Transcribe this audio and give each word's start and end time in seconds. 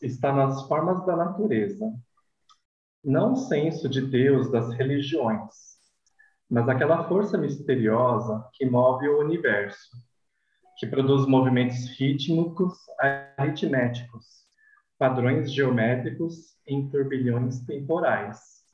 está 0.00 0.32
nas 0.32 0.66
formas 0.66 1.04
da 1.04 1.16
natureza, 1.16 1.92
não 3.04 3.32
o 3.32 3.36
senso 3.36 3.88
de 3.88 4.00
Deus 4.00 4.50
das 4.50 4.72
religiões, 4.74 5.78
mas 6.48 6.68
aquela 6.68 7.08
força 7.08 7.38
misteriosa 7.38 8.44
que 8.54 8.66
move 8.66 9.08
o 9.08 9.20
universo, 9.20 9.90
que 10.78 10.86
produz 10.86 11.26
movimentos 11.26 11.88
rítmicos 11.98 12.74
aritméticos, 13.38 14.26
padrões 14.98 15.52
geométricos 15.52 16.56
em 16.66 16.90
turbilhões 16.90 17.60
temporais, 17.64 18.64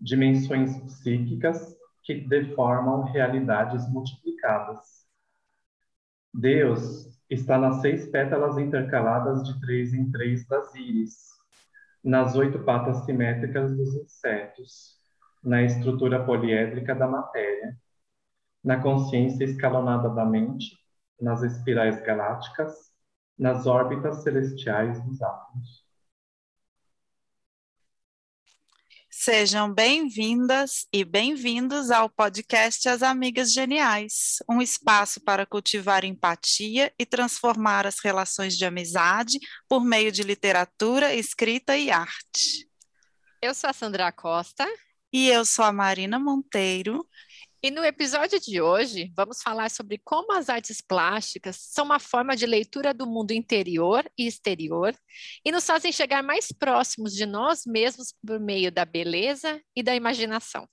dimensões 0.00 0.76
psíquicas 0.82 1.76
que 2.02 2.14
deformam 2.26 3.04
realidades 3.04 3.88
multiplicadas. 3.90 5.06
Deus 6.32 7.11
está 7.34 7.58
nas 7.58 7.80
seis 7.80 8.06
pétalas 8.08 8.58
intercaladas 8.58 9.42
de 9.44 9.58
três 9.60 9.94
em 9.94 10.10
três 10.10 10.46
das 10.46 10.74
íris, 10.74 11.30
nas 12.04 12.34
oito 12.34 12.58
patas 12.60 13.04
simétricas 13.04 13.74
dos 13.76 13.94
insetos, 13.94 14.98
na 15.42 15.62
estrutura 15.62 16.24
poliédrica 16.24 16.94
da 16.94 17.06
matéria, 17.06 17.76
na 18.62 18.80
consciência 18.80 19.44
escalonada 19.44 20.08
da 20.10 20.24
mente, 20.24 20.76
nas 21.20 21.42
espirais 21.42 22.00
galácticas, 22.02 22.92
nas 23.38 23.66
órbitas 23.66 24.22
celestiais 24.22 25.02
dos 25.02 25.22
átomos. 25.22 25.81
Sejam 29.24 29.72
bem-vindas 29.72 30.88
e 30.92 31.04
bem-vindos 31.04 31.92
ao 31.92 32.10
podcast 32.10 32.88
As 32.88 33.04
Amigas 33.04 33.52
Geniais, 33.52 34.38
um 34.50 34.60
espaço 34.60 35.20
para 35.20 35.46
cultivar 35.46 36.04
empatia 36.04 36.92
e 36.98 37.06
transformar 37.06 37.86
as 37.86 38.00
relações 38.00 38.58
de 38.58 38.64
amizade 38.64 39.38
por 39.68 39.84
meio 39.84 40.10
de 40.10 40.24
literatura, 40.24 41.14
escrita 41.14 41.76
e 41.76 41.88
arte. 41.88 42.68
Eu 43.40 43.54
sou 43.54 43.70
a 43.70 43.72
Sandra 43.72 44.10
Costa. 44.10 44.66
E 45.12 45.28
eu 45.28 45.44
sou 45.44 45.64
a 45.64 45.72
Marina 45.72 46.18
Monteiro. 46.18 47.06
E 47.64 47.70
no 47.70 47.84
episódio 47.84 48.40
de 48.40 48.60
hoje, 48.60 49.12
vamos 49.16 49.40
falar 49.40 49.70
sobre 49.70 49.96
como 50.04 50.32
as 50.32 50.48
artes 50.48 50.80
plásticas 50.80 51.56
são 51.56 51.84
uma 51.84 52.00
forma 52.00 52.34
de 52.34 52.44
leitura 52.44 52.92
do 52.92 53.06
mundo 53.06 53.30
interior 53.30 54.04
e 54.18 54.26
exterior 54.26 54.92
e 55.44 55.52
nos 55.52 55.64
fazem 55.64 55.92
chegar 55.92 56.24
mais 56.24 56.50
próximos 56.50 57.12
de 57.14 57.24
nós 57.24 57.64
mesmos 57.64 58.12
por 58.26 58.40
meio 58.40 58.72
da 58.72 58.84
beleza 58.84 59.62
e 59.76 59.82
da 59.82 59.94
imaginação. 59.94 60.68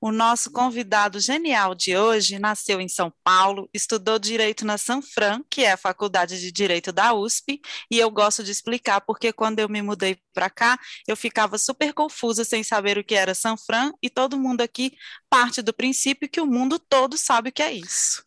O 0.00 0.12
nosso 0.12 0.52
convidado 0.52 1.18
genial 1.18 1.74
de 1.74 1.96
hoje 1.96 2.38
nasceu 2.38 2.80
em 2.80 2.88
São 2.88 3.12
Paulo, 3.24 3.68
estudou 3.74 4.18
direito 4.18 4.64
na 4.64 4.78
Sanfran, 4.78 5.42
que 5.50 5.64
é 5.64 5.72
a 5.72 5.76
faculdade 5.76 6.40
de 6.40 6.52
direito 6.52 6.92
da 6.92 7.12
USP, 7.12 7.60
e 7.90 7.98
eu 7.98 8.10
gosto 8.10 8.44
de 8.44 8.52
explicar 8.52 9.00
porque 9.00 9.32
quando 9.32 9.58
eu 9.58 9.68
me 9.68 9.82
mudei 9.82 10.18
para 10.32 10.48
cá, 10.48 10.78
eu 11.06 11.16
ficava 11.16 11.58
super 11.58 11.92
confusa 11.92 12.44
sem 12.44 12.62
saber 12.62 12.98
o 12.98 13.04
que 13.04 13.14
era 13.14 13.34
Sanfran, 13.34 13.92
e 14.00 14.08
todo 14.08 14.38
mundo 14.38 14.60
aqui 14.60 14.92
parte 15.30 15.62
do 15.62 15.72
princípio 15.72 16.28
que 16.28 16.40
o 16.40 16.46
mundo 16.46 16.78
todo 16.78 17.16
sabe 17.16 17.50
o 17.50 17.52
que 17.52 17.62
é 17.62 17.72
isso. 17.72 18.22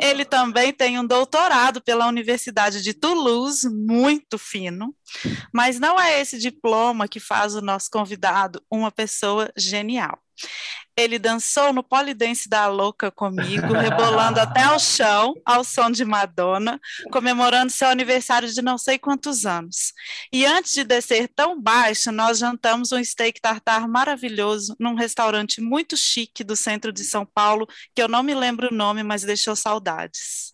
Ele 0.00 0.24
também 0.24 0.72
tem 0.72 0.98
um 0.98 1.06
doutorado 1.06 1.80
pela 1.80 2.06
Universidade 2.06 2.82
de 2.82 2.92
Toulouse, 2.92 3.68
muito 3.68 4.38
fino, 4.38 4.94
mas 5.52 5.80
não 5.80 5.98
é 5.98 6.20
esse 6.20 6.38
diploma 6.38 7.08
que 7.08 7.20
faz 7.20 7.54
o 7.54 7.62
nosso 7.62 7.90
convidado 7.90 8.62
uma 8.70 8.90
pessoa 8.90 9.50
genial. 9.56 10.18
Ele 10.96 11.16
dançou 11.16 11.72
no 11.72 11.82
polidense 11.82 12.48
da 12.48 12.66
louca 12.66 13.08
comigo, 13.08 13.72
rebolando 13.72 14.40
até 14.40 14.68
o 14.68 14.80
chão, 14.80 15.32
ao 15.44 15.62
som 15.62 15.92
de 15.92 16.04
Madonna, 16.04 16.80
comemorando 17.12 17.70
seu 17.70 17.88
aniversário 17.88 18.52
de 18.52 18.60
não 18.60 18.76
sei 18.76 18.98
quantos 18.98 19.46
anos. 19.46 19.92
E 20.32 20.44
antes 20.44 20.74
de 20.74 20.82
descer 20.82 21.28
tão 21.28 21.60
baixo, 21.60 22.10
nós 22.10 22.38
jantamos 22.38 22.90
um 22.90 23.02
steak 23.02 23.40
tartar 23.40 23.86
maravilhoso 23.86 24.74
num 24.78 24.96
restaurante 24.96 25.60
muito 25.60 25.96
chique 25.96 26.27
do 26.44 26.56
centro 26.56 26.92
de 26.92 27.04
São 27.04 27.24
Paulo, 27.26 27.66
que 27.94 28.02
eu 28.02 28.08
não 28.08 28.22
me 28.22 28.34
lembro 28.34 28.68
o 28.70 28.74
nome, 28.74 29.02
mas 29.02 29.22
deixou 29.22 29.56
saudades. 29.56 30.52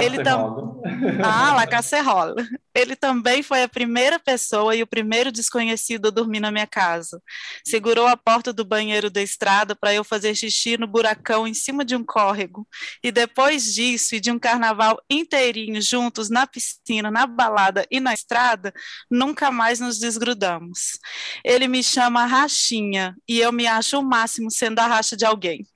Ele 0.00 0.22
tam... 0.22 0.80
Ah, 1.22 1.54
La 1.54 1.66
Casserola. 1.68 2.34
Ele 2.74 2.96
também 2.96 3.42
foi 3.42 3.62
a 3.62 3.68
primeira 3.68 4.18
pessoa 4.18 4.74
e 4.74 4.82
o 4.82 4.86
primeiro 4.86 5.30
desconhecido 5.30 6.08
a 6.08 6.10
dormir 6.10 6.40
na 6.40 6.50
minha 6.50 6.66
casa. 6.66 7.22
Segurou 7.64 8.06
a 8.06 8.16
porta 8.16 8.52
do 8.52 8.64
banheiro 8.64 9.10
da 9.10 9.22
estrada 9.22 9.76
para 9.76 9.92
eu 9.92 10.02
fazer 10.02 10.34
xixi 10.34 10.78
no 10.78 10.86
buracão 10.86 11.46
em 11.46 11.54
cima 11.54 11.84
de 11.84 11.94
um 11.94 12.04
córrego. 12.04 12.66
E 13.02 13.12
depois 13.12 13.74
disso, 13.74 14.14
e 14.14 14.20
de 14.20 14.30
um 14.30 14.38
carnaval 14.38 15.00
inteirinho 15.10 15.80
juntos 15.82 16.30
na 16.30 16.46
piscina, 16.46 17.10
na 17.10 17.26
balada 17.26 17.86
e 17.90 18.00
na 18.00 18.14
estrada, 18.14 18.72
nunca 19.10 19.50
mais 19.50 19.78
nos 19.80 19.98
desgrudamos. 19.98 20.98
Ele 21.44 21.68
me 21.68 21.82
chama 21.82 22.24
Rachinha 22.26 23.14
e 23.28 23.38
eu 23.38 23.52
me 23.52 23.66
acho 23.66 23.98
o 23.98 24.02
máximo 24.02 24.50
sendo 24.50 24.78
a 24.78 24.86
racha 24.86 25.16
de 25.16 25.24
alguém. 25.24 25.66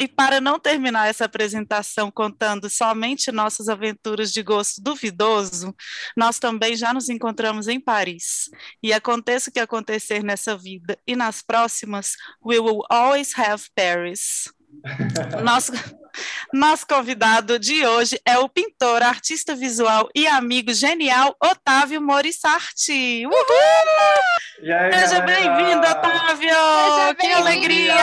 E 0.00 0.06
para 0.06 0.40
não 0.40 0.58
terminar 0.58 1.08
essa 1.08 1.24
apresentação 1.24 2.10
contando 2.10 2.68
somente 2.68 3.32
nossas 3.32 3.68
aventuras 3.68 4.32
de 4.32 4.42
gosto 4.42 4.82
duvidoso, 4.82 5.74
nós 6.16 6.38
também 6.38 6.76
já 6.76 6.92
nos 6.92 7.08
encontramos 7.08 7.68
em 7.68 7.80
Paris. 7.80 8.50
E 8.82 8.92
aconteça 8.92 9.50
o 9.50 9.52
que 9.52 9.60
acontecer 9.60 10.22
nessa 10.22 10.56
vida 10.56 10.98
e 11.06 11.16
nas 11.16 11.42
próximas, 11.42 12.12
we 12.44 12.58
will 12.58 12.82
always 12.90 13.32
have 13.38 13.64
Paris. 13.74 14.52
Nosso, 15.42 15.72
nosso 16.52 16.86
convidado 16.86 17.58
de 17.58 17.86
hoje 17.86 18.20
é 18.24 18.38
o 18.38 18.48
pintor, 18.48 19.02
artista 19.02 19.54
visual 19.54 20.08
e 20.14 20.26
amigo 20.26 20.72
genial 20.72 21.34
Otávio 21.42 22.00
Morissarti. 22.00 23.26
Uhul! 23.26 24.72
Aí, 24.72 24.92
Seja 24.92 25.20
bem-vindo, 25.20 25.86
Otávio! 25.86 26.48
Seja 26.48 27.14
que 27.14 27.26
bem 27.26 27.34
alegria! 27.34 27.94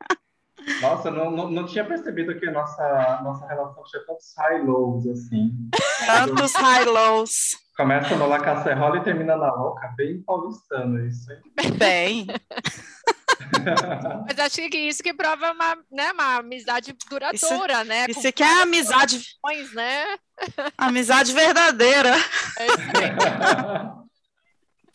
Nossa, 0.80 1.10
não, 1.10 1.30
não, 1.30 1.50
não, 1.50 1.66
tinha 1.66 1.84
percebido 1.84 2.38
que 2.38 2.46
a 2.46 2.52
nossa, 2.52 3.20
nossa 3.22 3.46
relação 3.46 3.82
tinha 3.84 4.02
tantos 4.06 4.32
high-lows 4.36 5.06
assim. 5.06 5.52
Tantos 6.06 6.54
high-lows. 6.54 7.56
Começa 7.76 8.14
no 8.14 8.28
La 8.28 8.38
Casserola 8.38 8.98
e 8.98 9.02
termina 9.02 9.36
na 9.36 9.52
Louca, 9.54 9.92
bem 9.96 10.22
paulistano 10.22 11.04
isso, 11.06 11.32
hein? 11.32 11.40
Bem. 11.76 12.26
Mas 14.26 14.38
acho 14.38 14.68
que 14.68 14.78
isso 14.78 15.02
que 15.02 15.14
prova 15.14 15.52
uma, 15.52 15.76
né, 15.90 16.12
uma 16.12 16.36
amizade 16.36 16.94
duradoura, 17.08 17.74
isso, 17.74 17.84
né? 17.84 18.06
Isso 18.08 18.26
aqui 18.26 18.42
é 18.42 18.62
amizade. 18.62 19.22
Né? 19.74 20.18
Amizade 20.76 21.32
verdadeira. 21.32 22.16
É 22.58 22.66
isso 22.66 22.76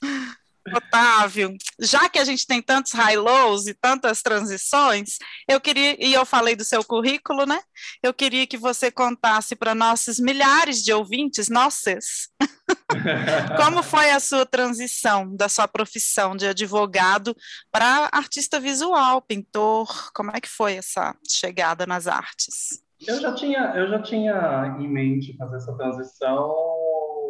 Otávio, 0.74 1.56
já 1.80 2.10
que 2.10 2.18
a 2.18 2.26
gente 2.26 2.48
tem 2.48 2.62
tantos 2.62 2.92
high-lows 2.94 3.68
e 3.68 3.74
tantas 3.74 4.22
transições, 4.22 5.20
eu 5.48 5.62
queria, 5.62 5.96
e 6.04 6.14
eu 6.14 6.26
falei 6.26 6.56
do 6.56 6.64
seu 6.64 6.84
currículo, 6.84 7.46
né? 7.46 7.60
Eu 8.02 8.14
queria 8.14 8.48
que 8.48 8.58
você 8.58 8.90
contasse 8.90 9.56
para 9.56 9.76
nossos 9.76 10.20
milhares 10.20 10.84
de 10.84 10.92
ouvintes, 10.92 11.50
nossas, 11.50 12.30
como 13.58 13.84
foi 13.84 14.10
a 14.10 14.20
sua 14.20 14.46
transição 14.46 15.36
da 15.36 15.48
sua 15.48 15.68
profissão 15.68 16.36
de 16.36 16.48
advogado 16.48 17.36
para 17.72 18.10
artista 18.12 18.60
visual, 18.60 19.22
pintor? 19.22 20.12
Como 20.14 20.32
é 20.32 20.42
que 20.42 20.50
foi 20.50 20.76
essa 20.76 21.16
chegada 21.30 21.86
nas 21.86 22.08
artes? 22.08 22.84
Eu 23.08 23.22
já 23.22 23.36
tinha, 23.36 23.74
eu 23.76 23.88
já 23.88 24.02
tinha 24.02 24.78
em 24.80 24.88
mente 24.88 25.38
fazer 25.38 25.58
essa 25.58 25.76
transição 25.78 26.56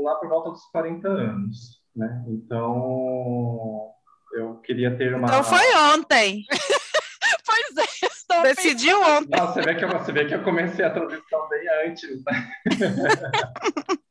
lá 0.04 0.16
por 0.16 0.30
volta 0.30 0.52
dos 0.52 0.64
40 0.72 1.08
anos 1.08 1.85
né? 1.96 2.24
Então, 2.28 3.92
eu 4.34 4.56
queria 4.62 4.96
ter 4.98 5.16
uma... 5.16 5.28
Então 5.28 5.44
foi 5.44 5.76
ontem! 5.94 6.44
pois 7.46 7.78
é! 7.78 8.44
Decidiu 8.44 9.02
ontem! 9.02 9.38
Não, 9.38 9.48
você, 9.48 9.62
vê 9.62 9.76
que 9.76 9.86
eu, 9.86 9.90
você 9.90 10.12
vê 10.12 10.26
que 10.26 10.36
eu 10.36 10.44
comecei 10.44 10.84
a 10.84 10.90
transição 10.90 11.50
bem 11.50 11.68
antes, 11.88 12.24
né? 12.24 12.52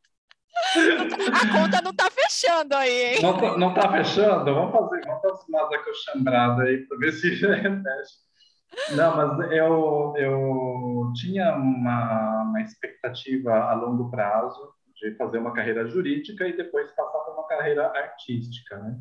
A 0.74 1.52
conta 1.52 1.82
não 1.82 1.94
tá 1.94 2.08
fechando 2.10 2.74
aí, 2.74 3.14
hein? 3.14 3.22
Não, 3.22 3.38
tá, 3.38 3.56
não 3.58 3.74
tá 3.74 3.92
fechando? 3.92 4.54
Vamos 4.54 4.72
fazer, 4.72 5.02
vamos 5.04 5.22
fazer 5.22 5.44
umas 5.48 5.72
acochambradas 5.72 6.66
aí 6.66 6.78
para 6.86 6.98
ver 6.98 7.12
se 7.12 7.30
fecha. 7.36 8.94
Não, 8.96 9.16
mas 9.16 9.52
eu, 9.52 10.14
eu 10.16 11.12
tinha 11.14 11.54
uma, 11.54 12.42
uma 12.42 12.60
expectativa 12.60 13.52
a 13.52 13.74
longo 13.74 14.10
prazo 14.10 14.74
de 15.10 15.16
fazer 15.16 15.38
uma 15.38 15.52
carreira 15.52 15.86
jurídica 15.86 16.46
e 16.46 16.56
depois 16.56 16.90
passar 16.92 17.18
por 17.20 17.34
uma 17.34 17.46
carreira 17.46 17.86
artística, 17.88 18.78
né? 18.78 18.98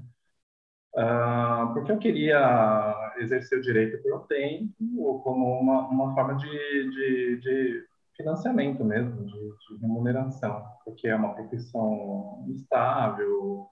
Uh, 0.95 1.73
porque 1.73 1.91
eu 1.91 1.97
queria 1.97 3.13
exercer 3.17 3.57
o 3.57 3.61
direito 3.61 4.01
por 4.03 4.15
um 4.15 4.27
tempo, 4.27 5.21
como 5.23 5.59
uma, 5.59 5.87
uma 5.87 6.13
forma 6.13 6.35
de, 6.35 6.47
de, 6.47 7.39
de 7.39 7.85
financiamento 8.15 8.83
mesmo, 8.85 9.25
de, 9.25 9.31
de, 9.33 9.81
remuneração, 9.81 10.63
porque 10.85 11.07
é 11.07 11.15
uma 11.15 11.33
profissão 11.33 12.45
estável, 12.55 13.67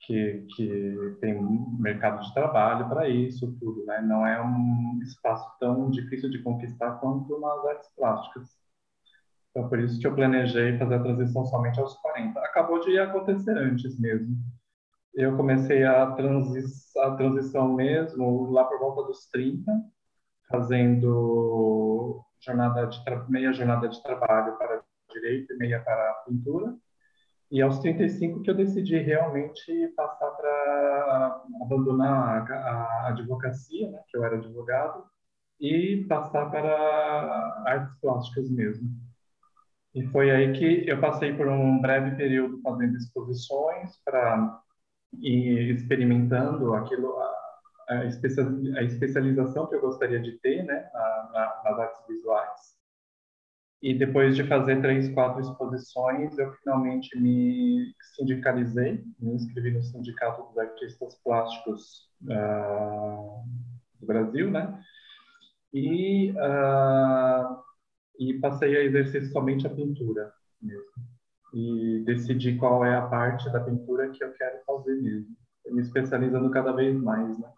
que, 0.00 0.46
que 0.54 1.16
tem 1.20 1.40
mercado 1.78 2.22
de 2.22 2.34
trabalho 2.34 2.88
para 2.88 3.08
isso 3.08 3.56
tudo, 3.58 3.84
né? 3.86 4.02
Não 4.02 4.26
é 4.26 4.42
um 4.42 4.98
espaço 5.02 5.48
tão 5.58 5.90
difícil 5.90 6.30
de 6.30 6.42
conquistar 6.42 6.92
quanto 6.92 7.38
nas 7.38 7.64
artes 7.66 7.90
plásticas. 7.96 8.59
Então, 9.50 9.68
por 9.68 9.78
isso 9.80 9.98
que 9.98 10.06
eu 10.06 10.14
planejei 10.14 10.78
fazer 10.78 10.94
a 10.94 11.02
transição 11.02 11.44
somente 11.44 11.80
aos 11.80 11.94
40. 11.98 12.38
Acabou 12.40 12.80
de 12.80 12.98
acontecer 12.98 13.56
antes 13.56 13.98
mesmo. 13.98 14.36
Eu 15.14 15.36
comecei 15.36 15.84
a, 15.84 16.12
transi 16.12 16.62
a 16.98 17.10
transição 17.16 17.72
mesmo 17.74 18.50
lá 18.50 18.64
por 18.64 18.78
volta 18.78 19.02
dos 19.04 19.28
30, 19.30 19.72
fazendo 20.48 22.24
jornada 22.40 22.86
de 22.86 23.00
meia 23.28 23.52
jornada 23.52 23.88
de 23.88 24.02
trabalho 24.02 24.56
para 24.56 24.82
direito 25.12 25.52
e 25.52 25.56
meia 25.56 25.80
para 25.80 26.14
pintura. 26.26 26.74
E 27.50 27.60
aos 27.60 27.80
35 27.80 28.42
que 28.42 28.50
eu 28.50 28.54
decidi 28.54 28.96
realmente 28.98 29.88
passar 29.96 30.30
para 30.30 31.42
abandonar 31.62 32.48
a, 32.48 32.54
a, 32.54 33.08
advocacia, 33.08 33.90
né, 33.90 34.00
que 34.08 34.16
eu 34.16 34.24
era 34.24 34.36
advogado, 34.36 35.04
e 35.60 36.06
passar 36.08 36.48
para 36.48 37.64
artes 37.66 37.98
plásticas 38.00 38.48
mesmo. 38.48 38.88
E 39.94 40.06
foi 40.08 40.30
aí 40.30 40.52
que 40.52 40.88
eu 40.88 41.00
passei 41.00 41.32
por 41.32 41.48
um 41.48 41.80
breve 41.80 42.16
período 42.16 42.60
fazendo 42.62 42.96
exposições 42.96 43.96
para 44.04 44.60
ir 45.18 45.74
experimentando 45.74 46.74
aquilo, 46.74 47.18
a, 47.18 47.34
a, 47.88 48.04
especialização 48.84 49.66
que 49.66 49.74
eu 49.74 49.80
gostaria 49.80 50.20
de 50.20 50.38
ter, 50.38 50.62
né, 50.62 50.88
na, 51.32 51.62
nas 51.64 51.78
artes 51.80 52.06
visuais. 52.06 52.80
E 53.82 53.94
depois 53.94 54.36
de 54.36 54.44
fazer 54.44 54.80
três, 54.82 55.12
quatro 55.12 55.40
exposições, 55.40 56.38
eu 56.38 56.52
finalmente 56.56 57.18
me 57.18 57.94
sindicalizei, 58.14 59.02
me 59.18 59.34
inscrevi 59.34 59.72
no 59.72 59.82
Sindicato 59.82 60.42
dos 60.42 60.58
Artistas 60.58 61.18
Plásticos 61.24 62.06
uh, 62.24 63.42
do 63.98 64.06
Brasil, 64.06 64.50
né? 64.50 64.78
E, 65.72 66.32
uh, 66.32 67.69
e 68.20 68.38
passei 68.38 68.76
a 68.76 68.84
exercer 68.84 69.24
somente 69.24 69.66
a 69.66 69.70
pintura 69.70 70.30
mesmo. 70.60 70.84
E 71.54 72.02
decidi 72.04 72.56
qual 72.56 72.84
é 72.84 72.94
a 72.94 73.06
parte 73.08 73.50
da 73.50 73.60
pintura 73.60 74.10
que 74.10 74.22
eu 74.22 74.30
quero 74.34 74.62
fazer 74.64 74.94
mesmo, 75.00 75.34
me 75.70 75.80
especializando 75.80 76.50
cada 76.50 76.70
vez 76.72 76.94
mais, 77.00 77.36
né? 77.38 77.48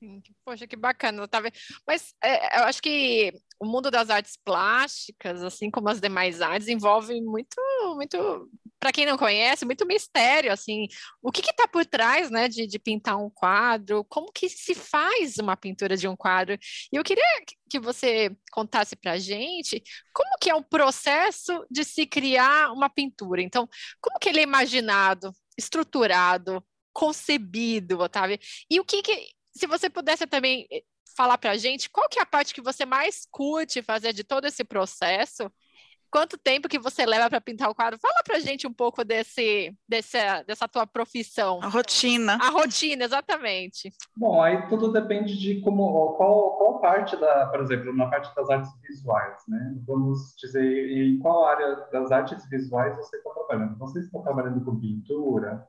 Sim, 0.00 0.22
poxa, 0.42 0.66
que 0.66 0.76
bacana, 0.76 1.22
Otávio. 1.22 1.52
Mas 1.86 2.14
é, 2.24 2.60
eu 2.60 2.64
acho 2.64 2.80
que 2.80 3.34
o 3.60 3.66
mundo 3.66 3.90
das 3.90 4.08
artes 4.08 4.34
plásticas, 4.42 5.42
assim 5.42 5.70
como 5.70 5.90
as 5.90 6.00
demais 6.00 6.40
artes, 6.40 6.68
envolve 6.68 7.20
muito, 7.20 7.60
muito, 7.96 8.50
para 8.78 8.92
quem 8.92 9.04
não 9.04 9.18
conhece, 9.18 9.66
muito 9.66 9.86
mistério, 9.86 10.50
assim, 10.50 10.88
o 11.22 11.30
que 11.30 11.42
está 11.42 11.68
por 11.68 11.84
trás, 11.84 12.30
né, 12.30 12.48
de, 12.48 12.66
de, 12.66 12.78
pintar 12.78 13.18
um 13.18 13.28
quadro, 13.28 14.02
como 14.04 14.32
que 14.32 14.48
se 14.48 14.74
faz 14.74 15.36
uma 15.36 15.54
pintura 15.54 15.98
de 15.98 16.08
um 16.08 16.16
quadro. 16.16 16.58
E 16.90 16.96
eu 16.96 17.04
queria 17.04 17.22
que 17.68 17.78
você 17.78 18.34
contasse 18.52 18.96
para 18.96 19.12
a 19.12 19.18
gente 19.18 19.82
como 20.14 20.38
que 20.40 20.48
é 20.48 20.54
o 20.54 20.64
processo 20.64 21.66
de 21.70 21.84
se 21.84 22.06
criar 22.06 22.72
uma 22.72 22.88
pintura. 22.88 23.42
Então, 23.42 23.68
como 24.00 24.18
que 24.18 24.30
ele 24.30 24.40
é 24.40 24.44
imaginado, 24.44 25.30
estruturado, 25.58 26.64
concebido, 26.90 27.98
Otávio? 28.00 28.38
E 28.70 28.80
o 28.80 28.84
que, 28.84 29.02
que 29.02 29.38
se 29.52 29.66
você 29.66 29.90
pudesse 29.90 30.26
também 30.26 30.66
eh, 30.70 30.82
falar 31.16 31.38
para 31.38 31.52
a 31.52 31.56
gente 31.56 31.90
qual 31.90 32.08
que 32.08 32.18
é 32.18 32.22
a 32.22 32.26
parte 32.26 32.54
que 32.54 32.60
você 32.60 32.84
mais 32.84 33.26
curte 33.30 33.82
fazer 33.82 34.12
de 34.12 34.24
todo 34.24 34.46
esse 34.46 34.64
processo? 34.64 35.50
Quanto 36.10 36.36
tempo 36.36 36.68
que 36.68 36.78
você 36.78 37.06
leva 37.06 37.30
para 37.30 37.40
pintar 37.40 37.70
o 37.70 37.74
quadro? 37.74 37.98
Fala 38.00 38.22
para 38.24 38.36
a 38.36 38.40
gente 38.40 38.66
um 38.66 38.72
pouco 38.72 39.04
desse, 39.04 39.72
desse, 39.88 40.18
dessa 40.44 40.66
tua 40.66 40.84
profissão. 40.84 41.60
A 41.62 41.68
rotina. 41.68 42.36
A 42.42 42.50
rotina, 42.50 43.04
exatamente. 43.04 43.92
Bom, 44.16 44.42
aí 44.42 44.68
tudo 44.68 44.90
depende 44.90 45.38
de 45.38 45.60
como, 45.60 46.14
qual, 46.14 46.56
qual 46.58 46.80
parte 46.80 47.16
da, 47.16 47.46
por 47.46 47.60
exemplo, 47.60 47.94
na 47.94 48.08
parte 48.08 48.34
das 48.34 48.50
artes 48.50 48.72
visuais, 48.82 49.40
né? 49.46 49.76
Vamos 49.86 50.34
dizer, 50.36 50.90
em 50.90 51.16
qual 51.20 51.44
área 51.44 51.76
das 51.92 52.10
artes 52.10 52.44
visuais 52.48 52.96
você 52.96 53.16
está 53.16 53.30
trabalhando? 53.30 53.78
Você 53.78 54.00
está 54.00 54.18
trabalhando 54.20 54.64
com 54.64 54.80
pintura, 54.80 55.64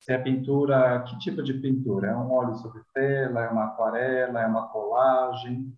se 0.00 0.12
é 0.12 0.18
pintura, 0.18 1.04
que 1.06 1.18
tipo 1.18 1.42
de 1.42 1.54
pintura? 1.54 2.08
É 2.08 2.16
um 2.16 2.32
óleo 2.32 2.54
sobre 2.56 2.82
tela, 2.94 3.44
é 3.44 3.48
uma 3.48 3.66
aquarela, 3.66 4.42
é 4.42 4.46
uma 4.46 4.68
colagem? 4.68 5.72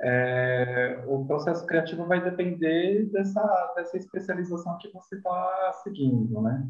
É, 0.00 1.04
o 1.06 1.24
processo 1.24 1.64
criativo 1.64 2.04
vai 2.06 2.22
depender 2.22 3.06
dessa, 3.06 3.72
dessa 3.76 3.96
especialização 3.96 4.76
que 4.78 4.92
você 4.92 5.16
está 5.16 5.72
seguindo, 5.82 6.42
né? 6.42 6.68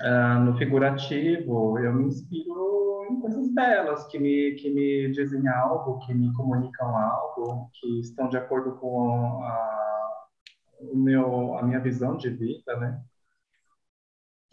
Ah, 0.00 0.38
no 0.38 0.56
figurativo, 0.56 1.78
eu 1.78 1.92
me 1.92 2.04
inspiro 2.04 3.06
em 3.10 3.20
coisas 3.20 3.52
belas, 3.52 4.06
que 4.06 4.18
me, 4.18 4.52
que 4.52 4.70
me 4.70 5.10
dizem 5.12 5.48
algo, 5.48 5.98
que 6.00 6.14
me 6.14 6.32
comunicam 6.34 6.96
algo, 6.96 7.70
que 7.72 8.00
estão 8.00 8.28
de 8.28 8.36
acordo 8.36 8.72
com 8.76 9.42
a, 9.42 10.26
o 10.80 10.96
meu, 10.96 11.58
a 11.58 11.62
minha 11.62 11.80
visão 11.80 12.16
de 12.16 12.28
vida, 12.30 12.76
né? 12.76 13.02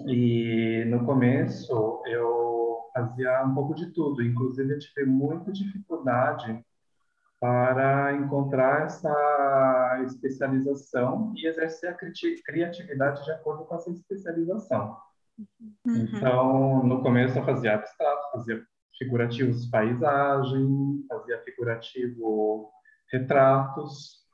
E 0.02 0.84
no 0.86 1.06
começo 1.06 2.02
eu 2.06 2.90
fazia 2.94 3.44
um 3.44 3.54
pouco 3.54 3.74
de 3.74 3.92
tudo, 3.92 4.24
inclusive 4.24 4.74
eu 4.74 4.80
tive 4.80 5.06
muita 5.06 5.52
dificuldade 5.52 6.64
para 7.40 8.14
encontrar 8.14 8.86
essa 8.86 10.02
especialização 10.06 11.34
e 11.36 11.48
exercer 11.48 11.90
a 11.90 11.98
criatividade 12.46 13.24
de 13.24 13.32
acordo 13.32 13.66
com 13.66 13.76
essa 13.76 13.92
especialização. 13.92 14.98
Uhum. 15.86 15.96
Então, 15.96 16.84
no 16.84 17.02
começo 17.02 17.38
eu 17.38 17.46
fazia 17.46 17.76
abstrato, 17.76 18.32
fazia 18.32 18.64
figurativos 18.98 19.66
paisagem, 19.68 21.06
fazia 21.10 21.42
figurativo 21.44 22.72
retratos, 23.12 24.26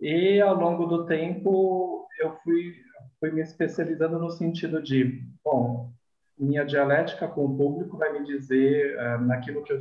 e 0.00 0.40
ao 0.40 0.54
longo 0.54 0.86
do 0.86 1.06
tempo 1.06 2.08
eu 2.20 2.36
fui 2.42 2.74
fui 3.22 3.30
me 3.30 3.40
especializando 3.40 4.18
no 4.18 4.32
sentido 4.32 4.82
de, 4.82 5.24
bom, 5.44 5.92
minha 6.36 6.64
dialética 6.64 7.28
com 7.28 7.44
o 7.44 7.56
público 7.56 7.96
vai 7.96 8.12
me 8.12 8.26
dizer 8.26 8.98
uh, 8.98 9.24
naquilo 9.24 9.62
que 9.62 9.72
eu, 9.72 9.78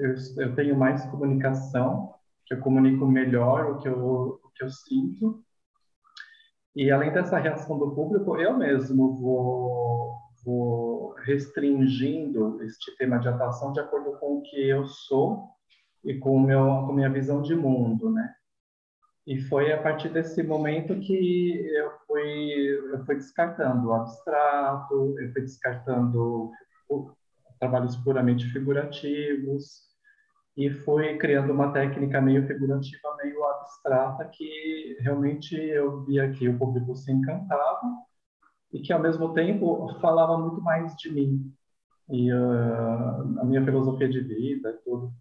eu, 0.00 0.14
eu, 0.38 0.54
tenho 0.56 0.76
mais 0.76 1.04
comunicação, 1.04 2.12
que 2.44 2.54
eu 2.54 2.58
comunico 2.58 3.06
melhor 3.06 3.70
o 3.70 3.78
que 3.78 3.86
eu, 3.86 4.40
o 4.42 4.50
que 4.56 4.64
eu 4.64 4.70
sinto. 4.70 5.40
E 6.74 6.90
além 6.90 7.12
dessa 7.12 7.38
reação 7.38 7.78
do 7.78 7.94
público, 7.94 8.36
eu 8.36 8.58
mesmo 8.58 9.14
vou, 9.20 10.16
vou 10.44 11.14
restringindo 11.18 12.60
este 12.64 12.96
tema 12.96 13.18
de 13.18 13.28
atuação 13.28 13.72
de 13.72 13.78
acordo 13.78 14.18
com 14.18 14.38
o 14.38 14.42
que 14.42 14.68
eu 14.68 14.84
sou 14.84 15.48
e 16.04 16.18
com, 16.18 16.40
meu, 16.40 16.86
com 16.86 16.92
minha 16.92 17.08
visão 17.08 17.40
de 17.40 17.54
mundo, 17.54 18.10
né? 18.10 18.34
E 19.26 19.40
foi 19.42 19.72
a 19.72 19.80
partir 19.80 20.08
desse 20.08 20.42
momento 20.42 20.98
que 20.98 21.64
eu 21.76 21.92
fui, 22.06 22.52
eu 22.92 23.04
fui 23.04 23.14
descartando 23.14 23.88
o 23.88 23.92
abstrato, 23.92 25.14
eu 25.18 25.32
fui 25.32 25.42
descartando 25.42 26.50
trabalhos 27.60 27.94
puramente 27.96 28.44
figurativos 28.52 29.92
e 30.56 30.68
fui 30.68 31.16
criando 31.18 31.52
uma 31.52 31.72
técnica 31.72 32.20
meio 32.20 32.46
figurativa, 32.46 33.16
meio 33.22 33.44
abstrata, 33.44 34.24
que 34.24 34.96
realmente 35.00 35.54
eu 35.54 36.04
via 36.04 36.30
que 36.32 36.48
o 36.48 36.58
público 36.58 36.96
se 36.96 37.12
encantava 37.12 37.80
e 38.72 38.80
que, 38.80 38.92
ao 38.92 39.00
mesmo 39.00 39.32
tempo, 39.32 39.96
falava 40.00 40.36
muito 40.36 40.60
mais 40.60 40.94
de 40.96 41.12
mim 41.12 41.54
e 42.10 42.32
uh, 42.32 43.40
a 43.40 43.44
minha 43.44 43.64
filosofia 43.64 44.08
de 44.08 44.20
vida 44.20 44.70
e 44.70 44.84
tudo. 44.84 45.12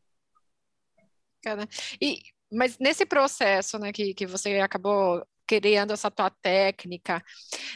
Cara, 1.44 1.68
e 2.02 2.20
mas 2.52 2.78
nesse 2.80 3.06
processo, 3.06 3.80
né, 3.80 3.92
que, 3.92 4.14
que 4.14 4.26
você 4.26 4.60
acabou 4.60 5.26
criando 5.48 5.92
essa 5.92 6.10
tua 6.10 6.30
técnica, 6.30 7.22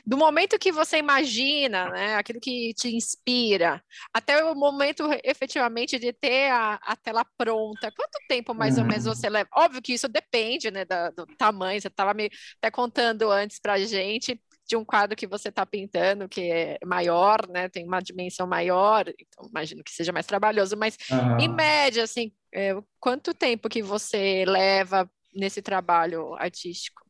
do 0.05 0.17
momento 0.17 0.57
que 0.57 0.71
você 0.71 0.97
imagina, 0.97 1.89
né, 1.89 2.15
aquilo 2.15 2.39
que 2.39 2.73
te 2.73 2.95
inspira, 2.95 3.83
até 4.13 4.41
o 4.45 4.55
momento 4.55 5.03
efetivamente 5.23 5.99
de 5.99 6.13
ter 6.13 6.51
a, 6.51 6.75
a 6.75 6.95
tela 6.95 7.25
pronta, 7.37 7.91
quanto 7.91 8.17
tempo 8.29 8.53
mais 8.53 8.77
uhum. 8.77 8.83
ou 8.83 8.87
menos 8.89 9.03
você 9.05 9.29
leva? 9.29 9.49
Óbvio 9.53 9.81
que 9.81 9.93
isso 9.93 10.07
depende, 10.07 10.71
né, 10.71 10.85
da, 10.85 11.09
do 11.09 11.25
tamanho, 11.37 11.81
você 11.81 11.89
estava 11.89 12.13
me 12.13 12.29
até 12.61 12.71
contando 12.71 13.29
antes 13.29 13.59
para 13.59 13.73
a 13.73 13.79
gente, 13.79 14.39
de 14.67 14.75
um 14.75 14.83
quadro 14.83 15.15
que 15.15 15.27
você 15.27 15.49
está 15.49 15.65
pintando, 15.65 16.27
que 16.27 16.41
é 16.41 16.79
maior, 16.83 17.47
né? 17.49 17.69
Tem 17.69 17.85
uma 17.85 18.01
dimensão 18.01 18.47
maior, 18.47 19.07
então 19.07 19.47
imagino 19.47 19.83
que 19.83 19.91
seja 19.91 20.11
mais 20.11 20.25
trabalhoso, 20.25 20.75
mas 20.75 20.97
uhum. 21.11 21.39
em 21.39 21.47
média, 21.47 22.03
assim, 22.03 22.31
é, 22.55 22.81
quanto 23.01 23.33
tempo 23.33 23.67
que 23.67 23.83
você 23.83 24.45
leva 24.47 25.09
nesse 25.33 25.61
trabalho 25.61 26.33
artístico? 26.35 27.01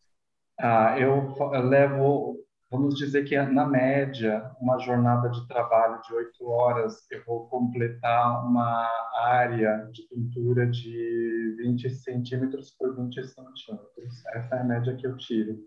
Ah, 0.60 1.00
eu 1.00 1.36
levo, 1.70 2.44
vamos 2.72 2.96
dizer 2.96 3.26
que 3.26 3.40
na 3.40 3.68
média, 3.68 4.52
uma 4.60 4.80
jornada 4.80 5.30
de 5.30 5.48
trabalho 5.48 6.02
de 6.02 6.14
oito 6.16 6.48
horas, 6.48 7.06
eu 7.12 7.24
vou 7.26 7.48
completar 7.48 8.44
uma 8.44 8.90
área 9.18 9.88
de 9.92 10.02
pintura 10.08 10.66
de 10.66 11.56
20 11.60 11.92
centímetros 11.92 12.72
por 12.72 12.96
20 12.96 13.24
centímetros. 13.28 14.26
Essa 14.34 14.56
é 14.56 14.60
a 14.62 14.64
média 14.64 14.96
que 14.96 15.06
eu 15.06 15.16
tiro. 15.16 15.60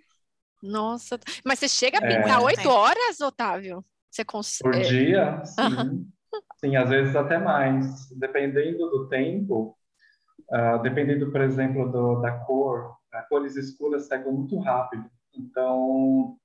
Nossa, 0.61 1.21
mas 1.45 1.61
você 1.61 1.69
chega 1.69 1.99
a 1.99 2.03
pintar 2.03 2.41
é. 2.41 2.45
oito 2.45 2.69
é. 2.69 2.73
horas, 2.73 3.21
Otávio? 3.21 3.85
Você 4.11 4.25
consegue? 4.25 4.71
Por 4.71 4.83
dia, 4.83 5.45
sim. 5.45 6.11
Sim, 6.59 6.77
às 6.77 6.89
vezes 6.89 7.17
até 7.17 7.39
mais. 7.39 8.09
Dependendo 8.11 8.91
do 8.91 9.09
tempo, 9.09 9.77
uh, 10.51 10.83
dependendo, 10.83 11.31
por 11.31 11.41
exemplo, 11.41 11.91
do, 11.91 12.21
da 12.21 12.33
cor 12.41 12.99
cores 13.29 13.57
escuras 13.57 14.07
secam 14.07 14.33
muito 14.33 14.59
rápido. 14.59 15.05
Então, 15.35 16.37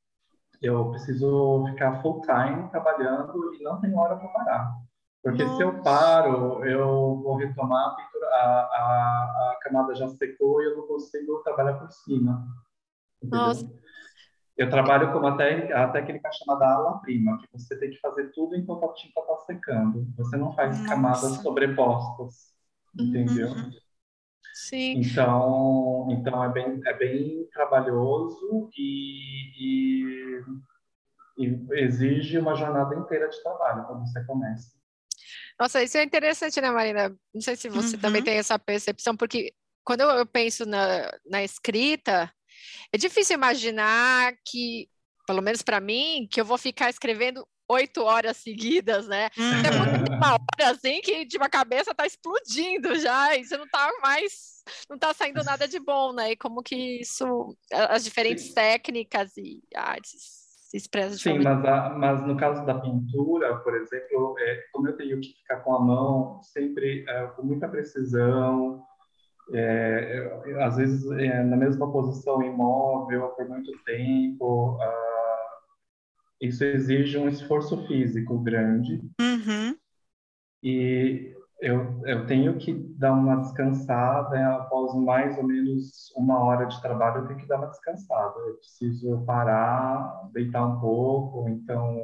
eu 0.62 0.90
preciso 0.92 1.66
ficar 1.70 2.02
full 2.02 2.22
time 2.22 2.70
trabalhando 2.70 3.54
e 3.54 3.64
não 3.64 3.80
tenho 3.80 3.98
hora 3.98 4.16
para 4.16 4.28
parar. 4.30 4.74
Porque 5.22 5.44
Nossa. 5.44 5.56
se 5.56 5.64
eu 5.64 5.82
paro, 5.82 6.66
eu 6.66 7.22
vou 7.22 7.38
retomar 7.38 7.88
a 7.88 7.96
pintura, 7.96 8.28
a, 8.28 8.40
a, 8.40 9.52
a, 9.52 9.60
camada 9.62 9.96
já 9.96 10.08
secou 10.10 10.62
e 10.62 10.66
eu 10.66 10.78
não 10.78 10.88
consigo 10.88 11.42
trabalhar 11.44 11.76
por 11.76 11.90
cima. 11.92 12.46
Entendeu? 13.22 13.48
Nossa. 13.48 13.66
Eu 14.56 14.70
trabalho 14.70 15.12
com 15.12 15.20
uma 15.20 15.36
técnica, 15.36 15.84
a 15.84 15.88
técnica 15.88 16.30
chamada 16.32 16.66
ala 16.66 17.00
prima, 17.00 17.40
que 17.40 17.48
você 17.52 17.78
tem 17.80 17.90
que 17.90 18.00
fazer 18.00 18.32
tudo 18.34 18.56
enquanto 18.56 18.86
a 18.86 18.94
tinta 18.94 19.20
está 19.20 19.38
secando. 19.38 20.08
Você 20.16 20.38
não 20.38 20.54
faz 20.54 20.78
Nossa. 20.78 20.90
camadas 20.90 21.42
sobrepostas, 21.42 22.54
entendeu? 22.98 23.50
Uhum. 23.50 23.72
Sim. 24.54 25.00
Então, 25.00 26.08
então 26.12 26.44
é 26.44 26.50
bem, 26.50 26.80
é 26.86 26.94
bem 26.94 27.50
trabalhoso 27.52 28.70
e, 28.78 30.38
e, 31.40 31.44
e 31.44 31.68
exige 31.84 32.38
uma 32.38 32.56
jornada 32.56 32.96
inteira 32.96 33.28
de 33.30 33.42
trabalho 33.42 33.86
quando 33.86 34.06
você 34.06 34.24
começa. 34.26 34.72
Nossa, 35.60 35.84
isso 35.84 35.98
é 35.98 36.04
interessante, 36.04 36.62
né, 36.62 36.70
Marina? 36.70 37.10
Não 37.34 37.42
sei 37.42 37.56
se 37.56 37.70
você 37.70 37.96
uhum. 37.96 38.02
também 38.02 38.24
tem 38.24 38.38
essa 38.38 38.60
percepção, 38.60 39.18
porque 39.18 39.52
quando 39.84 40.02
eu 40.02 40.26
penso 40.26 40.66
na, 40.66 41.12
na 41.26 41.44
escrita, 41.44 42.32
é 42.92 42.98
difícil 42.98 43.36
imaginar 43.36 44.34
que, 44.46 44.88
pelo 45.28 45.42
menos 45.42 45.62
para 45.62 45.80
mim, 45.80 46.28
que 46.30 46.42
eu 46.42 46.46
vou 46.46 46.58
ficar 46.58 46.90
escrevendo 46.90 47.46
oito 47.70 48.04
horas 48.04 48.38
seguidas, 48.38 49.08
né? 49.08 49.30
Uhum. 49.38 49.64
É 49.64 50.16
uma 50.16 50.34
hora 50.34 50.72
assim 50.72 51.02
que 51.02 51.26
de 51.26 51.38
uma 51.38 51.50
cabeça 51.50 51.92
está 51.92 52.06
explodindo 52.06 52.96
já, 53.00 53.36
e 53.36 53.44
você 53.44 53.58
não 53.58 53.66
está 53.66 53.90
mais, 54.02 54.64
não 54.90 54.96
está 54.96 55.14
saindo 55.14 55.44
nada 55.44 55.68
de 55.68 55.80
bom, 55.80 56.14
né? 56.14 56.32
E 56.32 56.36
como 56.36 56.62
que 56.62 57.02
isso, 57.02 57.56
as 57.72 58.04
diferentes 58.04 58.54
técnicas 58.54 59.36
e 59.38 59.62
artes 59.76 60.44
se 60.74 60.78
expressam 60.78 61.18
Sim, 61.18 61.40
mas, 61.40 61.64
a, 61.66 61.90
mas 61.90 62.26
no 62.26 62.36
caso 62.36 62.66
da 62.66 62.74
pintura, 62.80 63.58
por 63.60 63.76
exemplo, 63.76 64.36
é, 64.40 64.64
como 64.72 64.88
eu 64.88 64.98
tenho 64.98 65.20
que 65.22 65.34
ficar 65.34 65.58
com 65.58 65.76
a 65.76 65.80
mão 65.80 66.42
sempre 66.42 67.06
é, 67.08 67.28
com 67.28 67.44
muita 67.44 67.68
precisão, 67.68 68.84
é, 69.52 70.56
às 70.62 70.78
vezes 70.78 71.10
é, 71.12 71.44
na 71.44 71.58
mesma 71.58 71.92
posição 71.92 72.42
imóvel 72.42 73.30
por 73.30 73.48
muito 73.48 73.72
tempo. 73.86 74.78
Uh, 74.78 75.04
isso 76.42 76.64
exige 76.64 77.18
um 77.18 77.30
esforço 77.30 77.86
físico 77.88 78.38
grande. 78.40 79.02
Uhum. 79.20 79.76
E 80.62 81.34
eu, 81.62 82.02
eu 82.06 82.26
tenho 82.26 82.58
que 82.58 82.74
dar 82.98 83.14
uma 83.14 83.38
descansada 83.38 84.32
né, 84.32 84.44
após 84.44 84.94
mais 84.96 85.38
ou 85.38 85.44
menos 85.46 86.12
uma 86.16 86.44
hora 86.44 86.66
de 86.66 86.82
trabalho. 86.82 87.22
Eu 87.22 87.28
tenho 87.28 87.40
que 87.40 87.48
dar 87.48 87.58
uma 87.58 87.68
descansada. 87.68 88.38
Eu 88.40 88.56
preciso 88.56 89.24
parar, 89.26 90.30
deitar 90.34 90.66
um 90.66 90.80
pouco, 90.82 91.48
então 91.48 92.02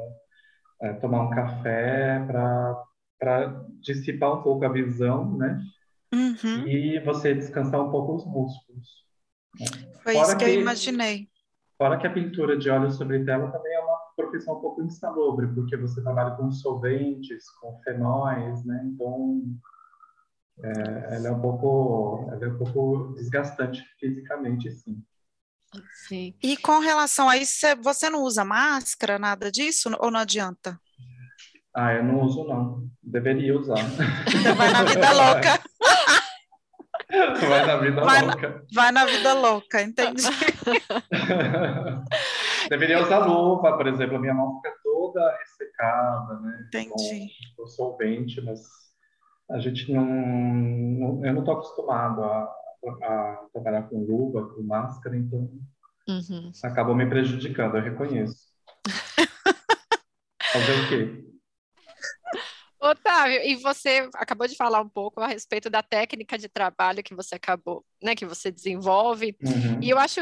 é, 0.80 0.94
tomar 0.94 1.22
um 1.22 1.30
café 1.30 2.24
para 3.18 3.64
dissipar 3.80 4.38
um 4.38 4.42
pouco 4.42 4.64
a 4.64 4.68
visão, 4.70 5.36
né? 5.36 5.60
Uhum. 6.12 6.66
E 6.66 6.98
você 7.00 7.34
descansar 7.34 7.80
um 7.80 7.90
pouco 7.90 8.16
os 8.16 8.26
músculos. 8.26 9.04
Né? 9.58 9.66
Foi 10.02 10.14
fora 10.14 10.26
isso 10.26 10.36
que, 10.36 10.44
que, 10.44 10.50
eu 10.50 10.60
imaginei. 10.60 11.28
Fora 11.78 11.98
que 11.98 12.06
a 12.06 12.12
pintura 12.12 12.58
de 12.58 12.68
óleo 12.68 12.90
sobre 12.90 13.24
tela 13.24 13.50
também 13.50 13.72
é 13.72 13.80
uma 13.80 13.98
profissão 14.16 14.58
um 14.58 14.60
pouco 14.60 14.82
insalubre, 14.82 15.46
porque 15.54 15.76
você 15.76 16.02
trabalha 16.02 16.36
com 16.36 16.50
solventes, 16.50 17.48
com 17.60 17.80
fenóis, 17.82 18.64
né? 18.64 18.82
Então, 18.84 19.42
é, 20.62 21.16
ela 21.16 21.28
é 21.28 21.32
um 21.32 21.40
pouco, 21.40 22.28
ela 22.32 22.44
é 22.44 22.48
um 22.48 22.58
pouco 22.58 23.14
desgastante 23.14 23.82
fisicamente, 23.98 24.70
sim. 24.72 25.02
Sim. 26.08 26.34
E 26.42 26.56
com 26.56 26.80
relação 26.80 27.28
a 27.28 27.36
isso, 27.36 27.64
você 27.80 28.10
não 28.10 28.24
usa 28.24 28.44
máscara, 28.44 29.18
nada 29.18 29.50
disso, 29.50 29.90
ou 30.00 30.10
não 30.10 30.20
adianta? 30.20 30.78
Ah, 31.74 31.94
eu 31.94 32.04
não 32.04 32.20
uso 32.22 32.44
não. 32.44 32.88
Deveria 33.00 33.56
usar. 33.56 33.76
Vai 34.56 34.72
na 34.72 34.82
vida 34.82 35.12
louca. 35.12 35.60
Vai 37.48 37.66
na 37.66 37.76
vida 37.76 38.00
vai 38.02 38.22
louca. 38.22 38.48
Na, 38.48 38.62
vai 38.72 38.92
na 38.92 39.04
vida 39.04 39.34
louca, 39.34 39.82
entendi. 39.82 40.22
Deveria 42.68 43.02
usar 43.02 43.18
luva, 43.18 43.76
por 43.76 43.86
exemplo. 43.86 44.16
A 44.16 44.20
minha 44.20 44.34
mão 44.34 44.56
fica 44.56 44.74
toda 44.82 45.36
ressecada, 45.38 46.40
né? 46.40 46.64
Entendi. 46.68 47.28
Com, 47.56 47.62
com 47.62 47.68
solvente, 47.68 48.40
mas 48.40 48.60
a 49.50 49.58
gente 49.58 49.92
não, 49.92 50.04
não 50.04 51.26
eu 51.26 51.32
não 51.32 51.40
estou 51.40 51.54
acostumado 51.54 52.22
a, 52.22 52.54
a, 53.02 53.46
trabalhar 53.52 53.82
com 53.82 54.04
luva, 54.04 54.48
com 54.54 54.62
máscara, 54.62 55.16
então 55.16 55.50
uhum. 56.08 56.52
acabou 56.62 56.94
me 56.94 57.06
prejudicando, 57.06 57.76
eu 57.76 57.82
reconheço. 57.82 58.48
Fazer 60.52 60.72
o 60.72 60.88
quê? 60.88 61.29
Otávio, 62.80 63.42
e 63.42 63.56
você 63.56 64.08
acabou 64.14 64.46
de 64.46 64.56
falar 64.56 64.80
um 64.80 64.88
pouco 64.88 65.20
a 65.20 65.26
respeito 65.26 65.68
da 65.68 65.82
técnica 65.82 66.38
de 66.38 66.48
trabalho 66.48 67.02
que 67.02 67.14
você 67.14 67.34
acabou, 67.34 67.84
né, 68.02 68.14
que 68.14 68.24
você 68.24 68.50
desenvolve, 68.50 69.36
uhum. 69.42 69.82
e 69.82 69.90
eu 69.90 69.98
acho 69.98 70.20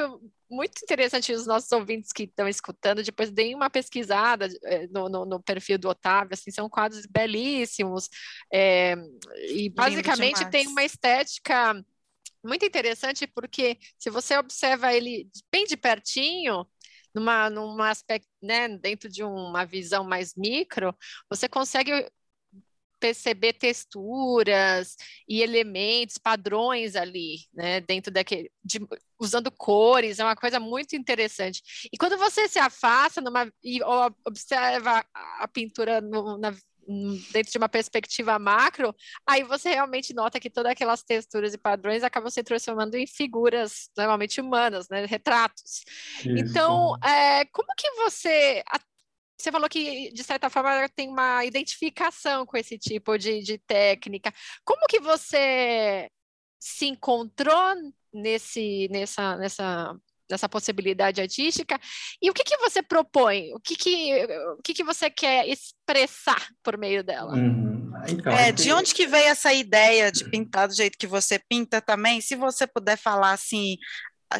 muito 0.51 0.83
interessante 0.83 1.33
os 1.33 1.47
nossos 1.47 1.71
ouvintes 1.71 2.11
que 2.11 2.25
estão 2.25 2.49
escutando, 2.49 3.03
depois 3.03 3.31
deem 3.31 3.55
uma 3.55 3.71
pesquisada 3.71 4.49
eh, 4.65 4.89
no, 4.91 5.09
no, 5.09 5.25
no, 5.25 5.43
perfil 5.43 5.79
do 5.79 5.89
Otávio, 5.89 6.35
assim, 6.35 6.51
são 6.51 6.69
quadros 6.69 7.07
belíssimos, 7.07 8.09
é, 8.53 8.97
e 9.51 9.69
basicamente 9.69 10.49
tem 10.51 10.67
uma 10.67 10.83
estética 10.83 11.81
muito 12.43 12.65
interessante, 12.65 13.27
porque 13.27 13.79
se 13.99 14.11
você 14.11 14.37
observa 14.37 14.93
ele 14.93 15.29
bem 15.53 15.65
de 15.65 15.77
pertinho, 15.77 16.67
numa, 17.15 17.51
numa 17.51 17.91
aspecto, 17.91 18.29
né, 18.43 18.69
dentro 18.69 19.09
de 19.09 19.23
uma 19.23 19.65
visão 19.65 20.05
mais 20.05 20.35
micro, 20.35 20.95
você 21.29 21.49
consegue 21.49 22.09
perceber 22.99 23.55
texturas 23.55 24.97
e 25.29 25.43
elementos, 25.43 26.19
padrões 26.19 26.97
ali, 26.97 27.39
né, 27.53 27.81
dentro 27.81 28.13
daquele, 28.13 28.51
de, 28.65 28.81
usando 29.19 29.51
cores, 29.51 30.19
é 30.19 30.25
uma 30.25 30.37
coisa 30.37 30.61
muito 30.61 30.95
interessante. 30.95 31.89
E 31.93 31.97
quando 31.97 32.17
você 32.17 32.49
se 32.49 32.59
afasta 32.59 33.21
numa, 33.21 33.53
e 33.63 33.81
observa 34.25 35.05
a, 35.15 35.49
pintura 35.49 36.01
no, 36.01 36.39
na, 36.39 36.55
dentro 37.33 37.53
de 37.53 37.59
uma 37.59 37.69
perspectiva 37.69 38.39
macro, 38.39 38.95
aí 39.27 39.43
você 39.43 39.71
realmente 39.71 40.15
nota 40.15 40.41
que 40.41 40.49
todas 40.49 40.73
aquelas 40.73 41.03
texturas 41.03 41.53
e 41.53 41.59
padrões 41.59 42.03
acabam 42.03 42.31
se 42.31 42.43
transformando 42.43 42.95
em 42.95 43.07
figuras 43.07 43.91
normalmente 43.97 44.41
humanas, 44.41 44.89
né, 44.89 45.05
retratos. 45.05 45.85
Isso. 46.21 46.31
Então, 46.31 46.97
é, 47.05 47.45
como 47.47 47.69
que 47.77 47.91
você 47.97 48.63
você 49.39 49.53
falou 49.53 49.69
que, 49.69 50.11
de 50.13 50.25
certa 50.25 50.51
forma, 50.51 50.89
tem 50.89 51.09
uma 51.09 51.45
identificação 51.45 52.45
com 52.45 52.57
esse 52.57 52.77
tipo 52.77 53.17
de, 53.17 53.41
de 53.41 53.57
técnica. 53.57 54.35
Como 54.65 54.87
que 54.89 54.99
você 54.99 56.11
se 56.59 56.87
encontrou 56.87 57.75
nesse, 58.13 58.89
nessa, 58.91 59.37
nessa, 59.37 59.97
nessa 60.29 60.49
possibilidade 60.49 61.21
artística? 61.21 61.79
E 62.21 62.29
o 62.29 62.35
que, 62.35 62.43
que 62.43 62.57
você 62.57 62.83
propõe? 62.83 63.55
O 63.55 63.61
que, 63.61 63.77
que, 63.77 64.25
o 64.59 64.63
que, 64.63 64.75
que 64.75 64.83
você 64.83 65.09
quer 65.09 65.49
expressar 65.49 66.49
por 66.61 66.77
meio 66.77 67.05
dela? 67.05 67.33
Uhum. 67.35 67.93
Então, 68.09 68.33
é, 68.33 68.51
de 68.51 68.73
onde 68.73 68.93
que 68.93 69.07
veio 69.07 69.27
essa 69.27 69.53
ideia 69.53 70.11
de 70.11 70.29
pintar 70.29 70.67
do 70.67 70.75
jeito 70.75 70.99
que 70.99 71.07
você 71.07 71.39
pinta 71.39 71.81
também? 71.81 72.21
Se 72.21 72.35
você 72.35 72.67
puder 72.67 72.97
falar 72.97 73.33
assim, 73.33 73.77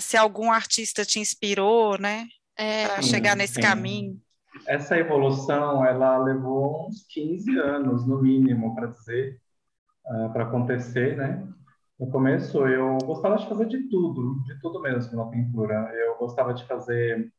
se 0.01 0.17
algum 0.17 0.51
artista 0.51 1.05
te 1.05 1.21
inspirou, 1.21 1.97
né? 1.99 2.27
É, 2.57 2.89
para 2.89 3.03
chegar 3.03 3.37
nesse 3.37 3.55
sim. 3.55 3.61
caminho 3.61 4.21
essa 4.69 4.99
evolução 4.99 5.85
ela 5.85 6.19
levou 6.19 6.87
uns 6.87 7.07
15 7.09 7.59
anos 7.59 8.07
no 8.07 8.21
mínimo 8.21 8.75
para 8.75 8.89
dizer 8.89 9.41
uh, 10.07 10.33
para 10.33 10.45
acontecer 10.45 11.17
né? 11.17 11.49
No 11.99 12.11
começo 12.11 12.67
eu 12.67 12.99
gostava 12.99 13.37
de 13.39 13.49
fazer 13.49 13.67
de 13.67 13.89
tudo 13.89 14.43
de 14.45 14.61
tudo 14.61 14.81
mesmo 14.81 15.17
na 15.17 15.31
pintura. 15.31 15.91
Eu 15.95 16.19
gostava 16.19 16.53
de 16.55 16.65
fazer 16.67 17.33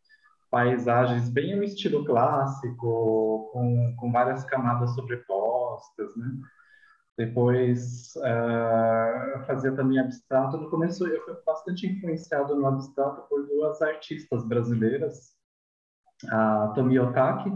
paisagens 0.49 1.29
bem 1.29 1.55
no 1.55 1.63
estilo 1.63 2.03
clássico 2.03 3.49
com, 3.53 3.95
com 3.97 4.11
várias 4.11 4.43
camadas 4.45 4.95
sobrepostas 4.95 6.15
né? 6.17 6.31
Depois 7.15 8.13
uh, 8.17 9.45
fazia 9.45 9.75
também 9.75 9.99
abstrato. 9.99 10.57
No 10.57 10.69
começo 10.69 11.05
eu 11.05 11.23
fui 11.25 11.35
bastante 11.45 11.85
influenciado 11.85 12.55
no 12.55 12.65
abstrato 12.65 13.21
por 13.29 13.45
duas 13.45 13.81
artistas 13.81 14.43
brasileiras 14.47 15.38
a 16.27 16.71
Tomi 16.75 16.99
Otaki, 16.99 17.51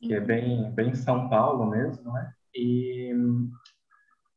que 0.00 0.14
é 0.14 0.18
uhum. 0.18 0.26
bem, 0.26 0.72
bem 0.72 0.94
São 0.94 1.28
Paulo 1.28 1.66
mesmo, 1.70 2.12
né? 2.12 2.32
E 2.54 3.12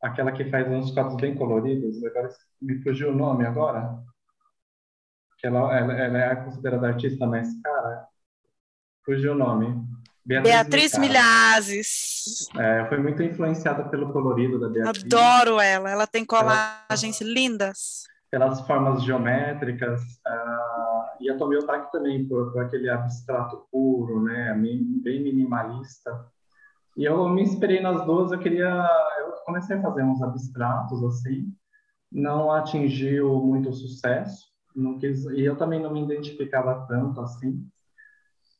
aquela 0.01 0.31
que 0.31 0.45
faz 0.45 0.67
uns 0.67 0.91
quadros 0.91 1.17
bem 1.17 1.35
coloridos, 1.35 2.03
agora 2.03 2.29
me 2.61 2.81
fugiu 2.81 3.09
o 3.09 3.15
nome 3.15 3.45
agora. 3.45 3.97
Que 5.39 5.47
ela, 5.47 5.77
ela, 5.77 5.93
ela 5.93 6.17
é 6.17 6.35
considerada 6.35 6.87
artista, 6.87 7.25
mas, 7.25 7.47
cara, 7.61 8.07
fugiu 9.03 9.33
o 9.33 9.37
nome. 9.37 9.83
Beatriz, 10.25 10.53
Beatriz 10.53 10.97
Milhazes. 10.97 12.49
É, 12.57 12.85
foi 12.89 12.97
muito 12.97 13.21
influenciada 13.21 13.87
pelo 13.89 14.11
colorido 14.11 14.59
da 14.59 14.69
Beatriz. 14.69 15.03
Adoro 15.03 15.59
ela, 15.59 15.89
ela 15.89 16.07
tem 16.07 16.25
colagens 16.25 17.21
ela, 17.21 17.29
lindas. 17.29 18.05
pelas 18.31 18.61
formas 18.61 19.03
geométricas, 19.03 20.01
uh, 20.01 20.74
e 21.19 21.29
a 21.29 21.37
Tomei 21.37 21.57
Otaki 21.57 21.91
também 21.91 22.27
por, 22.27 22.51
por, 22.51 22.61
aquele 22.61 22.89
abstrato 22.89 23.65
puro, 23.71 24.23
né, 24.23 24.53
bem 24.53 25.23
minimalista. 25.23 26.25
E 26.97 27.03
eu 27.03 27.27
me 27.27 27.41
inspirei 27.41 27.81
nas 27.81 28.05
duas, 28.05 28.31
eu 28.31 28.39
queria, 28.39 28.87
eu 29.19 29.31
comecei 29.45 29.77
a 29.77 29.81
fazer 29.81 30.03
uns 30.03 30.21
abstratos 30.21 31.03
assim, 31.03 31.53
não 32.11 32.51
atingiu 32.51 33.41
muito 33.41 33.73
sucesso, 33.73 34.45
não 34.75 34.97
quis, 34.97 35.25
e 35.25 35.41
eu 35.41 35.57
também 35.57 35.81
não 35.81 35.91
me 35.91 36.03
identificava 36.03 36.85
tanto 36.87 37.19
assim, 37.21 37.67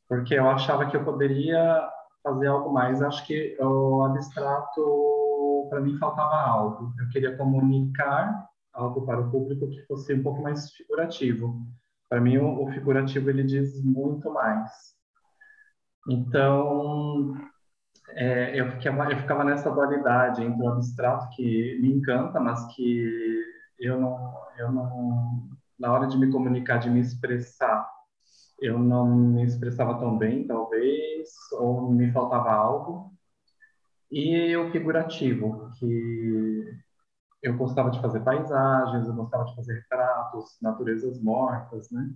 porque 0.07 0.35
eu 0.35 0.50
achava 0.50 0.85
que 0.85 0.97
eu 0.97 1.03
poderia 1.03 1.89
fazer 2.25 2.47
algo 2.47 2.74
mais. 2.74 3.01
Acho 3.01 3.25
que 3.25 3.55
o 3.59 4.03
abstrato, 4.03 5.67
para 5.69 5.79
mim, 5.79 5.97
faltava 5.97 6.35
algo. 6.35 6.93
Eu 7.00 7.09
queria 7.09 7.38
comunicar 7.38 8.47
algo 8.74 9.05
para 9.05 9.21
o 9.21 9.31
público 9.31 9.69
que 9.69 9.85
fosse 9.85 10.13
um 10.13 10.24
pouco 10.24 10.41
mais 10.41 10.71
figurativo. 10.71 11.65
Para 12.15 12.22
mim, 12.22 12.38
o, 12.38 12.63
o 12.63 12.72
figurativo 12.72 13.29
ele 13.29 13.43
diz 13.43 13.84
muito 13.84 14.31
mais. 14.31 14.72
Então, 16.10 17.36
é, 18.12 18.57
eu, 18.57 18.72
ficava, 18.72 19.12
eu 19.12 19.17
ficava 19.17 19.43
nessa 19.43 19.69
dualidade 19.69 20.41
entre 20.41 20.63
o 20.63 20.69
abstrato 20.69 21.27
que 21.36 21.77
me 21.81 21.91
encanta, 21.91 22.39
mas 22.39 22.74
que 22.74 23.43
eu 23.77 24.00
não, 24.00 24.34
eu 24.57 24.72
não, 24.72 25.50
na 25.77 25.91
hora 25.91 26.07
de 26.07 26.17
me 26.17 26.31
comunicar, 26.31 26.77
de 26.77 26.89
me 26.89 27.01
expressar, 27.01 27.86
eu 28.62 28.79
não 28.79 29.05
me 29.13 29.43
expressava 29.43 30.00
tão 30.00 30.17
bem, 30.17 30.48
talvez, 30.48 31.27
ou 31.51 31.91
me 31.91 32.13
faltava 32.13 32.50
algo. 32.50 33.12
E 34.10 34.55
o 34.55 34.72
figurativo, 34.72 35.69
que 35.77 36.79
eu 37.47 37.55
gostava 37.57 37.91
de 37.91 38.01
fazer 38.01 38.21
paisagens, 38.21 39.07
eu 39.07 39.13
gostava 39.13 39.45
de 39.45 39.55
fazer 39.55 39.73
retratos, 39.75 40.57
naturezas 40.61 41.21
mortas, 41.21 41.89
né? 41.91 42.09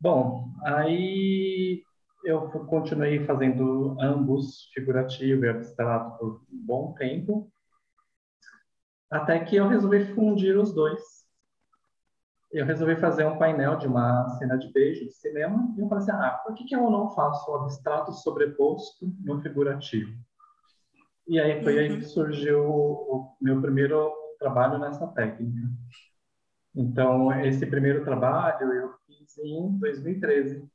Bom, 0.00 0.52
aí 0.64 1.82
eu 2.24 2.48
continuei 2.48 3.24
fazendo 3.24 3.96
ambos, 4.00 4.70
figurativo 4.74 5.44
e 5.44 5.48
abstrato, 5.48 6.18
por 6.18 6.42
um 6.52 6.66
bom 6.66 6.92
tempo, 6.94 7.50
até 9.10 9.38
que 9.44 9.56
eu 9.56 9.66
resolvi 9.66 10.14
fundir 10.14 10.56
os 10.56 10.72
dois 10.72 11.18
eu 12.50 12.64
resolvi 12.64 12.96
fazer 12.96 13.26
um 13.26 13.36
painel 13.36 13.76
de 13.76 13.86
uma 13.86 14.28
cena 14.38 14.56
de 14.56 14.72
beijo 14.72 15.04
de 15.04 15.12
cinema 15.12 15.74
e 15.76 15.80
eu 15.80 15.88
falei 15.88 16.02
assim, 16.02 16.12
ah, 16.12 16.40
por 16.44 16.54
que, 16.54 16.64
que 16.64 16.74
eu 16.74 16.90
não 16.90 17.10
faço 17.10 17.50
o 17.50 17.56
abstrato 17.56 18.12
sobreposto 18.12 19.12
no 19.20 19.40
figurativo? 19.40 20.12
E 21.28 21.38
aí 21.38 21.62
foi 21.62 21.74
uhum. 21.74 21.80
aí 21.80 21.96
que 21.98 22.04
surgiu 22.04 22.64
o 22.64 23.36
meu 23.40 23.60
primeiro 23.60 24.10
trabalho 24.38 24.78
nessa 24.78 25.06
técnica. 25.08 25.68
Então, 26.74 27.30
esse 27.42 27.66
primeiro 27.66 28.02
trabalho 28.02 28.72
eu 28.72 28.94
fiz 29.06 29.36
em 29.38 29.78
2013. 29.78 30.66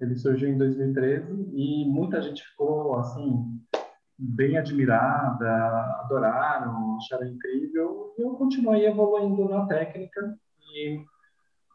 Ele 0.00 0.16
surgiu 0.16 0.48
em 0.48 0.58
2013 0.58 1.50
e 1.54 1.84
muita 1.86 2.22
gente 2.22 2.44
ficou, 2.44 2.98
assim, 2.98 3.60
bem 4.16 4.56
admirada, 4.56 6.00
adoraram, 6.02 6.96
acharam 6.98 7.26
incrível. 7.26 8.14
E 8.16 8.22
eu 8.22 8.34
continuei 8.34 8.86
evoluindo 8.86 9.48
na 9.48 9.66
técnica 9.66 10.38
e 10.74 11.04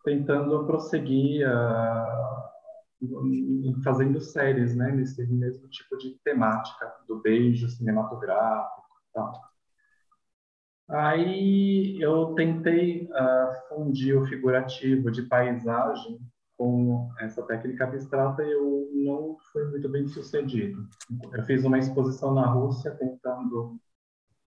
tentando 0.06 0.66
prosseguir 0.66 1.48
uh, 1.48 2.50
fazendo 3.84 4.22
séries, 4.22 4.75
né, 4.75 4.91
nesse 4.91 5.25
mesmo 5.27 5.67
tipo 5.70 5.98
de 5.98 6.20
temática 6.24 6.93
do 7.08 7.20
beijo 7.20 7.67
cinematográfico 7.70 8.82
tal. 9.13 9.34
Aí 10.89 11.97
eu 12.02 12.34
tentei 12.36 13.06
uh, 13.06 13.69
fundir 13.69 14.17
o 14.17 14.26
figurativo 14.26 15.10
de 15.10 15.23
paisagem 15.23 16.19
com 16.58 17.10
essa 17.19 17.41
técnica 17.43 17.86
abstrata 17.86 18.43
e 18.43 18.52
eu 18.52 18.89
não 18.93 19.38
fui 19.52 19.63
muito 19.69 19.88
bem 19.89 20.06
sucedido. 20.08 20.88
Eu 21.34 21.43
fiz 21.43 21.63
uma 21.63 21.80
exposição 21.80 22.34
na 22.34 22.45
Rússia 22.45 22.91
tentando 22.91 23.80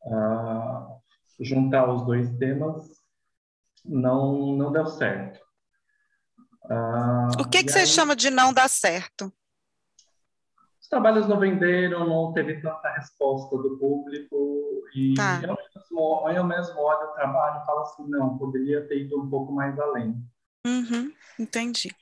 uh, 0.05 1.01
juntar 1.39 1.89
os 1.93 2.03
dois 2.05 2.29
temas 2.37 3.01
não, 3.85 4.55
não 4.55 4.71
deu 4.71 4.85
certo. 4.87 5.39
Ah, 6.69 7.29
o 7.39 7.47
que, 7.47 7.63
que 7.63 7.71
você 7.71 7.79
aí, 7.79 7.87
chama 7.87 8.15
de 8.15 8.29
não 8.29 8.53
dar 8.53 8.69
certo? 8.69 9.31
Os 10.79 10.87
trabalhos 10.87 11.27
não 11.27 11.39
venderam, 11.39 12.07
não 12.07 12.33
teve 12.33 12.61
tanta 12.61 12.91
resposta 12.91 13.57
do 13.57 13.77
público 13.77 14.83
e 14.95 15.13
tá. 15.13 15.41
eu, 15.43 15.55
mesmo, 15.55 16.29
eu 16.29 16.43
mesmo 16.43 16.79
olho 16.79 17.09
o 17.09 17.13
trabalho 17.13 17.61
e 17.61 17.65
falo 17.65 17.79
assim, 17.81 18.07
não, 18.09 18.37
poderia 18.37 18.85
ter 18.87 19.01
ido 19.01 19.21
um 19.21 19.29
pouco 19.29 19.53
mais 19.53 19.79
além. 19.79 20.21
Uhum, 20.65 21.11
entendi. 21.39 21.95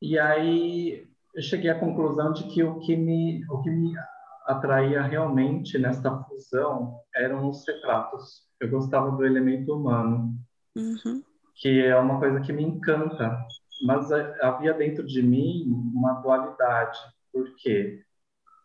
E 0.00 0.18
aí 0.18 1.06
eu 1.34 1.42
cheguei 1.42 1.70
à 1.70 1.78
conclusão 1.78 2.32
de 2.32 2.44
que 2.44 2.62
o 2.62 2.80
que 2.80 2.96
me, 2.96 3.44
o 3.48 3.62
que 3.62 3.70
me 3.70 3.94
atraía 4.46 5.02
realmente 5.02 5.78
nessa 5.78 6.10
fusão 6.24 7.00
eram 7.14 7.48
os 7.48 7.66
retratos. 7.66 8.42
Eu 8.60 8.70
gostava 8.70 9.10
do 9.12 9.24
elemento 9.24 9.74
humano 9.74 10.34
uhum. 10.76 11.22
que 11.54 11.84
é 11.84 11.96
uma 11.96 12.18
coisa 12.18 12.40
que 12.40 12.52
me 12.52 12.62
encanta. 12.62 13.38
Mas 13.82 14.10
havia 14.40 14.74
dentro 14.74 15.04
de 15.04 15.22
mim 15.22 15.64
uma 15.94 16.14
dualidade, 16.20 16.98
porque 17.32 18.02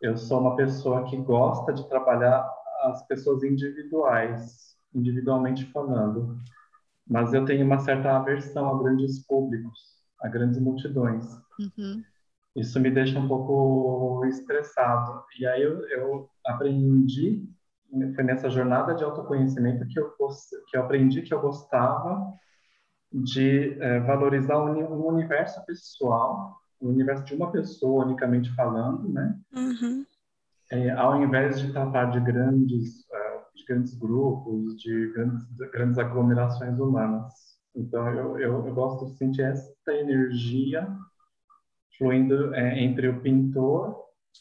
eu 0.01 0.15
sou 0.15 0.41
uma 0.41 0.56
pessoa 0.56 1.06
que 1.06 1.17
gosta 1.17 1.73
de 1.73 1.88
trabalhar 1.89 2.47
as 2.84 3.06
pessoas 3.08 3.43
individuais, 3.43 4.77
individualmente 4.93 5.65
falando, 5.71 6.38
mas 7.08 7.34
eu 7.34 7.45
tenho 7.45 7.65
uma 7.65 7.80
certa 7.80 8.15
aversão 8.15 8.69
a 8.69 8.84
grandes 8.84 9.25
públicos, 9.25 9.80
a 10.21 10.27
grandes 10.27 10.60
multidões. 10.60 11.25
Uhum. 11.60 12.03
Isso 12.56 12.80
me 12.80 12.91
deixa 12.91 13.19
um 13.19 13.27
pouco 13.27 14.25
estressado. 14.25 15.23
E 15.39 15.45
aí 15.45 15.62
eu, 15.62 15.88
eu 15.89 16.30
aprendi 16.45 17.47
foi 18.15 18.23
nessa 18.23 18.49
jornada 18.49 18.93
de 18.93 19.03
autoconhecimento 19.03 19.88
que 19.88 19.99
eu, 19.99 20.13
que 20.69 20.77
eu 20.77 20.82
aprendi 20.82 21.21
que 21.21 21.34
eu 21.34 21.39
gostava 21.39 22.34
de 23.12 23.78
é, 23.82 24.00
valorizar 24.02 24.58
o, 24.58 25.08
universo 25.08 25.63
pessoal, 25.65 26.58
o 26.80 26.89
universo 26.89 27.24
de 27.26 27.36
uma 27.36 27.52
pessoa 27.52 28.06
unicamente 28.06 28.54
falando, 28.54 29.10
né? 29.10 29.38
Uhum. 29.56 30.06
É, 30.72 30.91
ao 30.91 31.22
invés 31.22 31.60
de 31.60 31.72
tratar 31.72 32.06
de 32.06 32.20
grandes, 32.20 33.00
uh, 33.06 33.56
de 33.56 33.63
grandes 33.65 33.93
grupos, 33.98 34.78
de 34.78 35.12
grandes, 35.13 35.48
de 35.48 35.70
grandes 35.70 35.98
aglomerações 35.98 36.78
humanas. 36.78 37.34
Então, 37.74 38.06
eu, 38.10 38.39
eu, 38.39 38.67
eu, 38.67 38.74
gosto 38.74 39.06
de 39.06 39.17
sentir 39.17 39.43
essa 39.43 39.93
energia 39.93 40.88
fluindo 41.98 42.54
é, 42.54 42.80
entre 42.84 43.08
o 43.08 43.22
pintor 43.22 43.96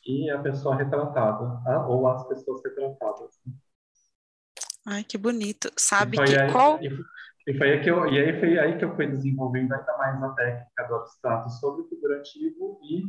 e 0.04 0.28
a 0.30 0.38
pessoa 0.40 0.74
retratada, 0.74 1.62
tá? 1.62 1.86
ou 1.86 2.08
as 2.08 2.26
pessoas 2.26 2.60
retratadas. 2.64 3.30
Ai, 4.84 5.04
que 5.04 5.16
bonito. 5.16 5.70
Sabe 5.76 6.16
que 6.16 6.38
aí, 6.38 6.52
qual... 6.52 6.82
E, 6.82 6.88
e, 7.46 7.56
foi 7.56 7.72
aí 7.72 7.82
que 7.82 7.90
eu, 7.90 8.06
e 8.06 8.18
aí 8.18 8.40
foi 8.40 8.58
aí 8.58 8.78
que 8.78 8.84
eu 8.84 8.94
fui 8.94 9.06
desenvolvendo 9.06 9.72
ainda 9.72 9.96
mais 9.98 10.22
a 10.22 10.28
técnica 10.30 10.84
do 10.88 10.94
abstrato 10.96 11.50
sobre 11.50 11.82
o 11.82 11.88
figurativo 11.88 12.80
e 12.82 13.04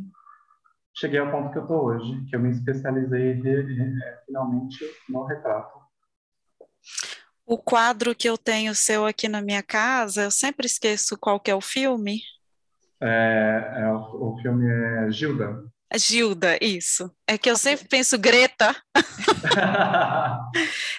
cheguei 0.95 1.19
ao 1.19 1.32
ponto 1.32 1.52
que 1.52 1.58
eu 1.58 1.63
estou 1.63 1.86
hoje, 1.86 2.26
que 2.30 2.36
eu 2.36 2.39
me 2.39 2.52
especializei 2.52 3.32
é, 3.32 4.23
finalmente 4.26 4.86
no 5.10 5.26
retrato. 5.26 5.80
O 7.45 7.58
quadro 7.58 8.15
que 8.15 8.28
eu 8.28 8.38
tenho 8.38 8.76
seu 8.76 9.06
aqui 9.06 9.28
na 9.28 9.41
minha 9.41 9.63
casa, 9.63 10.23
eu 10.23 10.32
sempre 10.32 10.65
esqueço 10.65 11.17
qual 11.17 11.39
que 11.39 11.50
é 11.50 11.56
o 11.56 11.62
filme. 11.62 12.19
É, 13.02 13.82
é 13.84 13.91
o, 13.91 14.34
o 14.34 14.38
filme 14.41 14.67
é 14.67 15.12
Gilda. 15.12 15.63
Gilda, 15.95 16.58
isso. 16.62 17.10
É 17.26 17.38
que 17.38 17.50
eu 17.50 17.56
sempre 17.56 17.88
penso 17.88 18.17
Greta. 18.17 18.76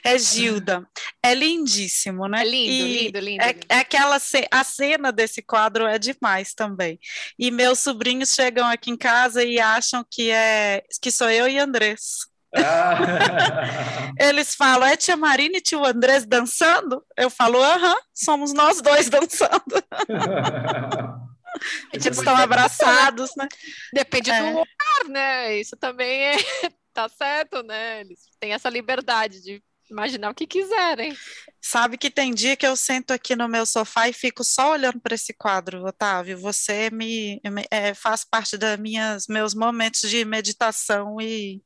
é 0.02 0.18
Gilda. 0.18 0.86
É 1.22 1.34
lindíssimo, 1.34 2.26
né? 2.26 2.40
É 2.40 2.44
lindo, 2.44 2.72
e 2.72 3.04
lindo, 3.04 3.18
lindo. 3.18 3.42
É, 3.42 3.54
é 3.68 3.78
aquela 3.80 4.18
a 4.50 4.64
cena 4.64 5.12
desse 5.12 5.42
quadro 5.42 5.86
é 5.86 5.98
demais 5.98 6.54
também. 6.54 6.98
E 7.38 7.50
meus 7.50 7.80
sobrinhos 7.80 8.32
chegam 8.32 8.66
aqui 8.66 8.90
em 8.90 8.96
casa 8.96 9.44
e 9.44 9.60
acham 9.60 10.04
que 10.10 10.30
é 10.30 10.82
que 11.02 11.10
sou 11.10 11.28
eu 11.28 11.48
e 11.48 11.58
Andrés. 11.58 12.26
Ah. 12.54 14.10
Eles 14.18 14.54
falam, 14.54 14.88
é 14.88 14.96
tia 14.96 15.16
Marina 15.16 15.58
e 15.58 15.60
tio 15.60 15.84
Andrés 15.84 16.24
dançando? 16.24 17.04
Eu 17.16 17.28
falo, 17.28 17.62
aham, 17.62 17.96
somos 18.14 18.54
nós 18.54 18.80
dois 18.80 19.10
dançando. 19.10 19.84
Eles 21.92 22.06
estão 22.06 22.36
abraçados, 22.36 23.30
né? 23.36 23.48
Depende 23.92 24.30
é. 24.30 24.40
do 24.40 24.48
lugar, 24.48 25.08
né? 25.08 25.56
Isso 25.58 25.76
também 25.76 26.26
é... 26.26 26.36
tá 26.92 27.08
certo, 27.08 27.62
né? 27.62 28.00
Eles 28.00 28.20
têm 28.40 28.52
essa 28.52 28.68
liberdade 28.68 29.42
de 29.42 29.62
imaginar 29.90 30.30
o 30.30 30.34
que 30.34 30.46
quiserem. 30.46 31.16
Sabe 31.60 31.96
que 31.96 32.10
tem 32.10 32.32
dia 32.34 32.56
que 32.56 32.66
eu 32.66 32.76
sento 32.76 33.12
aqui 33.12 33.34
no 33.34 33.48
meu 33.48 33.64
sofá 33.64 34.08
e 34.08 34.12
fico 34.12 34.44
só 34.44 34.72
olhando 34.72 35.00
para 35.00 35.14
esse 35.14 35.32
quadro, 35.32 35.84
Otávio. 35.84 36.38
Você 36.38 36.90
me 36.90 37.40
é, 37.70 37.94
faz 37.94 38.24
parte 38.24 38.56
dos 38.56 39.26
meus 39.28 39.54
momentos 39.54 40.08
de 40.08 40.24
meditação 40.24 41.20
e 41.20 41.62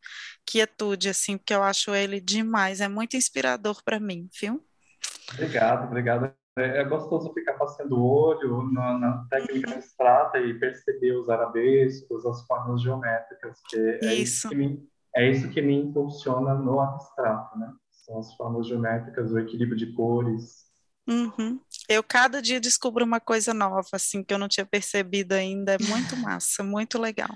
quietude, 0.46 1.09
assim, 1.09 1.37
porque 1.37 1.55
eu 1.55 1.62
acho 1.62 1.94
ele 1.94 2.20
demais. 2.20 2.81
É 2.81 2.88
muito 2.88 3.16
inspirador 3.16 3.83
para 3.85 4.00
mim, 4.00 4.28
viu? 4.40 4.64
Obrigado, 5.33 5.87
obrigado 5.87 6.35
É, 6.58 6.80
é 6.80 6.84
gostoso 6.84 7.32
ficar 7.32 7.54
passando 7.54 7.96
o 7.96 8.04
olho 8.04 8.70
na, 8.72 8.98
na 8.98 9.26
técnica 9.30 9.70
uhum. 9.70 9.76
abstrata 9.76 10.38
e 10.38 10.58
perceber 10.58 11.12
os 11.12 11.28
arabescos, 11.28 12.26
as 12.26 12.46
formas 12.46 12.82
geométricas, 12.82 13.58
que 13.68 13.98
é 14.02 14.14
isso, 14.14 14.48
que 14.50 14.54
me, 14.54 14.86
é 15.16 15.30
isso 15.30 15.48
que 15.48 15.62
me 15.62 15.74
impulsiona 15.74 16.54
no 16.54 16.80
abstrato, 16.80 17.58
né? 17.58 17.72
São 18.04 18.18
as 18.18 18.34
formas 18.34 18.66
geométricas, 18.66 19.32
o 19.32 19.38
equilíbrio 19.38 19.76
de 19.76 19.92
cores. 19.94 20.70
Uhum. 21.08 21.58
Eu 21.88 22.02
cada 22.02 22.40
dia 22.42 22.60
descubro 22.60 23.04
uma 23.04 23.20
coisa 23.20 23.54
nova, 23.54 23.88
assim, 23.94 24.22
que 24.22 24.32
eu 24.32 24.38
não 24.38 24.48
tinha 24.48 24.66
percebido 24.66 25.32
ainda. 25.32 25.74
É 25.74 25.78
muito 25.78 26.16
massa, 26.16 26.62
muito 26.62 26.98
legal. 26.98 27.30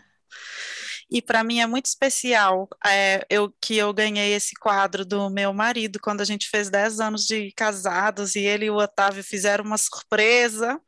E 1.11 1.23
para 1.23 1.45
mim 1.45 1.61
é 1.61 1.67
muito 1.67 1.87
especial 1.87 2.69
é, 2.85 3.25
eu, 3.31 3.55
que 3.61 3.77
eu 3.77 3.93
ganhei 3.93 4.35
esse 4.35 4.55
quadro 4.55 5.05
do 5.05 5.31
meu 5.31 5.53
marido 5.53 6.01
quando 6.01 6.21
a 6.21 6.25
gente 6.25 6.49
fez 6.49 6.69
10 6.69 6.99
anos 6.99 7.25
de 7.25 7.53
casados 7.53 8.35
e 8.35 8.41
ele 8.41 8.67
e 8.67 8.71
o 8.71 8.77
Otávio 8.77 9.23
fizeram 9.23 9.65
uma 9.65 9.79
surpresa 9.79 10.81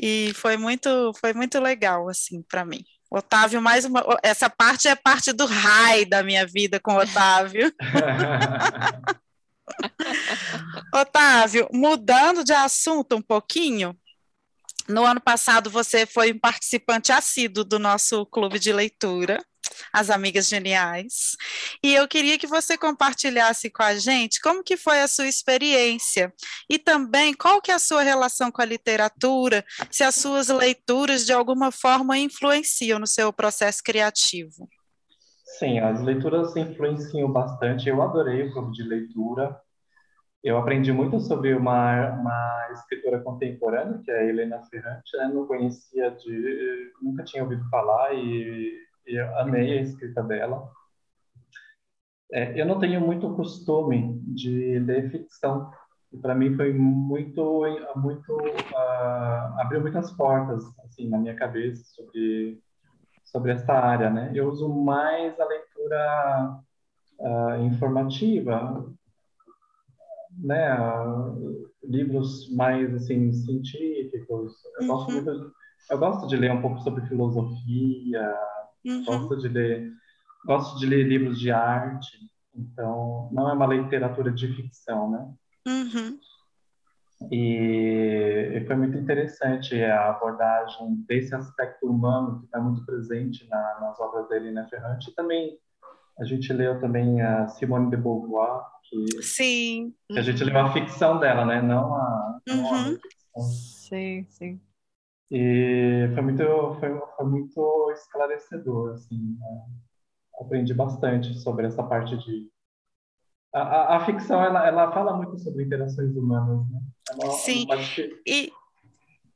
e 0.00 0.32
foi 0.34 0.56
muito, 0.56 1.12
foi 1.20 1.34
muito 1.34 1.60
legal 1.60 2.08
assim 2.08 2.42
para 2.42 2.64
mim. 2.64 2.82
Otávio, 3.10 3.60
mais 3.60 3.84
uma. 3.84 4.04
Essa 4.22 4.48
parte 4.48 4.86
é 4.86 4.94
parte 4.94 5.32
do 5.32 5.44
raio 5.44 6.08
da 6.08 6.22
minha 6.22 6.46
vida 6.46 6.78
com 6.78 6.94
o 6.94 6.98
Otávio. 6.98 7.72
Otávio, 10.94 11.68
mudando 11.72 12.44
de 12.44 12.52
assunto 12.52 13.16
um 13.16 13.22
pouquinho, 13.22 13.98
no 14.88 15.04
ano 15.04 15.20
passado 15.20 15.68
você 15.68 16.06
foi 16.06 16.32
um 16.32 16.38
participante 16.38 17.10
assíduo 17.10 17.64
do 17.64 17.78
nosso 17.78 18.24
clube 18.26 18.58
de 18.58 18.72
leitura 18.72 19.44
as 19.92 20.10
Amigas 20.10 20.48
Geniais. 20.48 21.36
E 21.82 21.94
eu 21.94 22.06
queria 22.08 22.38
que 22.38 22.46
você 22.46 22.76
compartilhasse 22.76 23.70
com 23.70 23.82
a 23.82 23.94
gente 23.94 24.40
como 24.40 24.62
que 24.62 24.76
foi 24.76 25.00
a 25.00 25.08
sua 25.08 25.26
experiência 25.26 26.32
e 26.68 26.78
também 26.78 27.34
qual 27.34 27.60
que 27.60 27.70
é 27.70 27.74
a 27.74 27.78
sua 27.78 28.02
relação 28.02 28.50
com 28.50 28.62
a 28.62 28.64
literatura, 28.64 29.64
se 29.90 30.02
as 30.02 30.14
suas 30.14 30.48
leituras 30.48 31.24
de 31.24 31.32
alguma 31.32 31.70
forma 31.70 32.18
influenciam 32.18 32.98
no 32.98 33.06
seu 33.06 33.32
processo 33.32 33.82
criativo. 33.82 34.68
Sim, 35.58 35.78
as 35.78 36.00
leituras 36.02 36.56
influenciam 36.56 37.30
bastante. 37.30 37.88
Eu 37.88 38.00
adorei 38.00 38.48
o 38.48 38.52
clube 38.52 38.72
de 38.72 38.82
leitura. 38.82 39.60
Eu 40.42 40.56
aprendi 40.56 40.90
muito 40.90 41.20
sobre 41.20 41.52
uma, 41.52 42.12
uma 42.12 42.68
escritora 42.72 43.20
contemporânea, 43.20 44.00
que 44.02 44.10
é 44.10 44.28
Helena 44.28 44.62
Ferrante. 44.70 45.14
Eu 45.14 45.28
não 45.28 45.46
conhecia 45.46 46.10
de, 46.12 46.92
nunca 47.02 47.24
tinha 47.24 47.42
ouvido 47.42 47.68
falar 47.68 48.14
e 48.14 48.72
eu 49.14 49.38
amei 49.38 49.78
a 49.78 49.82
escrita 49.82 50.22
dela. 50.22 50.70
É, 52.32 52.60
eu 52.60 52.66
não 52.66 52.78
tenho 52.78 53.00
muito 53.00 53.34
costume 53.34 54.20
de 54.26 54.78
ler 54.78 55.10
ficção. 55.10 55.70
E 56.12 56.18
para 56.18 56.34
mim 56.34 56.56
foi 56.56 56.72
muito, 56.72 57.62
muito 57.96 58.32
uh, 58.34 59.60
abriu 59.60 59.80
muitas 59.80 60.10
portas 60.12 60.62
assim 60.84 61.08
na 61.08 61.18
minha 61.18 61.36
cabeça 61.36 61.84
sobre 61.94 62.60
sobre 63.24 63.52
esta 63.52 63.72
área, 63.72 64.10
né? 64.10 64.32
Eu 64.34 64.48
uso 64.48 64.68
mais 64.68 65.38
a 65.38 65.44
leitura 65.44 66.60
uh, 67.20 67.64
informativa, 67.64 68.92
né? 70.36 70.80
Uh, 70.80 71.70
livros 71.84 72.52
mais 72.54 72.92
assim 72.94 73.32
científicos. 73.32 74.52
Eu 74.78 74.82
uhum. 74.82 74.88
gosto 74.88 75.12
muito, 75.12 75.52
eu 75.90 75.98
gosto 75.98 76.26
de 76.26 76.36
ler 76.36 76.50
um 76.50 76.60
pouco 76.60 76.80
sobre 76.80 77.06
filosofia, 77.06 78.36
Uhum. 78.84 79.04
Gosto 79.04 79.36
de 79.38 79.48
ler, 79.48 79.92
gosto 80.44 80.78
de 80.78 80.86
ler 80.86 81.04
livros 81.06 81.38
de 81.38 81.50
arte, 81.50 82.18
então 82.54 83.28
não 83.32 83.48
é 83.48 83.52
uma 83.52 83.66
literatura 83.66 84.30
de 84.32 84.48
ficção, 84.54 85.10
né? 85.10 85.32
Uhum. 85.66 86.18
E, 87.30 88.52
e, 88.54 88.66
foi 88.66 88.76
muito 88.76 88.96
interessante 88.96 89.82
a 89.84 90.08
abordagem 90.08 91.04
desse 91.06 91.34
aspecto 91.34 91.86
humano 91.86 92.38
que 92.38 92.46
está 92.46 92.58
muito 92.58 92.84
presente 92.86 93.46
na, 93.50 93.80
nas 93.80 94.00
obras 94.00 94.26
da 94.28 94.36
Helena 94.36 94.66
Ferrante. 94.68 95.10
E 95.10 95.14
também 95.14 95.58
a 96.18 96.24
gente 96.24 96.50
leu 96.52 96.80
também 96.80 97.20
a 97.20 97.46
Simone 97.48 97.90
de 97.90 97.96
Beauvoir, 97.98 98.62
que, 98.84 99.22
sim. 99.22 99.94
que 100.08 100.18
a 100.18 100.22
gente 100.22 100.42
leu 100.42 100.58
a 100.58 100.72
ficção 100.72 101.18
dela, 101.18 101.44
né? 101.44 101.60
Não 101.60 101.94
a, 101.94 102.40
uhum. 102.48 102.56
não 102.56 102.74
a 102.74 102.78
uhum. 102.78 102.96
ficção. 102.96 103.42
Sim, 103.42 104.26
sim. 104.30 104.60
E 105.30 106.10
foi 106.12 106.22
muito, 106.22 106.42
foi, 106.80 107.00
foi 107.16 107.26
muito 107.26 107.90
esclarecedor, 107.92 108.94
assim. 108.94 109.36
Né? 109.38 109.64
Aprendi 110.40 110.74
bastante 110.74 111.34
sobre 111.38 111.66
essa 111.66 111.82
parte 111.82 112.16
de... 112.18 112.48
A, 113.52 113.60
a, 113.60 113.96
a, 113.96 114.06
ficção, 114.06 114.42
ela, 114.42 114.66
ela 114.66 114.92
fala 114.92 115.16
muito 115.16 115.38
sobre 115.38 115.64
interações 115.64 116.14
humanas, 116.16 116.68
né? 116.70 116.80
É 117.10 117.14
uma, 117.14 117.32
Sim, 117.32 117.66
que, 117.66 118.22
e 118.26 118.52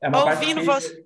é 0.01 0.17
ouvindo 0.17 0.61
que, 0.61 0.67
você... 0.67 1.05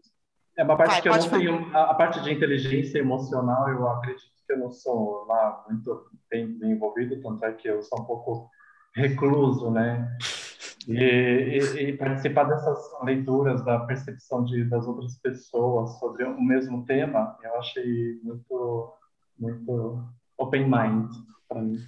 É 0.58 0.64
uma 0.64 0.76
parte 0.76 0.92
Vai, 0.92 1.02
que 1.02 1.08
eu 1.08 1.12
não 1.12 1.22
falar. 1.22 1.38
tenho... 1.38 1.76
A, 1.76 1.90
a 1.90 1.94
parte 1.94 2.20
de 2.22 2.32
inteligência 2.32 2.98
emocional, 2.98 3.68
eu 3.68 3.88
acredito 3.88 4.32
que 4.46 4.52
eu 4.52 4.58
não 4.58 4.70
sou 4.70 5.24
lá 5.26 5.64
muito 5.68 6.06
bem 6.30 6.52
desenvolvido, 6.52 7.20
tanto 7.22 7.44
é 7.44 7.52
que 7.52 7.68
eu 7.68 7.82
sou 7.82 8.00
um 8.00 8.04
pouco 8.04 8.50
recluso, 8.94 9.70
né? 9.70 10.16
E, 10.88 10.94
e, 10.94 11.90
e, 11.90 11.96
participar 11.98 12.44
dessas 12.44 12.78
leituras 13.02 13.62
da 13.62 13.80
percepção 13.80 14.42
de, 14.42 14.64
das 14.64 14.86
outras 14.86 15.18
pessoas 15.18 15.98
sobre 15.98 16.24
o 16.24 16.40
mesmo 16.40 16.86
tema, 16.86 17.36
eu 17.42 17.54
achei 17.56 18.18
muito, 18.22 18.94
muito 19.38 20.02
open 20.38 20.64
mind 20.64 21.10
para 21.46 21.60
mim. 21.60 21.78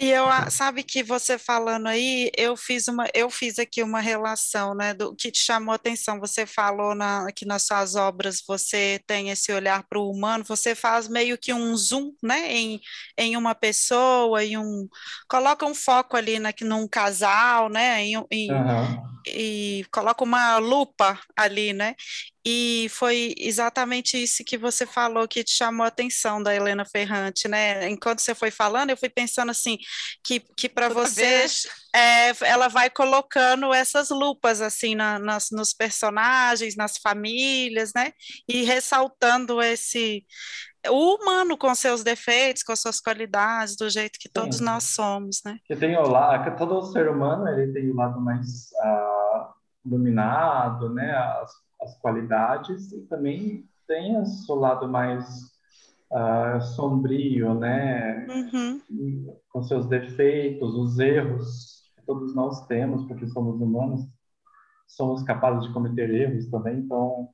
E 0.00 0.08
eu 0.08 0.24
sabe 0.50 0.82
que 0.82 1.02
você 1.02 1.36
falando 1.36 1.86
aí, 1.86 2.30
eu 2.34 2.56
fiz 2.56 2.88
uma, 2.88 3.06
eu 3.12 3.28
fiz 3.28 3.58
aqui 3.58 3.82
uma 3.82 4.00
relação, 4.00 4.74
né, 4.74 4.94
do 4.94 5.14
que 5.14 5.30
te 5.30 5.40
chamou 5.40 5.74
atenção. 5.74 6.18
Você 6.20 6.46
falou 6.46 6.94
na, 6.94 7.30
que 7.32 7.44
nas 7.44 7.64
suas 7.64 7.96
obras 7.96 8.42
você 8.48 8.98
tem 9.06 9.28
esse 9.28 9.52
olhar 9.52 9.82
para 9.82 9.98
o 9.98 10.10
humano, 10.10 10.42
você 10.42 10.74
faz 10.74 11.06
meio 11.06 11.36
que 11.36 11.52
um 11.52 11.76
zoom, 11.76 12.14
né, 12.22 12.50
em, 12.50 12.80
em 13.14 13.36
uma 13.36 13.54
pessoa, 13.54 14.42
em 14.42 14.56
um 14.56 14.88
coloca 15.28 15.66
um 15.66 15.74
foco 15.74 16.16
ali 16.16 16.38
na, 16.38 16.54
num 16.62 16.88
casal, 16.88 17.68
né, 17.68 18.02
em, 18.02 18.14
em, 18.30 18.50
uhum. 18.50 19.02
E 19.26 19.84
coloca 19.92 20.24
uma 20.24 20.58
lupa 20.58 21.18
ali, 21.36 21.72
né, 21.72 21.94
e 22.44 22.88
foi 22.88 23.34
exatamente 23.36 24.16
isso 24.16 24.42
que 24.44 24.56
você 24.56 24.86
falou 24.86 25.28
que 25.28 25.44
te 25.44 25.52
chamou 25.52 25.84
a 25.84 25.88
atenção 25.88 26.42
da 26.42 26.54
Helena 26.54 26.86
Ferrante, 26.86 27.46
né? 27.46 27.86
Enquanto 27.90 28.20
você 28.20 28.34
foi 28.34 28.50
falando, 28.50 28.88
eu 28.88 28.96
fui 28.96 29.10
pensando 29.10 29.50
assim 29.50 29.76
que, 30.24 30.40
que 30.56 30.66
para 30.66 30.88
você 30.88 31.44
é, 31.94 32.32
ela 32.46 32.68
vai 32.68 32.88
colocando 32.88 33.74
essas 33.74 34.08
lupas 34.08 34.62
assim 34.62 34.94
na, 34.94 35.18
nas, 35.18 35.48
nos 35.52 35.74
personagens, 35.74 36.76
nas 36.76 36.96
famílias, 36.96 37.92
né? 37.94 38.12
E 38.48 38.62
ressaltando 38.62 39.60
esse 39.60 40.24
o 40.88 41.16
humano 41.16 41.58
com 41.58 41.74
seus 41.74 42.02
defeitos, 42.02 42.62
com 42.62 42.74
suas 42.74 43.00
qualidades, 43.00 43.76
do 43.76 43.90
jeito 43.90 44.18
que 44.18 44.30
todos 44.30 44.56
Sim. 44.56 44.64
nós 44.64 44.84
somos, 44.84 45.42
né? 45.44 45.58
Que 45.66 45.76
tem 45.76 45.94
o 45.96 46.08
lado, 46.08 46.56
todo 46.56 46.90
ser 46.90 47.08
humano 47.08 47.46
ele 47.48 47.70
tem 47.72 47.90
o 47.90 47.94
lado 47.94 48.18
mais 48.18 48.70
uh, 48.82 49.09
iluminado, 49.84 50.92
né? 50.92 51.12
As 51.12 51.50
as 51.80 51.98
qualidades 51.98 52.92
e 52.92 53.00
também 53.06 53.64
tem 53.86 54.20
o 54.20 54.26
seu 54.26 54.54
lado 54.54 54.88
mais 54.88 55.26
uh, 56.12 56.60
sombrio, 56.60 57.54
né? 57.54 58.26
Uhum. 58.28 59.34
Com 59.50 59.62
seus 59.62 59.86
defeitos, 59.86 60.74
os 60.74 60.98
erros 60.98 61.90
que 61.96 62.02
todos 62.04 62.34
nós 62.34 62.66
temos, 62.66 63.04
porque 63.04 63.26
somos 63.26 63.60
humanos, 63.60 64.06
somos 64.86 65.22
capazes 65.22 65.66
de 65.66 65.72
cometer 65.72 66.10
erros 66.10 66.48
também. 66.50 66.78
Então, 66.78 67.30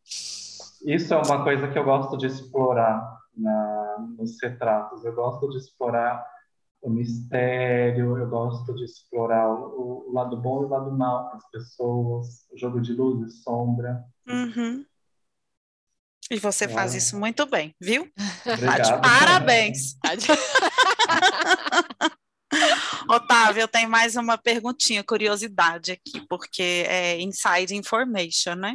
isso 0.85 1.13
é 1.13 1.17
uma 1.17 1.43
coisa 1.43 1.69
que 1.69 1.79
eu 1.79 1.85
gosto 1.85 2.17
de 2.17 2.27
explorar 2.27 3.19
na, 3.37 4.07
nos 4.17 4.37
retratos. 4.41 5.05
Eu 5.05 5.15
gosto 5.15 5.49
de 5.51 5.59
explorar 5.59 6.25
o 6.83 6.91
mistério, 6.91 8.17
eu 8.17 8.29
gosto 8.29 8.75
de 8.75 8.85
explorar 8.85 9.49
o, 9.51 10.09
o, 10.09 10.13
lado 10.13 10.37
bom 10.37 10.63
e 10.63 10.67
o 10.67 10.69
lado 10.69 10.93
mal 10.93 11.33
das 11.33 11.51
pessoas, 11.51 12.47
o 12.53 12.57
jogo 12.57 12.81
de 12.81 12.93
luz 12.93 13.29
e 13.29 13.43
sombra. 13.43 14.05
Uhum. 14.29 14.85
E 16.31 16.39
você 16.39 16.69
faz 16.69 16.95
isso 16.95 17.19
muito 17.19 17.47
bem, 17.47 17.75
viu? 17.81 18.11
Obrigado. 18.45 19.01
Parabéns. 19.01 19.97
Otávio, 23.09 23.61
eu 23.61 23.69
tenho 23.69 23.89
mais 23.89 24.17
uma 24.17 24.37
perguntinha, 24.37 25.05
curiosidade 25.05 25.93
aqui, 25.93 26.21
porque 26.29 26.85
é 26.89 27.21
inside 27.21 27.75
information, 27.75 28.55
né? 28.55 28.75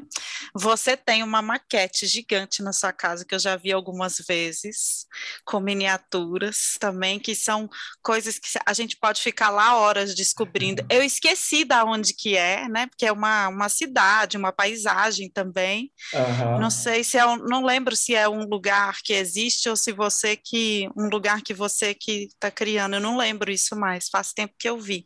Você 0.56 0.96
tem 0.96 1.22
uma 1.22 1.42
maquete 1.42 2.08
gigante 2.08 2.64
na 2.64 2.72
sua 2.72 2.94
casa 2.94 3.26
que 3.26 3.36
eu 3.36 3.40
já 3.40 3.58
vi 3.58 3.74
algumas 3.74 4.18
vezes, 4.26 5.06
com 5.44 5.60
miniaturas 5.60 6.78
também, 6.80 7.20
que 7.20 7.36
são 7.36 7.70
coisas 8.02 8.40
que 8.40 8.48
a 8.66 8.74
gente 8.74 8.96
pode 8.98 9.22
ficar 9.22 9.50
lá 9.50 9.76
horas 9.76 10.16
descobrindo. 10.16 10.86
Eu 10.90 11.04
esqueci 11.04 11.66
da 11.66 11.84
onde 11.84 12.14
que 12.14 12.38
é, 12.38 12.70
né? 12.70 12.88
Porque 12.88 13.06
é 13.06 13.12
uma, 13.12 13.50
uma 13.50 13.68
cidade, 13.68 14.38
uma 14.38 14.54
paisagem 14.54 15.30
também. 15.30 15.92
Uhum. 16.14 16.60
Não 16.60 16.70
sei 16.70 17.04
se 17.04 17.18
é 17.18 17.26
um, 17.26 17.36
não 17.36 17.66
lembro 17.66 17.96
se 17.96 18.16
é 18.16 18.30
um 18.30 18.46
lugar 18.46 19.00
que 19.04 19.14
existe 19.14 19.68
ou 19.68 19.76
se 19.76 19.92
você 19.92 20.38
que 20.38 20.90
um 20.96 21.10
lugar 21.10 21.42
que 21.42 21.54
você 21.54 21.94
que 21.94 22.26
está 22.26 22.50
criando. 22.50 22.96
Eu 22.96 23.02
não 23.02 23.18
lembro 23.18 23.52
isso 23.52 23.76
mais. 23.76 24.08
Faz 24.08 24.21
tempo 24.34 24.54
que 24.58 24.70
eu 24.70 24.80
vi. 24.80 25.06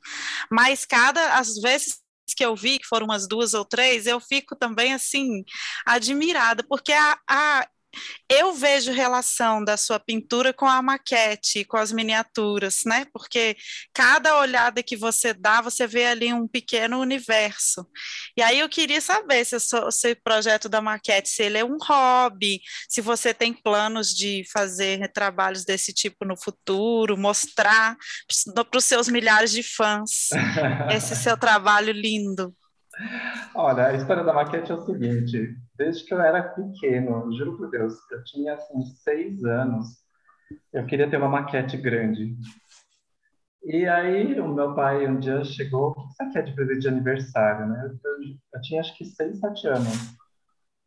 Mas 0.52 0.86
cada, 0.86 1.38
às 1.38 1.56
vezes, 1.62 2.00
que 2.36 2.46
eu 2.46 2.56
vi, 2.56 2.80
que 2.80 2.88
foram 2.88 3.06
umas 3.06 3.28
duas 3.28 3.54
ou 3.54 3.64
três, 3.66 4.06
eu 4.08 4.20
fico 4.20 4.56
também 4.56 4.94
assim 4.94 5.44
admirada, 5.86 6.64
porque 6.68 6.92
a, 6.92 7.18
a 7.30 7.68
eu 8.30 8.54
vejo 8.54 8.92
relação 8.92 9.64
da 9.64 9.78
sua 9.78 10.00
pintura 10.00 10.54
com 10.54 10.66
a 10.66 10.82
maquete, 10.82 11.66
com 11.66 11.78
as 11.78 11.92
miniaturas, 11.92 12.82
né? 12.86 13.06
Porque 13.14 13.56
cada 13.94 14.38
olhada 14.40 14.82
que 14.82 14.96
você 14.96 15.34
dá, 15.34 15.62
você 15.62 15.86
vê 15.88 16.06
ali 16.06 16.34
um 16.34 16.48
pequeno 16.48 17.00
universo. 17.00 17.88
E 18.38 18.42
aí 18.42 18.60
eu 18.60 18.70
queria 18.70 19.02
saber 19.02 19.46
se 19.46 19.56
o 19.56 19.92
seu 19.92 20.16
projeto 20.24 20.68
da 20.68 20.82
maquete, 20.82 21.30
se 21.30 21.44
ele 21.44 21.58
é 21.58 21.66
um 21.66 21.78
hobby, 21.82 22.62
se 22.90 23.02
você 23.02 23.34
tem 23.34 23.54
planos 23.54 24.10
de 24.10 24.44
fazer 24.52 25.12
trabalhos 25.12 25.66
desse 25.66 25.94
tipo 25.94 26.26
no 26.26 26.36
futuro, 26.38 27.18
mostrar 27.18 27.96
para 28.54 28.78
os 28.78 28.86
seus 28.86 29.08
milhares 29.08 29.52
de 29.52 29.64
fãs 29.64 30.30
esse 30.94 31.16
seu 31.16 31.38
trabalho 31.38 31.92
lindo. 31.92 32.54
Olha, 33.54 33.88
a 33.88 33.94
história 33.94 34.24
da 34.24 34.34
maquete 34.34 34.72
é 34.72 34.76
o 34.76 34.86
seguinte: 34.86 35.56
desde 35.78 36.06
que 36.06 36.14
eu 36.14 36.22
era 36.22 36.44
pequeno, 36.44 37.32
juro 37.34 37.58
por 37.58 37.70
Deus, 37.70 37.94
eu 38.12 38.24
tinha 38.24 38.54
assim 38.54 38.84
seis 39.04 39.44
anos, 39.44 39.88
eu 40.74 40.86
queria 40.86 41.10
ter 41.10 41.18
uma 41.18 41.30
maquete 41.30 41.78
grande. 41.78 42.36
E 43.64 43.88
aí 43.88 44.40
o 44.40 44.48
meu 44.48 44.76
pai 44.76 45.08
um 45.08 45.20
dia 45.20 45.44
chegou, 45.44 45.90
o 45.90 46.08
que 46.08 46.14
você 46.14 46.30
quer 46.30 46.44
de 46.44 46.54
presente 46.54 46.82
de 46.82 46.88
aniversário, 46.88 47.68
né? 47.68 47.98
Eu, 48.04 48.12
eu 48.54 48.62
tinha 48.62 48.80
acho 48.80 48.96
que 48.96 49.06
seis, 49.06 49.40
sete 49.40 49.68
anos. 49.68 50.16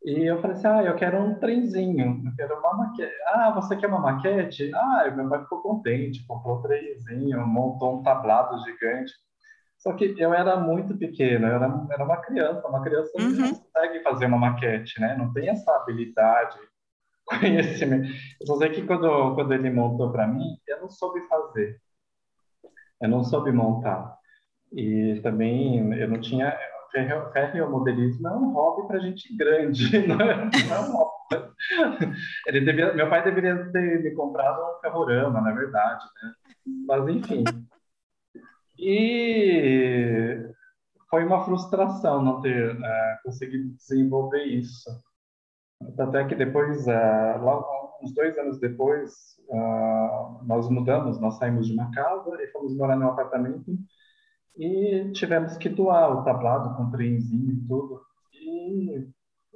E 0.03 0.23
eu 0.23 0.41
falei 0.41 0.55
assim, 0.55 0.67
ah, 0.67 0.83
eu 0.83 0.95
quero 0.95 1.19
um 1.19 1.35
trenzinho, 1.35 2.21
eu 2.25 2.35
quero 2.37 2.57
uma 2.57 2.73
maquete. 2.73 3.13
Ah, 3.27 3.51
você 3.51 3.75
quer 3.75 3.87
uma 3.87 3.99
maquete? 3.99 4.71
Ah, 4.73 5.11
meu 5.13 5.27
pai 5.27 5.43
ficou 5.43 5.61
contente, 5.61 6.25
comprou 6.25 6.59
um 6.59 6.61
trenzinho, 6.61 7.45
montou 7.45 7.99
um 7.99 8.03
tablado 8.03 8.57
gigante. 8.63 9.11
Só 9.79 9.93
que 9.93 10.13
eu 10.17 10.33
era 10.33 10.57
muito 10.57 10.97
pequeno, 10.97 11.47
eu 11.47 11.55
era, 11.55 11.87
era 11.89 12.03
uma 12.03 12.17
criança, 12.17 12.67
uma 12.67 12.83
criança 12.83 13.11
uhum. 13.17 13.29
não 13.29 13.55
consegue 13.55 14.03
fazer 14.03 14.25
uma 14.25 14.37
maquete, 14.37 14.99
né? 14.99 15.15
Não 15.17 15.31
tem 15.31 15.47
essa 15.49 15.73
habilidade, 15.73 16.59
conhecimento. 17.25 18.09
Eu 18.41 18.47
só 18.47 18.57
sei 18.57 18.69
que 18.71 18.85
quando, 18.85 19.35
quando 19.35 19.53
ele 19.53 19.69
montou 19.69 20.11
para 20.11 20.27
mim, 20.27 20.57
eu 20.67 20.81
não 20.81 20.89
soube 20.89 21.21
fazer. 21.27 21.79
Eu 23.01 23.07
não 23.07 23.23
soube 23.23 23.53
montar. 23.53 24.17
E 24.73 25.19
também 25.23 25.93
eu 25.93 26.07
não 26.09 26.19
tinha... 26.19 26.55
Ferromodelismo 26.91 28.27
é 28.27 28.31
um 28.31 28.51
hobby 28.51 28.87
para 28.87 28.99
gente 28.99 29.37
grande, 29.37 29.95
não 30.07 30.19
é, 30.19 30.35
não 30.67 30.75
é 30.75 30.79
um 30.79 30.91
hobby. 30.91 31.15
Ele 32.47 32.61
devia, 32.61 32.93
meu 32.93 33.07
pai 33.07 33.23
deveria 33.23 33.71
ter 33.71 34.01
me 34.01 34.11
comprado 34.15 34.59
um 34.59 34.81
ferrorama, 34.81 35.39
na 35.39 35.51
verdade, 35.51 36.03
né? 36.21 36.33
Mas 36.87 37.07
enfim... 37.07 37.43
E 38.81 40.49
foi 41.09 41.25
uma 41.25 41.43
frustração 41.43 42.21
não 42.21 42.41
ter 42.41 42.77
é, 42.81 43.19
conseguido 43.23 43.75
desenvolver 43.75 44.43
isso. 44.45 44.89
Até 45.97 46.25
que 46.25 46.35
depois, 46.35 46.87
é, 46.87 47.37
logo, 47.37 47.65
uns 48.01 48.13
dois 48.13 48.37
anos 48.37 48.59
depois, 48.59 49.11
uh, 49.49 50.45
nós 50.45 50.69
mudamos, 50.69 51.19
nós 51.19 51.37
saímos 51.37 51.67
de 51.67 51.73
uma 51.73 51.91
casa 51.91 52.41
e 52.41 52.47
fomos 52.47 52.75
morar 52.75 52.95
num 52.95 53.07
apartamento 53.07 53.77
e 54.57 55.11
tivemos 55.13 55.57
que 55.57 55.69
doar 55.69 56.11
o 56.11 56.23
tablado 56.23 56.75
com 56.75 56.83
o 56.83 56.91
trenzinho 56.91 57.51
e 57.51 57.67
tudo. 57.67 58.01
E 58.33 59.07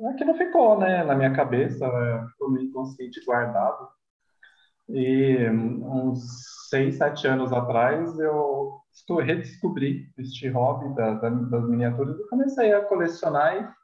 aquilo 0.07 0.33
ficou, 0.35 0.79
né, 0.79 1.03
na 1.03 1.15
minha 1.15 1.33
cabeça, 1.33 1.85
é, 1.85 2.27
ficou 2.29 2.51
meio 2.51 2.67
inconsciente 2.67 3.23
guardado. 3.25 3.87
E 4.89 5.49
uns 5.49 6.69
seis, 6.69 6.97
sete 6.97 7.27
anos 7.27 7.53
atrás, 7.53 8.17
eu 8.19 8.82
redescobri 9.21 10.11
este 10.17 10.47
hobby 10.49 10.93
da, 10.95 11.15
da, 11.15 11.29
das 11.29 11.69
miniaturas 11.69 12.19
e 12.19 12.27
comecei 12.29 12.73
a 12.73 12.81
colecionar 12.81 13.75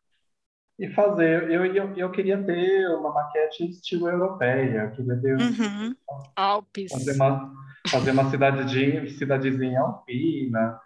e, 0.80 0.86
e 0.86 0.94
fazer. 0.94 1.50
Eu, 1.50 1.66
eu, 1.66 1.94
eu 1.96 2.12
queria 2.12 2.42
ter 2.44 2.88
uma 2.96 3.14
maquete 3.14 3.70
estilo 3.70 4.08
europeia, 4.08 4.84
eu 4.84 4.92
queria 4.92 5.22
ter 5.22 5.38
uhum. 5.38 5.96
Alpes. 6.36 6.92
Fazer 6.92 7.16
uma, 7.16 7.54
fazer 7.88 8.12
uma 8.12 8.30
cidadezinha, 8.30 9.10
cidadezinha 9.10 9.82
alpina 9.82 10.80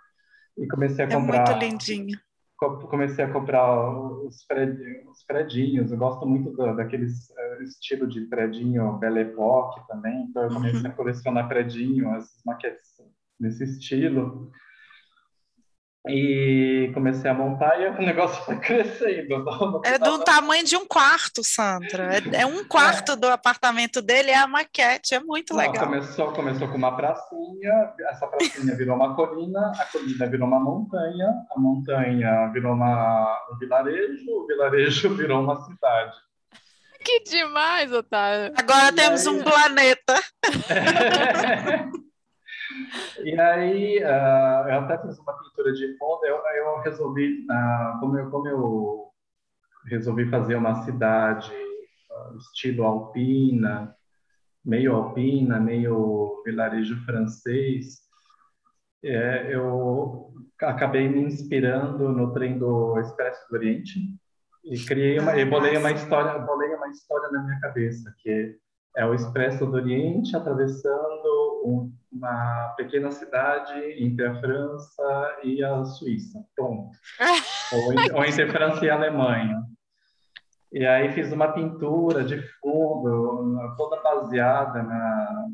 e 0.57 0.67
comecei 0.67 1.05
a 1.05 1.09
comprar. 1.09 1.47
É 1.47 1.51
muito 1.51 1.65
lindinho. 1.65 2.19
Comecei 2.89 3.25
a 3.25 3.31
comprar 3.31 3.89
os, 4.25 4.45
predinhos, 4.45 5.09
os 5.09 5.23
predinhos. 5.25 5.91
Eu 5.91 5.97
gosto 5.97 6.25
muito 6.25 6.55
da, 6.55 6.71
daqueles 6.71 7.29
uh, 7.31 7.63
estilo 7.63 8.07
de 8.07 8.21
predinho 8.21 8.93
Belle 8.99 9.19
Époque 9.19 9.85
também. 9.85 10.27
Então 10.29 10.43
eu 10.43 10.49
comecei 10.49 10.79
uhum. 10.79 10.87
a 10.87 10.91
colecionar 10.91 11.49
predinho, 11.49 12.09
as 12.11 12.25
maquetes 12.45 12.93
nesse 13.43 13.63
estilo. 13.65 14.51
E 16.05 16.91
comecei 16.93 17.31
a 17.31 17.33
montar 17.33 17.79
e 17.79 17.87
o 17.97 18.01
negócio 18.01 18.43
foi 18.43 18.57
crescendo. 18.57 19.45
É 19.85 19.97
do 19.97 20.19
tamanho 20.19 20.65
de 20.65 20.75
um 20.75 20.85
quarto, 20.85 21.41
Sandra. 21.43 22.17
É, 22.17 22.41
é 22.41 22.45
um 22.45 22.65
quarto 22.65 23.13
é. 23.13 23.15
do 23.15 23.27
apartamento 23.27 24.01
dele, 24.01 24.31
é 24.31 24.37
a 24.37 24.45
maquete, 24.47 25.15
é 25.15 25.19
muito 25.21 25.53
Não, 25.53 25.61
legal. 25.61 25.85
Começou, 25.85 26.33
começou 26.33 26.67
com 26.67 26.77
uma 26.77 26.93
pracinha, 26.93 27.93
essa 28.09 28.27
pracinha 28.27 28.75
virou 28.75 28.97
uma 28.97 29.15
colina, 29.15 29.71
a 29.79 29.85
colina 29.85 30.27
virou 30.27 30.47
uma 30.47 30.59
montanha, 30.59 31.33
a 31.55 31.59
montanha 31.59 32.51
virou 32.51 32.73
uma, 32.73 33.39
um 33.53 33.57
vilarejo, 33.57 34.29
o 34.29 34.45
vilarejo 34.45 35.09
virou 35.15 35.41
uma 35.41 35.55
cidade. 35.63 36.17
Que 36.99 37.21
demais, 37.23 37.91
Otávio! 37.93 38.53
Agora 38.57 38.89
e 38.89 38.95
temos 38.95 39.25
aí... 39.25 39.33
um 39.33 39.43
planeta. 39.43 40.21
E 43.23 43.39
aí, 43.39 43.97
uh, 43.99 44.69
eu 44.69 44.79
até 44.79 44.97
fiz 44.99 45.19
uma 45.19 45.33
pintura 45.33 45.73
de 45.73 45.97
fundo, 45.97 46.25
eu, 46.25 46.37
eu 46.55 46.79
resolvi, 46.81 47.45
uh, 47.49 47.99
como, 47.99 48.17
eu, 48.17 48.29
como 48.29 48.47
eu 48.47 49.07
resolvi 49.85 50.29
fazer 50.29 50.55
uma 50.55 50.83
cidade 50.83 51.51
uh, 51.51 52.37
estilo 52.37 52.83
alpina, 52.83 53.95
meio 54.63 54.95
alpina, 54.95 55.59
meio 55.59 56.41
vilarejo 56.45 56.95
francês, 57.05 58.03
é, 59.03 59.53
eu 59.53 60.33
acabei 60.61 61.09
me 61.09 61.19
inspirando 61.19 62.09
no 62.09 62.31
trem 62.31 62.57
do 62.57 62.97
Expresso 62.99 63.45
do 63.49 63.57
Oriente 63.57 63.99
e 64.63 64.79
criei 64.85 65.19
uma, 65.19 65.37
e 65.37 65.43
bolei 65.43 65.75
uma 65.75 65.91
história, 65.91 66.39
bolei 66.39 66.73
uma 66.73 66.87
história 66.87 67.29
na 67.31 67.43
minha 67.43 67.59
cabeça 67.59 68.13
que 68.19 68.57
é 68.95 69.05
o 69.05 69.13
Expresso 69.13 69.65
do 69.65 69.73
Oriente 69.73 70.35
atravessando 70.35 71.63
um, 71.65 71.91
uma 72.11 72.73
pequena 72.77 73.11
cidade 73.11 73.73
entre 74.03 74.25
a 74.25 74.39
França 74.39 75.37
e 75.43 75.63
a 75.63 75.83
Suíça. 75.83 76.43
Ponto. 76.55 76.91
ou, 77.73 78.17
ou 78.17 78.25
entre 78.25 78.47
França 78.51 78.85
e 78.85 78.89
Alemanha. 78.89 79.63
E 80.71 80.85
aí 80.85 81.11
fiz 81.11 81.31
uma 81.31 81.51
pintura 81.53 82.23
de 82.23 82.41
fundo, 82.59 83.59
toda 83.77 84.01
baseada 84.01 84.81
na, 84.81 85.47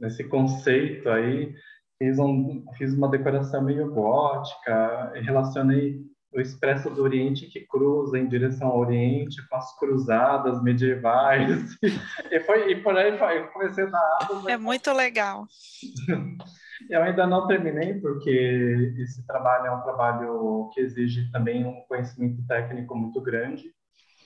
nesse 0.00 0.24
conceito 0.24 1.08
aí. 1.10 1.54
Fiz, 1.98 2.18
um, 2.18 2.64
fiz 2.76 2.94
uma 2.94 3.08
decoração 3.08 3.62
meio 3.62 3.90
gótica, 3.90 5.12
relacionei 5.14 6.00
o 6.36 6.40
Expresso 6.40 6.90
do 6.90 7.02
Oriente 7.02 7.46
que 7.46 7.60
cruza 7.60 8.18
em 8.18 8.28
direção 8.28 8.68
ao 8.68 8.80
Oriente 8.80 9.46
com 9.48 9.56
as 9.56 9.74
cruzadas 9.78 10.62
medievais 10.62 11.74
e 12.30 12.40
foi 12.40 12.72
e 12.72 12.82
por 12.82 12.94
aí 12.94 13.16
foi. 13.18 13.38
Eu 13.38 13.46
comecei 13.48 13.84
a 13.84 13.86
dar 13.86 14.18
aula. 14.28 14.52
É 14.52 14.56
muito 14.58 14.92
legal. 14.92 15.46
Eu 16.90 17.02
ainda 17.02 17.26
não 17.26 17.46
terminei 17.46 17.94
porque 17.94 18.92
esse 18.98 19.26
trabalho 19.26 19.66
é 19.66 19.70
um 19.70 19.80
trabalho 19.80 20.70
que 20.74 20.80
exige 20.80 21.30
também 21.32 21.64
um 21.64 21.80
conhecimento 21.88 22.46
técnico 22.46 22.94
muito 22.94 23.18
grande. 23.22 23.72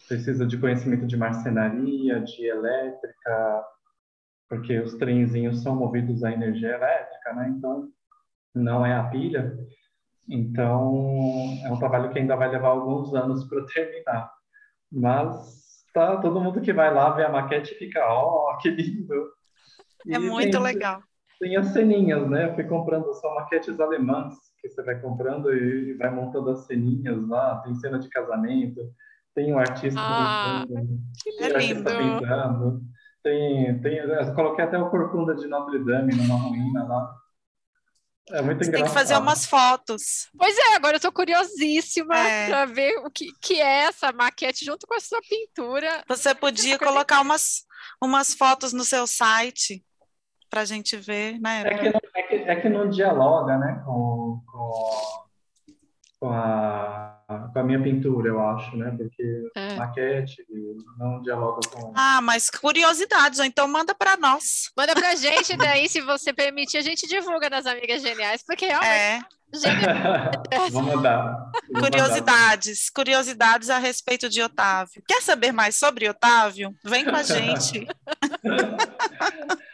Precisa 0.09 0.45
de 0.45 0.59
conhecimento 0.59 1.07
de 1.07 1.17
marcenaria, 1.17 2.21
de 2.21 2.45
elétrica, 2.45 3.65
porque 4.49 4.81
os 4.81 4.95
trenzinhos 4.95 5.63
são 5.63 5.77
movidos 5.77 6.25
a 6.25 6.33
energia 6.33 6.75
elétrica, 6.75 7.33
né? 7.35 7.55
Então 7.57 7.89
não 8.53 8.85
é 8.85 8.95
a 8.95 9.05
pilha. 9.05 9.57
Então, 10.31 11.59
é 11.65 11.73
um 11.73 11.79
trabalho 11.79 12.11
que 12.11 12.19
ainda 12.21 12.37
vai 12.37 12.49
levar 12.49 12.69
alguns 12.69 13.13
anos 13.15 13.45
para 13.45 13.65
terminar. 13.67 14.33
Mas 14.91 15.85
tá, 15.93 16.17
todo 16.19 16.41
mundo 16.41 16.61
que 16.61 16.73
vai 16.73 16.95
lá 16.95 17.11
vê 17.11 17.25
a 17.25 17.29
maquete 17.29 17.75
fica, 17.75 18.01
ó, 18.07 18.53
oh, 18.53 18.59
que 18.59 18.71
lindo. 18.71 19.33
É 20.09 20.15
e 20.15 20.19
muito 20.21 20.53
tem, 20.53 20.63
legal. 20.63 21.03
Tem 21.41 21.57
as 21.57 21.67
ceninhas, 21.69 22.29
né? 22.29 22.47
Eu 22.47 22.55
fui 22.55 22.65
comprando 22.65 23.13
só 23.15 23.35
maquetes 23.35 23.81
alemãs, 23.81 24.35
que 24.61 24.69
você 24.69 24.83
vai 24.85 25.01
comprando 25.01 25.53
e 25.53 25.95
vai 25.95 26.11
montando 26.11 26.51
as 26.51 26.67
ceninhas 26.67 27.27
lá. 27.29 27.57
Tem 27.65 27.75
cena 27.75 27.99
de 27.99 28.09
casamento, 28.09 28.81
tem 29.35 29.53
um 29.53 29.59
artista 29.59 30.01
ah, 30.01 30.65
que 31.23 31.43
é 31.43 31.59
lindo. 31.59 31.85
pintando. 31.85 32.83
Tem, 33.23 33.81
coloquei 34.35 34.65
até 34.65 34.79
o 34.79 34.91
Corcunda 34.91 35.35
de 35.35 35.47
Notre 35.47 35.79
Dame 35.85 36.15
numa 36.15 36.37
ruína 36.37 36.85
lá. 36.85 37.15
É 38.33 38.43
muito 38.43 38.59
Você 38.59 38.69
engraçado. 38.69 38.73
tem 38.73 38.85
que 38.85 38.91
fazer 38.91 39.17
umas 39.17 39.47
fotos. 39.47 40.29
Pois 40.37 40.57
é, 40.57 40.75
agora 40.75 40.95
eu 40.95 40.99
estou 40.99 41.13
curiosíssima 41.13 42.17
é. 42.17 42.49
para 42.49 42.65
ver 42.67 42.99
o 42.99 43.11
que, 43.11 43.33
que 43.41 43.61
é 43.61 43.85
essa 43.85 44.13
maquete 44.13 44.65
junto 44.65 44.87
com 44.87 44.95
a 44.95 45.01
sua 45.01 45.21
pintura. 45.29 46.03
Você 46.09 46.35
podia 46.35 46.79
colocar 46.79 47.21
umas, 47.21 47.65
umas 48.03 48.35
fotos 48.35 48.73
no 48.73 48.85
seu 48.85 49.07
site 49.07 49.85
para 50.49 50.63
a 50.63 50.65
gente 50.65 50.97
ver, 50.97 51.39
né? 51.41 51.63
É 51.65 51.79
que, 51.79 51.91
não, 51.91 52.01
é, 52.17 52.23
que, 52.23 52.35
é 52.35 52.61
que 52.61 52.69
não 52.69 52.91
dialoga, 52.91 53.57
né, 53.57 53.83
com, 53.87 54.43
com, 54.47 55.25
com 56.19 56.31
a, 56.31 57.10
com 57.53 57.59
a 57.59 57.63
minha 57.63 57.81
pintura, 57.81 58.29
eu 58.29 58.41
acho, 58.41 58.77
né? 58.77 58.93
Porque 58.97 59.51
é. 59.55 59.75
maquete 59.75 60.45
não 60.99 61.23
dialoga 61.23 61.61
com. 61.69 61.93
Ah, 61.95 62.21
mas 62.21 62.51
curiosidades, 62.51 63.39
então 63.41 63.69
manda 63.69 63.95
para 63.95 64.17
nós. 64.17 64.71
Manda 64.77 64.95
para 64.95 65.15
gente, 65.15 65.57
daí, 65.57 65.89
se 65.89 66.01
você 66.01 66.33
permitir, 66.33 66.79
a 66.79 66.83
gente 66.83 67.07
divulga 67.07 67.49
nas 67.49 67.67
Amigas 67.67 68.03
Geniais, 68.03 68.43
porque 68.45 68.67
realmente. 68.67 68.91
É. 68.91 69.21
Vou 70.71 70.83
mandar. 70.83 71.51
Vou 71.73 71.83
curiosidades, 71.83 72.79
mandar. 72.79 72.95
curiosidades 72.95 73.71
a 73.71 73.79
respeito 73.79 74.29
de 74.29 74.41
Otávio. 74.43 75.03
Quer 75.07 75.23
saber 75.23 75.53
mais 75.53 75.75
sobre 75.75 76.09
Otávio? 76.09 76.75
Vem 76.85 77.05
com 77.05 77.17
a 77.17 77.23
gente. 77.25 77.87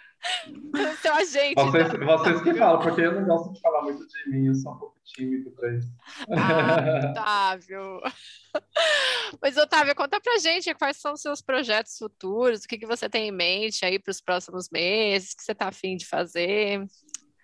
Então 0.99 1.17
a 1.17 1.25
gente. 1.25 1.55
Vocês, 1.55 1.89
vocês 1.89 2.43
que 2.43 2.55
falam, 2.55 2.81
porque 2.81 3.01
eu 3.01 3.13
não 3.13 3.25
gosto 3.25 3.53
de 3.53 3.61
falar 3.61 3.83
muito 3.83 4.07
de 4.07 4.31
mim, 4.31 4.47
eu 4.47 4.55
sou 4.55 4.73
um 4.73 4.79
pouco 4.79 4.97
tímido 5.05 5.51
para 5.53 5.75
isso. 5.75 5.89
Ah, 6.31 7.11
Otávio. 7.11 8.01
Pois, 9.41 9.57
Otávio, 9.57 9.95
conta 9.95 10.21
pra 10.21 10.39
gente 10.39 10.73
quais 10.75 10.97
são 10.97 11.13
os 11.13 11.21
seus 11.21 11.43
projetos 11.43 11.99
futuros, 11.99 12.63
o 12.65 12.69
que, 12.69 12.79
que 12.79 12.87
você 12.87 13.09
tem 13.09 13.29
em 13.29 13.33
mente 13.33 13.85
aí 13.85 13.99
para 13.99 14.11
os 14.11 14.21
próximos 14.21 14.71
meses, 14.71 15.33
o 15.33 15.37
que 15.37 15.43
você 15.43 15.53
está 15.53 15.69
afim 15.69 15.97
de 15.97 16.07
fazer. 16.07 16.87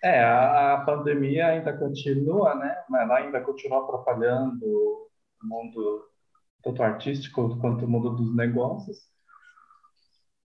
É, 0.01 0.23
a, 0.23 0.73
a, 0.73 0.85
pandemia 0.85 1.47
ainda 1.47 1.77
continua, 1.77 2.55
né? 2.55 2.75
Ela 2.89 3.17
ainda 3.17 3.41
continua 3.41 3.83
atrapalhando 3.83 4.65
o 4.65 5.09
mundo 5.43 6.05
tanto 6.63 6.81
artístico 6.81 7.59
quanto 7.59 7.85
o 7.85 7.87
mundo 7.87 8.09
dos 8.11 8.35
negócios. 8.35 9.12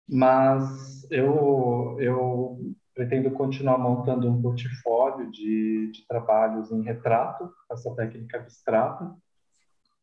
Mas 0.08 1.10
eu, 1.10 1.96
eu 1.98 2.58
pretendo 2.94 3.30
continuar 3.30 3.78
montando 3.78 4.28
um 4.28 4.40
portfólio 4.40 5.30
de, 5.30 5.90
de 5.92 6.06
trabalhos 6.06 6.70
em 6.70 6.82
retrato, 6.82 7.50
essa 7.70 7.94
técnica 7.94 8.38
abstrata, 8.38 9.14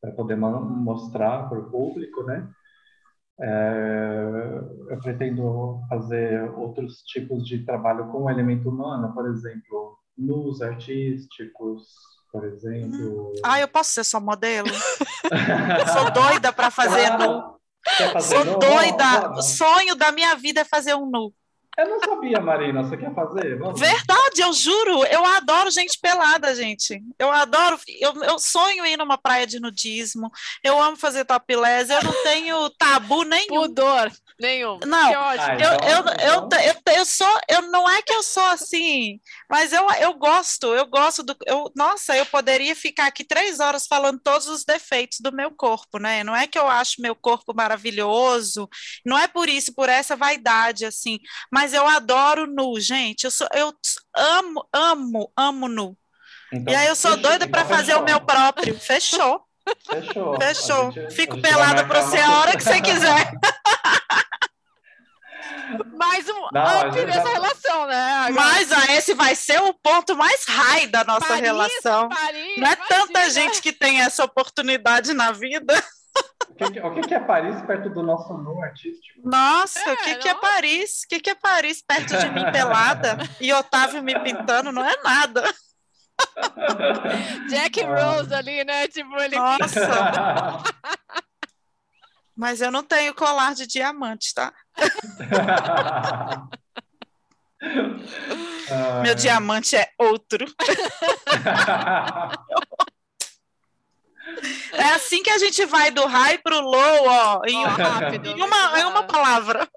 para 0.01 0.11
poder 0.11 0.35
mostrar 0.35 1.47
para 1.47 1.59
o 1.59 1.69
público, 1.69 2.23
né? 2.23 2.49
É, 3.39 4.23
eu 4.89 4.99
pretendo 4.99 5.79
fazer 5.89 6.51
outros 6.51 7.01
tipos 7.03 7.47
de 7.47 7.63
trabalho 7.65 8.07
com 8.07 8.23
o 8.23 8.29
elemento 8.29 8.69
humano, 8.69 9.13
por 9.13 9.27
exemplo, 9.27 9.97
nus 10.17 10.61
artísticos, 10.61 11.87
por 12.31 12.45
exemplo. 12.45 13.33
Ah, 13.43 13.59
eu 13.59 13.67
posso 13.67 13.91
ser 13.91 14.03
sua 14.03 14.19
modelo? 14.19 14.69
sou 15.93 16.11
doida 16.11 16.51
para 16.51 16.69
fazer 16.69 17.07
claro. 17.07 17.31
nu. 17.31 17.60
Sou 18.21 18.59
doida. 18.59 19.31
O 19.31 19.41
sonho 19.41 19.95
da 19.95 20.11
minha 20.11 20.35
vida 20.35 20.61
é 20.61 20.65
fazer 20.65 20.95
um 20.95 21.05
nu. 21.05 21.33
Eu 21.77 21.87
não 21.87 21.99
sabia, 21.99 22.39
Marina. 22.39 22.83
Você 22.83 22.97
quer 22.97 23.13
fazer? 23.15 23.57
Vamos. 23.57 23.79
Verdade, 23.79 24.41
eu 24.41 24.51
juro. 24.51 25.05
Eu 25.05 25.25
adoro 25.25 25.71
gente 25.71 25.97
pelada, 25.99 26.53
gente. 26.53 27.01
Eu 27.17 27.31
adoro. 27.31 27.79
Eu, 27.99 28.23
eu 28.23 28.37
sonho 28.37 28.85
ir 28.85 28.97
numa 28.97 29.17
praia 29.17 29.47
de 29.47 29.59
nudismo. 29.59 30.29
Eu 30.63 30.81
amo 30.81 30.97
fazer 30.97 31.23
topless. 31.23 31.91
Eu 31.91 32.03
não 32.03 32.23
tenho 32.23 32.69
tabu 32.71 33.23
nenhum. 33.23 33.61
Pudor 33.67 34.11
nenhum. 34.41 34.79
Não, 34.85 35.21
ah, 35.21 35.55
então, 35.55 35.55
eu, 35.55 35.71
eu, 35.71 35.99
então... 35.99 36.59
eu, 36.59 36.73
eu, 36.73 36.93
eu, 36.95 37.05
sou. 37.05 37.39
Eu, 37.47 37.61
não 37.63 37.89
é 37.89 38.01
que 38.01 38.11
eu 38.11 38.21
sou 38.23 38.43
assim, 38.43 39.19
mas 39.49 39.71
eu, 39.71 39.87
eu 39.99 40.13
gosto. 40.15 40.73
Eu 40.73 40.85
gosto 40.87 41.23
do. 41.23 41.35
Eu, 41.45 41.71
nossa, 41.75 42.17
eu 42.17 42.25
poderia 42.25 42.75
ficar 42.75 43.05
aqui 43.05 43.23
três 43.23 43.59
horas 43.59 43.87
falando 43.87 44.19
todos 44.19 44.47
os 44.47 44.65
defeitos 44.65 45.19
do 45.21 45.31
meu 45.31 45.51
corpo, 45.51 45.99
né? 45.99 46.23
Não 46.23 46.35
é 46.35 46.47
que 46.47 46.59
eu 46.59 46.67
acho 46.67 47.01
meu 47.01 47.15
corpo 47.15 47.53
maravilhoso. 47.55 48.67
Não 49.05 49.17
é 49.17 49.27
por 49.27 49.47
isso, 49.47 49.73
por 49.73 49.87
essa 49.87 50.15
vaidade, 50.15 50.85
assim. 50.85 51.19
Mas 51.51 51.73
eu 51.73 51.87
adoro 51.87 52.47
nu, 52.47 52.79
gente. 52.79 53.25
Eu, 53.25 53.31
sou, 53.31 53.47
eu 53.53 53.73
amo, 54.15 54.67
amo, 54.73 55.31
amo 55.37 55.67
nu. 55.67 55.97
Então, 56.51 56.73
e 56.73 56.75
aí 56.75 56.87
eu 56.87 56.95
sou 56.95 57.15
doida 57.15 57.47
para 57.47 57.61
então 57.61 57.77
fazer 57.77 57.95
o 57.95 58.03
meu 58.03 58.19
próprio. 58.19 58.77
Fechou. 58.77 59.41
Fechou. 59.85 60.37
Fechou. 60.41 60.91
Gente, 60.91 61.13
Fico 61.13 61.41
pelada 61.41 61.85
para 61.85 62.01
você 62.01 62.17
a 62.17 62.39
hora 62.39 62.57
que 62.57 62.63
você 62.63 62.81
quiser. 62.81 63.31
mais 65.95 66.27
um 66.27 66.47
Não, 66.51 66.89
up 66.89 67.05
nessa 67.05 67.23
já... 67.23 67.33
relação, 67.33 67.87
né? 67.87 68.11
Agora... 68.25 68.33
Mas 68.33 68.71
ah, 68.71 68.93
esse 68.93 69.13
vai 69.13 69.35
ser 69.35 69.61
o 69.61 69.73
ponto 69.73 70.15
mais 70.15 70.43
high 70.45 70.87
da 70.87 71.03
nossa 71.03 71.27
Paris, 71.27 71.41
relação. 71.41 72.09
Paris, 72.09 72.57
Não 72.57 72.67
é 72.67 72.73
imagina. 72.73 72.87
tanta 72.87 73.29
gente 73.29 73.61
que 73.61 73.71
tem 73.71 74.01
essa 74.01 74.23
oportunidade 74.23 75.13
na 75.13 75.31
vida. 75.31 75.73
O 76.49 76.53
que, 76.71 76.79
o 76.79 77.07
que, 77.07 77.13
é 77.13 77.19
Paris 77.19 77.61
perto 77.63 77.89
do 77.89 78.03
nosso 78.03 78.33
nu 78.37 78.61
artístico? 78.61 79.21
Nossa, 79.23 79.79
é, 79.79 79.93
o 79.93 79.97
que, 79.97 80.15
que 80.15 80.29
é 80.29 80.35
Paris? 80.35 81.01
O 81.03 81.07
que, 81.07 81.19
que 81.19 81.29
é 81.29 81.35
Paris 81.35 81.81
perto 81.81 82.17
de 82.17 82.29
mim 82.29 82.51
pelada? 82.51 83.17
E 83.39 83.51
Otávio 83.53 84.03
me 84.03 84.17
pintando 84.19 84.71
não 84.71 84.85
é 84.85 84.95
nada. 85.01 85.43
Jack 87.49 87.81
Rose 87.83 88.33
ali, 88.33 88.63
né? 88.63 88.87
Tipo, 88.87 89.15
ele 89.17 89.35
Nossa! 89.35 90.63
Mas 92.35 92.61
eu 92.61 92.71
não 92.71 92.83
tenho 92.83 93.13
colar 93.13 93.53
de 93.53 93.67
diamante, 93.67 94.33
tá? 94.33 94.51
Meu 99.03 99.13
diamante 99.15 99.75
é 99.75 99.89
outro. 99.99 100.45
É 104.73 104.85
assim 104.93 105.21
que 105.21 105.29
a 105.29 105.37
gente 105.37 105.65
vai 105.65 105.91
do 105.91 106.05
high 106.05 106.37
para 106.37 106.55
o 106.57 106.61
low, 106.61 107.05
ó, 107.05 107.41
em, 107.45 107.63
rápido, 107.65 108.29
em, 108.29 108.41
uma, 108.41 108.79
em 108.79 108.85
uma 108.85 109.03
palavra. 109.03 109.69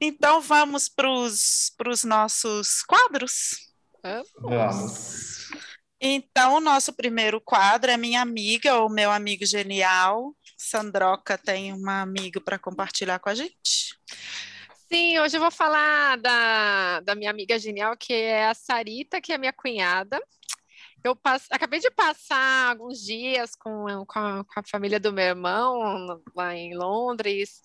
Então 0.00 0.40
vamos 0.40 0.88
para 0.88 1.08
os 1.10 2.04
nossos 2.04 2.82
quadros? 2.82 3.71
Vamos. 4.40 5.50
Então, 6.00 6.54
o 6.54 6.60
nosso 6.60 6.92
primeiro 6.92 7.40
quadro 7.40 7.90
é 7.90 7.96
minha 7.96 8.20
amiga 8.20 8.76
ou 8.76 8.90
meu 8.90 9.10
amigo 9.10 9.46
genial. 9.46 10.34
Sandroca 10.56 11.38
tem 11.38 11.72
uma 11.72 12.02
amiga 12.02 12.40
para 12.40 12.58
compartilhar 12.58 13.18
com 13.20 13.28
a 13.28 13.34
gente. 13.34 13.96
Sim, 14.92 15.18
hoje 15.20 15.36
eu 15.36 15.40
vou 15.40 15.50
falar 15.50 16.18
da, 16.18 17.00
da 17.00 17.14
minha 17.14 17.30
amiga 17.30 17.58
genial, 17.58 17.96
que 17.96 18.12
é 18.12 18.46
a 18.46 18.54
Sarita, 18.54 19.20
que 19.20 19.32
é 19.32 19.38
minha 19.38 19.52
cunhada. 19.52 20.20
Eu 21.04 21.16
passe... 21.16 21.46
acabei 21.50 21.80
de 21.80 21.90
passar 21.90 22.70
alguns 22.70 23.00
dias 23.00 23.56
com, 23.56 24.04
com 24.06 24.18
a, 24.18 24.44
com, 24.44 24.60
a, 24.60 24.62
família 24.70 25.00
do 25.00 25.12
meu 25.12 25.24
irmão 25.24 26.22
lá 26.34 26.54
em 26.54 26.76
Londres. 26.76 27.60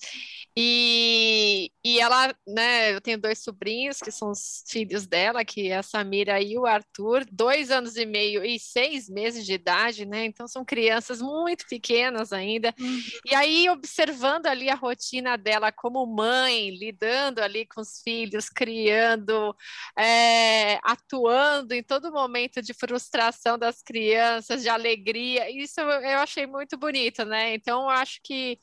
E, 0.56 1.72
e 1.86 2.00
ela, 2.00 2.34
né, 2.48 2.96
eu 2.96 3.02
tenho 3.02 3.20
dois 3.20 3.44
sobrinhos 3.44 4.00
que 4.00 4.12
são 4.12 4.32
os 4.32 4.64
filhos 4.68 5.06
dela, 5.06 5.46
que 5.46 5.70
é 5.70 5.78
a 5.78 5.84
Samira 5.84 6.42
e 6.42 6.58
o 6.58 6.66
Arthur, 6.66 7.26
dois 7.32 7.70
anos 7.70 7.96
e 7.96 8.06
meio 8.06 8.44
e 8.44 8.58
seis 8.60 9.08
meses 9.08 9.46
de 9.46 9.54
idade, 9.54 10.06
né, 10.06 10.26
então 10.26 10.48
são 10.48 10.66
crianças 10.66 11.22
muito 11.22 11.68
pequenas 11.68 12.34
ainda, 12.34 12.74
uhum. 12.80 13.02
e 13.26 13.36
aí 13.36 13.70
observando 13.70 14.48
ali 14.48 14.70
a 14.70 14.76
rotina 14.76 15.38
dela 15.38 15.72
como 15.72 16.06
mãe, 16.08 16.72
lidando 16.72 17.40
ali 17.40 17.66
com 17.68 17.82
os 17.82 18.02
filhos, 18.02 18.50
criando, 18.50 19.56
é, 19.98 20.80
atuando 20.84 21.74
em 21.74 21.84
todo 21.84 22.12
momento 22.12 22.64
de 22.64 22.74
frustração 22.74 23.27
das 23.58 23.82
crianças, 23.82 24.62
de 24.62 24.70
alegria, 24.70 25.50
isso 25.50 25.80
eu 25.80 26.20
achei 26.20 26.46
muito 26.46 26.78
bonito, 26.78 27.26
né? 27.26 27.54
Então, 27.54 27.90
acho 27.90 28.20
que 28.24 28.58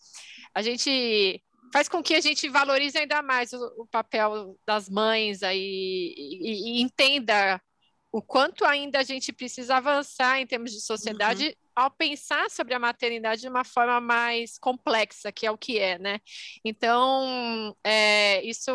a 0.55 0.63
gente 0.63 1.43
faz 1.75 1.89
com 1.89 2.01
que 2.01 2.15
a 2.15 2.21
gente 2.21 2.49
valorize 2.49 2.97
ainda 2.97 3.21
mais 3.21 3.53
o, 3.53 3.59
o 3.79 3.87
papel 3.87 4.57
das 4.65 4.89
mães 4.89 5.43
aí 5.43 6.15
e, 6.17 6.79
e, 6.79 6.83
entenda 6.83 7.61
o 8.13 8.23
quanto 8.23 8.65
ainda 8.65 9.01
a 9.01 9.03
gente 9.03 9.33
precisa 9.33 9.75
avançar 9.75 10.39
em 10.39 10.47
termos 10.47 10.71
de 10.71 10.81
sociedade 10.81 11.49
uhum. 11.49 11.53
ao 11.75 11.91
pensar 11.91 12.49
sobre 12.49 12.73
a 12.73 12.79
maternidade 12.79 13.41
de 13.41 13.49
uma 13.49 13.65
forma 13.65 14.01
mais 14.01 14.57
complexa, 14.57 15.33
que 15.33 15.45
é 15.45 15.51
o 15.51 15.59
que 15.59 15.81
é, 15.81 15.99
né? 15.99 16.21
Então, 16.65 17.75
é, 17.83 18.41
isso, 18.45 18.71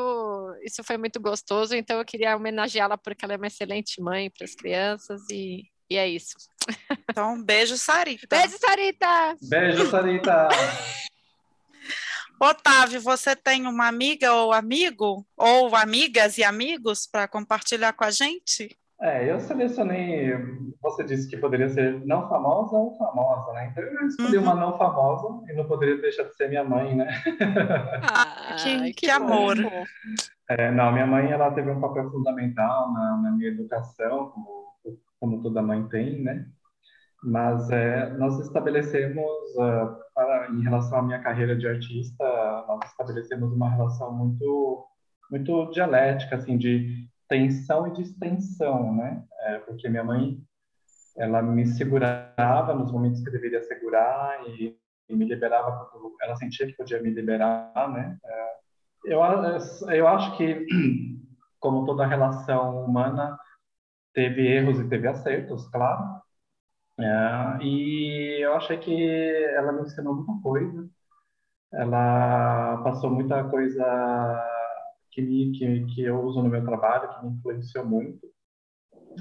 isso 0.61 0.83
foi 0.83 0.97
muito 0.97 1.21
gostoso, 1.21 1.73
então 1.73 1.99
eu 1.99 2.05
queria 2.05 2.35
homenageá-la 2.35 2.97
porque 2.97 3.23
ela 3.23 3.35
é 3.35 3.37
uma 3.37 3.47
excelente 3.47 4.01
mãe 4.01 4.29
para 4.29 4.43
as 4.43 4.55
crianças 4.55 5.21
e 5.31 5.63
e 5.89 5.97
é 5.97 6.07
isso. 6.07 6.35
Então, 7.09 7.41
beijo, 7.41 7.77
Sarita. 7.77 8.27
Beijo, 8.29 8.57
Sarita. 8.57 9.35
Beijo, 9.41 9.89
Sarita. 9.89 10.49
Otávio, 12.41 13.01
você 13.01 13.35
tem 13.35 13.67
uma 13.67 13.87
amiga 13.87 14.33
ou 14.33 14.53
amigo, 14.53 15.25
ou 15.35 15.75
amigas 15.75 16.37
e 16.37 16.43
amigos 16.43 17.05
para 17.05 17.27
compartilhar 17.27 17.91
com 17.91 18.05
a 18.05 18.11
gente? 18.11 18.77
É, 19.01 19.31
eu 19.31 19.39
selecionei, 19.39 20.33
você 20.81 21.03
disse 21.05 21.29
que 21.29 21.37
poderia 21.37 21.69
ser 21.69 22.05
não 22.05 22.27
famosa 22.27 22.75
ou 22.75 22.97
famosa, 22.97 23.53
né? 23.53 23.69
Então 23.71 23.83
eu 23.83 24.07
escolhi 24.07 24.37
uhum. 24.37 24.43
uma 24.43 24.55
não 24.55 24.77
famosa 24.77 25.41
e 25.49 25.53
não 25.55 25.65
poderia 25.65 26.01
deixar 26.01 26.23
de 26.23 26.35
ser 26.35 26.49
minha 26.49 26.65
mãe, 26.65 26.95
né? 26.95 27.07
Ah, 28.03 28.55
que, 28.61 28.93
que, 28.93 28.93
que 28.93 29.09
amor. 29.09 29.55
É, 30.49 30.69
não, 30.71 30.91
minha 30.91 31.07
mãe, 31.07 31.31
ela 31.31 31.51
teve 31.51 31.71
um 31.71 31.79
papel 31.79 32.11
fundamental 32.11 32.91
na, 32.91 33.17
na 33.17 33.31
minha 33.31 33.49
educação, 33.49 34.31
como 34.31 34.68
como 35.19 35.41
toda 35.41 35.61
mãe 35.61 35.87
tem, 35.89 36.21
né? 36.23 36.47
Mas 37.23 37.69
é, 37.69 38.11
nós 38.17 38.39
estabelecemos, 38.39 39.31
uh, 39.55 39.97
para, 40.13 40.49
em 40.51 40.61
relação 40.61 40.99
à 40.99 41.01
minha 41.01 41.19
carreira 41.19 41.55
de 41.55 41.67
artista, 41.67 42.23
nós 42.67 42.79
estabelecemos 42.85 43.51
uma 43.51 43.69
relação 43.69 44.13
muito, 44.13 44.87
muito 45.29 45.69
dialética, 45.71 46.37
assim, 46.37 46.57
de 46.57 47.09
tensão 47.27 47.87
e 47.87 47.93
distensão, 47.93 48.95
né? 48.95 49.23
É, 49.41 49.59
porque 49.59 49.89
minha 49.89 50.03
mãe 50.03 50.41
ela 51.17 51.41
me 51.41 51.65
segurava 51.67 52.73
nos 52.73 52.91
momentos 52.91 53.21
que 53.21 53.29
deveria 53.29 53.61
segurar 53.63 54.41
e, 54.47 54.77
e, 55.09 55.15
me 55.15 55.25
liberava 55.25 55.85
quando 55.91 56.15
ela 56.21 56.35
sentia 56.37 56.65
que 56.65 56.77
podia 56.77 57.01
me 57.01 57.09
liberar, 57.09 57.91
né? 57.91 58.17
É, 58.23 58.49
eu, 59.05 59.21
eu 59.93 60.07
acho 60.07 60.37
que, 60.37 60.65
como 61.59 61.85
toda 61.85 62.07
relação 62.07 62.85
humana, 62.85 63.37
teve 64.13 64.47
erros 64.47 64.79
e 64.79 64.89
teve 64.89 65.07
acertos, 65.07 65.67
claro. 65.69 66.21
É, 66.99 67.63
e 67.63 68.43
eu 68.43 68.53
achei 68.55 68.77
que 68.77 68.93
ela 69.55 69.71
me 69.71 69.81
ensinou 69.83 70.15
muita 70.15 70.33
coisa. 70.41 70.89
Ela 71.71 72.81
passou 72.83 73.09
muita 73.11 73.43
coisa 73.45 73.85
que, 75.11 75.21
me, 75.21 75.51
que, 75.57 75.85
que 75.93 76.01
eu 76.03 76.21
uso 76.21 76.41
no 76.41 76.49
meu 76.49 76.63
trabalho, 76.63 77.09
que 77.09 77.25
me 77.25 77.31
influenciou 77.31 77.85
muito. 77.85 78.27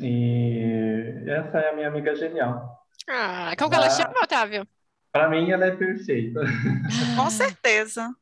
E 0.01 1.25
essa 1.27 1.59
é 1.59 1.71
a 1.71 1.75
minha 1.75 1.89
amiga 1.89 2.15
genial. 2.15 2.79
Ah, 3.09 3.53
como 3.59 3.71
que 3.71 3.77
ela 3.77 3.91
chama, 3.91 4.15
Otávio? 4.23 4.67
Para 5.13 5.29
mim, 5.29 5.51
ela 5.51 5.67
é 5.67 5.77
perfeita. 5.77 6.41
Com 7.17 7.31
certeza. 7.31 8.15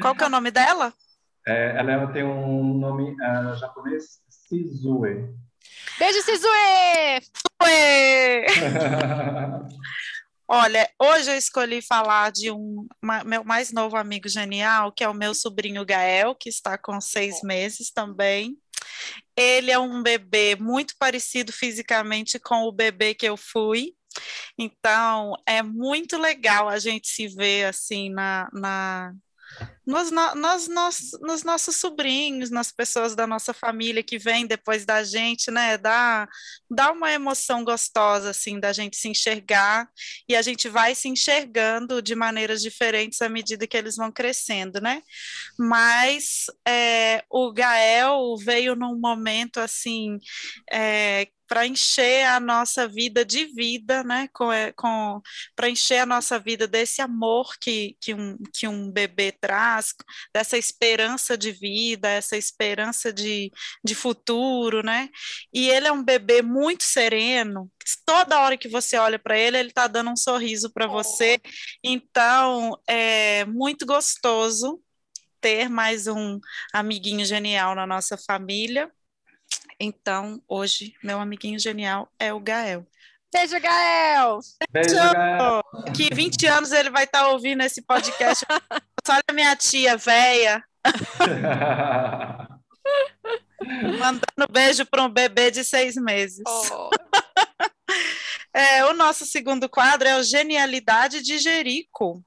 Qual 0.00 0.14
que 0.14 0.24
é 0.24 0.26
o 0.26 0.30
nome 0.30 0.50
dela? 0.50 0.92
É, 1.46 1.76
ela 1.78 2.06
tem 2.12 2.24
um 2.24 2.78
nome 2.78 3.12
uh, 3.12 3.56
japonês, 3.56 4.22
Sizue. 4.28 5.34
Beijo, 5.98 6.22
Sizue! 6.22 7.22
Olha, 10.48 10.90
hoje 11.00 11.30
eu 11.30 11.36
escolhi 11.36 11.80
falar 11.80 12.30
de 12.30 12.50
um 12.50 12.86
uma, 13.02 13.24
meu 13.24 13.42
mais 13.42 13.72
novo 13.72 13.96
amigo 13.96 14.28
genial, 14.28 14.92
que 14.92 15.02
é 15.02 15.08
o 15.08 15.14
meu 15.14 15.34
sobrinho 15.34 15.84
Gael, 15.84 16.34
que 16.34 16.48
está 16.48 16.76
com 16.76 17.00
seis 17.00 17.40
meses 17.42 17.90
também. 17.90 18.56
Ele 19.36 19.70
é 19.70 19.78
um 19.78 20.02
bebê 20.02 20.56
muito 20.56 20.94
parecido 20.98 21.52
fisicamente 21.52 22.38
com 22.38 22.64
o 22.64 22.72
bebê 22.72 23.14
que 23.14 23.26
eu 23.26 23.36
fui. 23.36 23.94
Então, 24.58 25.34
é 25.46 25.62
muito 25.62 26.18
legal 26.18 26.68
a 26.68 26.78
gente 26.78 27.08
se 27.08 27.28
ver 27.28 27.66
assim 27.66 28.10
na, 28.10 28.48
na 28.52 29.14
nos, 29.86 30.10
nos, 30.10 30.68
nos, 30.68 31.10
nos, 31.20 31.42
nossos 31.42 31.76
sobrinhos, 31.76 32.50
nas 32.50 32.70
pessoas 32.70 33.16
da 33.16 33.26
nossa 33.26 33.52
família 33.52 34.02
que 34.02 34.18
vêm 34.18 34.46
depois 34.46 34.84
da 34.84 35.02
gente, 35.02 35.50
né? 35.50 35.76
Dá, 35.76 36.28
dá 36.70 36.92
uma 36.92 37.10
emoção 37.10 37.64
gostosa, 37.64 38.30
assim, 38.30 38.60
da 38.60 38.72
gente 38.72 38.96
se 38.96 39.08
enxergar 39.08 39.88
e 40.28 40.36
a 40.36 40.42
gente 40.42 40.68
vai 40.68 40.94
se 40.94 41.08
enxergando 41.08 42.00
de 42.00 42.14
maneiras 42.14 42.62
diferentes 42.62 43.20
à 43.20 43.28
medida 43.28 43.66
que 43.66 43.76
eles 43.76 43.96
vão 43.96 44.12
crescendo, 44.12 44.80
né? 44.80 45.02
Mas 45.58 46.46
é, 46.66 47.24
o 47.28 47.52
Gael 47.52 48.36
veio 48.38 48.76
num 48.76 48.98
momento, 48.98 49.58
assim, 49.58 50.18
é, 50.70 51.26
para 51.52 51.66
encher 51.66 52.24
a 52.24 52.40
nossa 52.40 52.88
vida 52.88 53.26
de 53.26 53.44
vida, 53.44 54.02
né? 54.02 54.26
Com, 54.32 54.50
é, 54.50 54.72
com, 54.72 55.20
para 55.54 55.68
encher 55.68 55.98
a 55.98 56.06
nossa 56.06 56.38
vida 56.38 56.66
desse 56.66 57.02
amor 57.02 57.58
que, 57.60 57.94
que, 58.00 58.14
um, 58.14 58.38
que 58.54 58.66
um 58.66 58.90
bebê 58.90 59.32
traz, 59.32 59.92
dessa 60.34 60.56
esperança 60.56 61.36
de 61.36 61.52
vida, 61.52 62.08
essa 62.08 62.38
esperança 62.38 63.12
de, 63.12 63.52
de 63.84 63.94
futuro, 63.94 64.82
né? 64.82 65.10
E 65.52 65.68
ele 65.68 65.86
é 65.86 65.92
um 65.92 66.02
bebê 66.02 66.40
muito 66.40 66.84
sereno, 66.84 67.70
toda 68.06 68.40
hora 68.40 68.56
que 68.56 68.68
você 68.70 68.96
olha 68.96 69.18
para 69.18 69.38
ele, 69.38 69.58
ele 69.58 69.68
está 69.68 69.86
dando 69.86 70.08
um 70.10 70.16
sorriso 70.16 70.72
para 70.72 70.86
você. 70.86 71.38
Então, 71.84 72.80
é 72.88 73.44
muito 73.44 73.84
gostoso 73.84 74.80
ter 75.38 75.68
mais 75.68 76.06
um 76.06 76.40
amiguinho 76.72 77.26
genial 77.26 77.74
na 77.74 77.86
nossa 77.86 78.16
família. 78.16 78.90
Então, 79.84 80.40
hoje, 80.46 80.94
meu 81.02 81.18
amiguinho 81.18 81.58
genial 81.58 82.08
é 82.16 82.32
o 82.32 82.38
Gael. 82.38 82.86
Beijo, 83.34 83.58
Gael! 83.58 84.38
Beijo, 84.70 84.94
Gael! 84.94 85.60
Que 85.92 86.14
20 86.14 86.46
anos 86.46 86.70
ele 86.70 86.88
vai 86.88 87.02
estar 87.02 87.22
tá 87.22 87.28
ouvindo 87.30 87.64
esse 87.64 87.82
podcast. 87.82 88.46
Olha 89.10 89.24
minha 89.32 89.56
tia, 89.56 89.96
véia. 89.96 90.62
Mandando 93.98 94.52
beijo 94.52 94.86
para 94.86 95.02
um 95.02 95.10
bebê 95.10 95.50
de 95.50 95.64
seis 95.64 95.96
meses. 95.96 96.44
Oh. 96.46 96.90
é, 98.54 98.84
o 98.84 98.92
nosso 98.92 99.26
segundo 99.26 99.68
quadro 99.68 100.06
é 100.06 100.16
o 100.16 100.22
Genialidade 100.22 101.22
de 101.22 101.38
Jerico. 101.38 102.24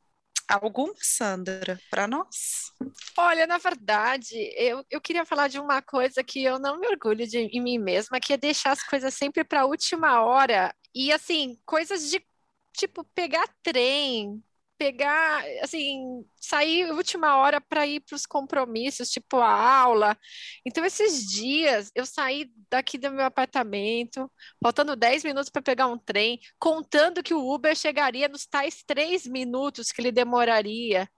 Alguma, 0.48 0.94
Sandra, 1.02 1.80
para 1.90 2.08
nós? 2.08 2.72
Olha, 3.18 3.48
na 3.48 3.58
verdade, 3.58 4.36
eu, 4.58 4.86
eu 4.90 5.02
queria 5.02 5.26
falar 5.26 5.48
de 5.48 5.60
uma 5.60 5.82
coisa 5.82 6.24
que 6.24 6.44
eu 6.44 6.60
não 6.60 6.80
me 6.80 6.88
orgulho 6.88 7.26
de, 7.28 7.38
em 7.38 7.62
mim 7.62 7.78
mesma, 7.78 8.20
que 8.20 8.34
é 8.34 8.38
deixar 8.38 8.72
as 8.72 8.84
coisas 8.84 9.14
sempre 9.14 9.44
para 9.44 9.62
a 9.62 9.66
última 9.66 10.22
hora. 10.22 10.76
E, 10.94 11.12
assim, 11.12 11.58
coisas 11.66 12.10
de, 12.10 12.26
tipo, 12.74 13.04
pegar 13.16 13.48
trem, 13.64 14.44
pegar, 14.78 15.44
assim, 15.62 16.26
sair 16.40 16.92
última 16.92 17.38
hora 17.38 17.62
para 17.62 17.86
ir 17.88 18.02
para 18.02 18.16
os 18.16 18.26
compromissos, 18.26 19.10
tipo 19.10 19.38
a 19.38 19.50
aula. 19.50 20.18
Então, 20.66 20.84
esses 20.86 21.26
dias 21.26 21.92
eu 21.96 22.06
saí 22.06 22.50
daqui 22.70 22.98
do 22.98 23.12
meu 23.12 23.26
apartamento, 23.26 24.32
faltando 24.62 24.96
10 24.96 25.24
minutos 25.24 25.50
para 25.50 25.62
pegar 25.62 25.88
um 25.88 25.98
trem, 25.98 26.40
contando 26.60 27.24
que 27.24 27.34
o 27.34 27.54
Uber 27.54 27.76
chegaria 27.76 28.28
nos 28.28 28.46
tais 28.46 28.84
três 28.86 29.26
minutos 29.26 29.92
que 29.92 30.02
ele 30.02 30.12
demoraria. 30.12 31.10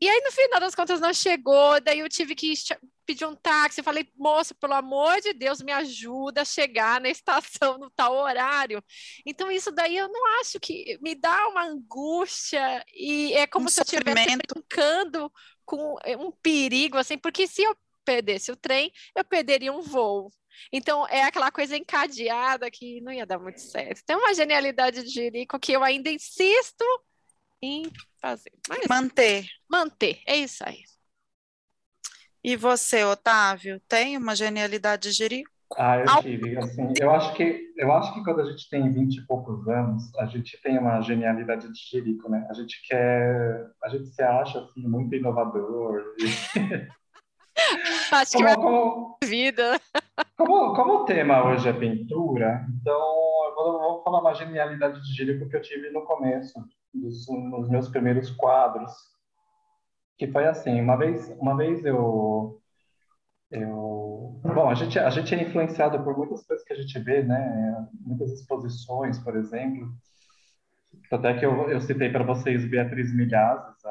E 0.00 0.08
aí, 0.08 0.20
no 0.20 0.30
final 0.30 0.60
das 0.60 0.74
contas, 0.74 1.00
não 1.00 1.12
chegou, 1.12 1.80
daí 1.80 2.00
eu 2.00 2.08
tive 2.08 2.34
que 2.34 2.52
pedir 3.06 3.24
um 3.24 3.34
táxi. 3.34 3.82
falei, 3.82 4.06
moça, 4.16 4.54
pelo 4.54 4.74
amor 4.74 5.20
de 5.20 5.32
Deus, 5.32 5.62
me 5.62 5.72
ajuda 5.72 6.42
a 6.42 6.44
chegar 6.44 7.00
na 7.00 7.08
estação 7.10 7.78
no 7.78 7.90
tal 7.90 8.14
horário. 8.14 8.82
Então, 9.24 9.50
isso 9.50 9.70
daí 9.70 9.96
eu 9.96 10.08
não 10.08 10.40
acho 10.40 10.60
que 10.60 10.98
me 11.00 11.14
dá 11.14 11.48
uma 11.48 11.64
angústia 11.64 12.84
e 12.94 13.32
é 13.32 13.46
como 13.46 13.66
um 13.66 13.68
se 13.68 13.80
eu 13.80 13.84
estivesse 13.84 14.36
brincando 14.36 15.32
com 15.64 15.96
é, 16.04 16.16
um 16.16 16.30
perigo, 16.30 16.98
assim, 16.98 17.16
porque 17.16 17.46
se 17.46 17.62
eu 17.62 17.76
perdesse 18.04 18.52
o 18.52 18.56
trem, 18.56 18.92
eu 19.16 19.24
perderia 19.24 19.72
um 19.72 19.82
voo. 19.82 20.30
Então, 20.72 21.06
é 21.08 21.22
aquela 21.22 21.50
coisa 21.50 21.76
encadeada 21.76 22.70
que 22.70 23.00
não 23.00 23.12
ia 23.12 23.26
dar 23.26 23.38
muito 23.38 23.60
certo. 23.60 24.02
Tem 24.04 24.16
uma 24.16 24.34
genialidade 24.34 25.02
de 25.02 25.10
Jerico 25.10 25.58
que 25.58 25.72
eu 25.72 25.82
ainda 25.84 26.10
insisto 26.10 26.84
em 27.62 27.90
fazer. 28.20 28.52
Mas, 28.68 28.86
manter. 28.88 29.46
Manter, 29.68 30.20
é 30.26 30.36
isso 30.36 30.64
aí. 30.66 30.82
E 32.42 32.56
você, 32.56 33.04
Otávio, 33.04 33.80
tem 33.88 34.16
uma 34.16 34.36
genialidade 34.36 35.10
de 35.10 35.16
Jerico? 35.16 35.50
Ah, 35.76 35.98
eu 35.98 36.22
tive, 36.22 36.56
assim, 36.58 36.92
eu 37.00 37.10
acho 37.10 37.34
que 37.34 37.72
eu 37.76 37.92
acho 37.92 38.14
que 38.14 38.22
quando 38.22 38.40
a 38.40 38.50
gente 38.50 38.70
tem 38.70 38.88
20 38.92 39.16
e 39.16 39.26
poucos 39.26 39.66
anos, 39.66 40.14
a 40.14 40.26
gente 40.26 40.56
tem 40.62 40.78
uma 40.78 41.00
genialidade 41.00 41.70
de 41.72 41.78
Jerico, 41.90 42.30
né? 42.30 42.46
A 42.48 42.54
gente 42.54 42.80
quer, 42.86 43.68
a 43.82 43.88
gente 43.88 44.06
se 44.06 44.22
acha 44.22 44.60
assim 44.60 44.86
muito 44.86 45.14
inovador. 45.14 46.14
E... 46.18 46.88
Acho 48.12 48.32
como, 48.32 48.48
que 48.48 48.54
como, 48.54 49.18
vida. 49.24 49.80
Como, 50.36 50.74
como 50.74 50.92
o 50.94 51.04
tema 51.06 51.46
hoje 51.46 51.68
é 51.68 51.72
pintura, 51.72 52.66
então 52.80 52.94
eu 53.48 53.54
vou, 53.54 53.78
vou 53.78 54.02
falar 54.02 54.20
uma 54.20 54.34
genialidade 54.34 55.00
de 55.02 55.16
Jerico 55.16 55.48
que 55.48 55.56
eu 55.56 55.62
tive 55.62 55.90
no 55.90 56.02
começo 56.02 56.52
dos, 56.92 57.26
nos 57.28 57.68
meus 57.70 57.88
primeiros 57.88 58.30
quadros, 58.30 58.92
que 60.18 60.26
foi 60.26 60.46
assim, 60.46 60.80
uma 60.80 60.96
vez, 60.96 61.34
uma 61.40 61.56
vez 61.56 61.84
eu, 61.84 62.60
eu, 63.50 64.40
bom, 64.44 64.68
a 64.68 64.74
gente, 64.74 64.98
a 64.98 65.08
gente 65.10 65.34
é 65.34 65.42
influenciado 65.42 66.02
por 66.04 66.16
muitas 66.16 66.46
coisas 66.46 66.64
que 66.66 66.72
a 66.72 66.76
gente 66.76 66.98
vê, 66.98 67.22
né, 67.22 67.88
muitas 68.00 68.30
exposições, 68.32 69.18
por 69.18 69.36
exemplo, 69.36 69.90
até 71.12 71.34
que 71.34 71.46
eu, 71.46 71.70
eu 71.70 71.80
citei 71.80 72.10
para 72.10 72.24
vocês 72.24 72.68
Beatriz 72.68 73.14
Milhazes, 73.14 73.84
a, 73.84 73.90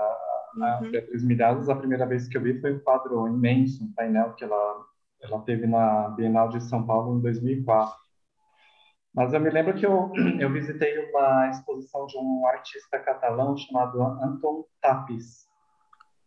a 0.62 0.80
uhum. 0.82 0.92
Beatriz 0.92 1.24
Milhazes, 1.24 1.70
a 1.70 1.76
primeira 1.76 2.06
vez 2.06 2.28
que 2.28 2.38
eu 2.38 2.42
vi 2.42 2.60
foi 2.60 2.74
um 2.74 2.80
quadro 2.80 3.28
imenso, 3.28 3.84
um 3.84 3.94
painel 3.94 4.34
que 4.34 4.44
ela, 4.44 4.86
ela 5.26 5.42
teve 5.42 5.68
na 5.68 6.10
Bienal 6.10 6.50
de 6.50 6.62
São 6.64 6.86
Paulo 6.86 7.18
em 7.18 7.22
2004. 7.22 7.94
Mas 9.14 9.34
eu 9.34 9.40
me 9.40 9.50
lembro 9.50 9.74
que 9.74 9.86
eu, 9.86 10.12
eu 10.40 10.52
visitei 10.52 10.98
uma 11.10 11.50
exposição 11.50 12.06
de 12.06 12.18
um 12.18 12.48
artista 12.48 13.00
catalão 13.00 13.56
chamado 13.58 14.02
Anton 14.02 14.66
Tapis. 14.82 15.46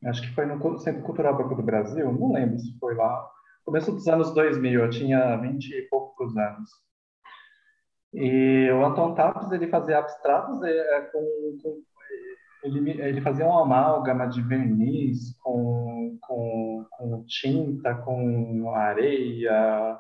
Acho 0.05 0.23
que 0.23 0.35
foi 0.35 0.47
no 0.47 0.79
Centro 0.79 1.03
Cultural 1.03 1.37
Banco 1.37 1.57
do 1.57 1.63
Brasil, 1.63 2.13
não 2.13 2.33
lembro 2.33 2.59
se 2.59 2.79
foi 2.79 2.95
lá. 2.95 3.29
Começo 3.65 3.93
dos 3.93 4.07
anos 4.09 4.33
2000, 4.33 4.81
eu 4.81 4.91
tinha 4.91 5.37
20 5.37 5.69
e 5.71 5.83
poucos 5.89 6.37
anos. 6.37 6.71
E 8.15 8.71
o 8.71 8.85
Anton 8.85 9.15
Tapis, 9.15 9.51
ele 9.53 9.67
fazia 9.69 9.99
abstratos 9.99 10.63
é, 10.63 11.01
com, 11.13 11.59
com 11.63 11.83
ele, 12.63 12.91
ele, 13.01 13.21
fazia 13.21 13.47
uma 13.47 13.63
amálgama 13.63 14.27
de 14.27 14.43
verniz 14.43 15.37
com, 15.43 16.19
com, 16.23 16.68
com 16.99 17.25
tinta, 17.25 17.95
com 17.95 18.75
areia, 18.75 19.99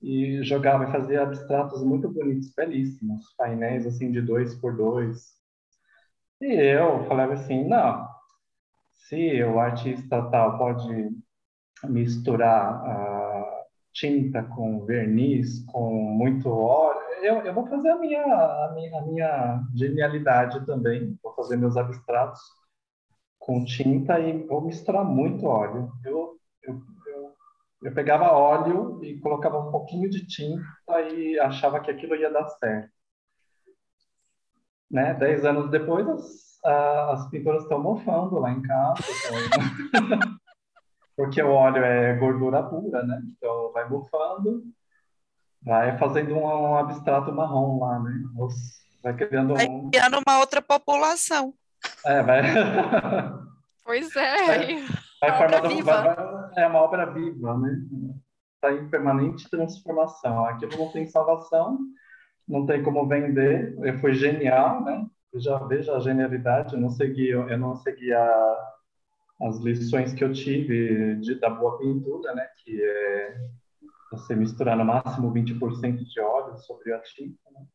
e 0.00 0.42
jogava 0.42 0.84
e 0.84 0.92
fazia 0.92 1.22
abstratos 1.22 1.82
muito 1.82 2.08
bonitos, 2.08 2.52
belíssimos, 2.54 3.34
painéis 3.36 3.86
assim 3.86 4.12
de 4.12 4.20
dois 4.20 4.54
por 4.54 4.76
dois. 4.76 5.36
E 6.40 6.52
eu 6.54 7.04
falava 7.06 7.32
assim, 7.32 7.66
não, 7.66 8.06
se 8.92 9.42
o 9.42 9.58
artista 9.58 10.22
tal 10.30 10.58
pode 10.58 11.10
misturar 11.84 12.74
a 12.86 13.64
tinta 13.92 14.42
com 14.44 14.84
verniz, 14.84 15.64
com 15.64 15.90
muito 15.92 16.48
óleo, 16.48 17.00
eu, 17.22 17.36
eu 17.38 17.52
vou 17.52 17.66
fazer 17.66 17.90
a 17.90 17.98
minha, 17.98 18.22
a 18.22 18.72
minha, 18.74 18.98
a 18.98 19.02
minha 19.02 19.62
genialidade 19.74 20.64
também. 20.66 21.18
Vou 21.22 21.34
fazer 21.34 21.56
meus 21.56 21.76
abstratos 21.76 22.40
com 23.48 23.64
tinta 23.64 24.20
e 24.20 24.44
vou 24.46 24.60
misturar 24.60 25.02
muito 25.02 25.46
óleo. 25.46 25.90
Eu, 26.04 26.38
eu, 26.62 26.82
eu, 27.06 27.32
eu 27.80 27.94
pegava 27.94 28.30
óleo 28.30 29.02
e 29.02 29.18
colocava 29.20 29.58
um 29.58 29.70
pouquinho 29.70 30.10
de 30.10 30.26
tinta 30.26 30.62
e 31.14 31.40
achava 31.40 31.80
que 31.80 31.90
aquilo 31.90 32.14
ia 32.14 32.30
dar 32.30 32.46
certo. 32.46 32.92
Né? 34.90 35.14
Dez 35.14 35.46
anos 35.46 35.70
depois, 35.70 36.06
as, 36.06 36.62
as 37.10 37.30
pinturas 37.30 37.62
estão 37.62 37.82
mofando 37.82 38.38
lá 38.38 38.50
em 38.50 38.60
casa. 38.60 39.00
Então... 39.88 40.18
Porque 41.16 41.42
o 41.42 41.50
óleo 41.50 41.82
é 41.82 42.16
gordura 42.16 42.62
pura, 42.62 43.02
né? 43.02 43.20
Então 43.34 43.72
vai 43.72 43.88
mofando, 43.88 44.62
vai 45.62 45.96
fazendo 45.98 46.36
um 46.36 46.76
abstrato 46.76 47.32
marrom 47.32 47.80
lá, 47.80 47.98
né? 47.98 48.12
Vai 49.02 49.16
criando 49.16 49.54
vai 49.54 49.66
um... 49.66 49.90
criando 49.90 50.22
uma 50.24 50.38
outra 50.38 50.60
população. 50.60 51.54
É, 52.04 52.22
vai. 52.22 52.42
Pois 53.84 54.14
é. 54.16 54.46
Vai, 54.46 54.84
vai 55.20 55.38
formando, 55.38 55.68
viva. 55.74 56.02
Vai, 56.02 56.64
é 56.64 56.66
uma 56.66 56.80
obra 56.80 57.06
viva, 57.06 57.56
né? 57.56 57.74
Está 58.54 58.72
em 58.72 58.88
permanente 58.88 59.48
transformação. 59.48 60.44
Aquilo 60.44 60.76
não 60.76 60.92
tem 60.92 61.06
salvação, 61.06 61.78
não 62.46 62.66
tem 62.66 62.82
como 62.82 63.06
vender. 63.08 63.76
Foi 64.00 64.12
genial, 64.14 64.84
né? 64.84 65.06
Eu 65.32 65.40
já 65.40 65.58
vejo 65.58 65.92
a 65.92 66.00
genialidade. 66.00 66.74
Eu 66.74 66.80
não 66.80 66.90
segui, 66.90 67.28
eu 67.28 67.58
não 67.58 67.76
segui 67.76 68.12
a, 68.12 68.56
as 69.42 69.58
lições 69.58 70.12
que 70.12 70.24
eu 70.24 70.32
tive 70.32 71.16
de, 71.16 71.36
da 71.36 71.48
boa 71.48 71.78
pintura, 71.78 72.34
né? 72.34 72.46
Que 72.64 72.82
é 72.82 73.36
você 74.10 74.34
misturar 74.34 74.76
no 74.76 74.84
máximo 74.84 75.32
20% 75.32 76.04
de 76.04 76.20
óleo 76.20 76.58
sobre 76.58 76.92
a 76.92 77.00
tinta. 77.00 77.38
Né? 77.52 77.66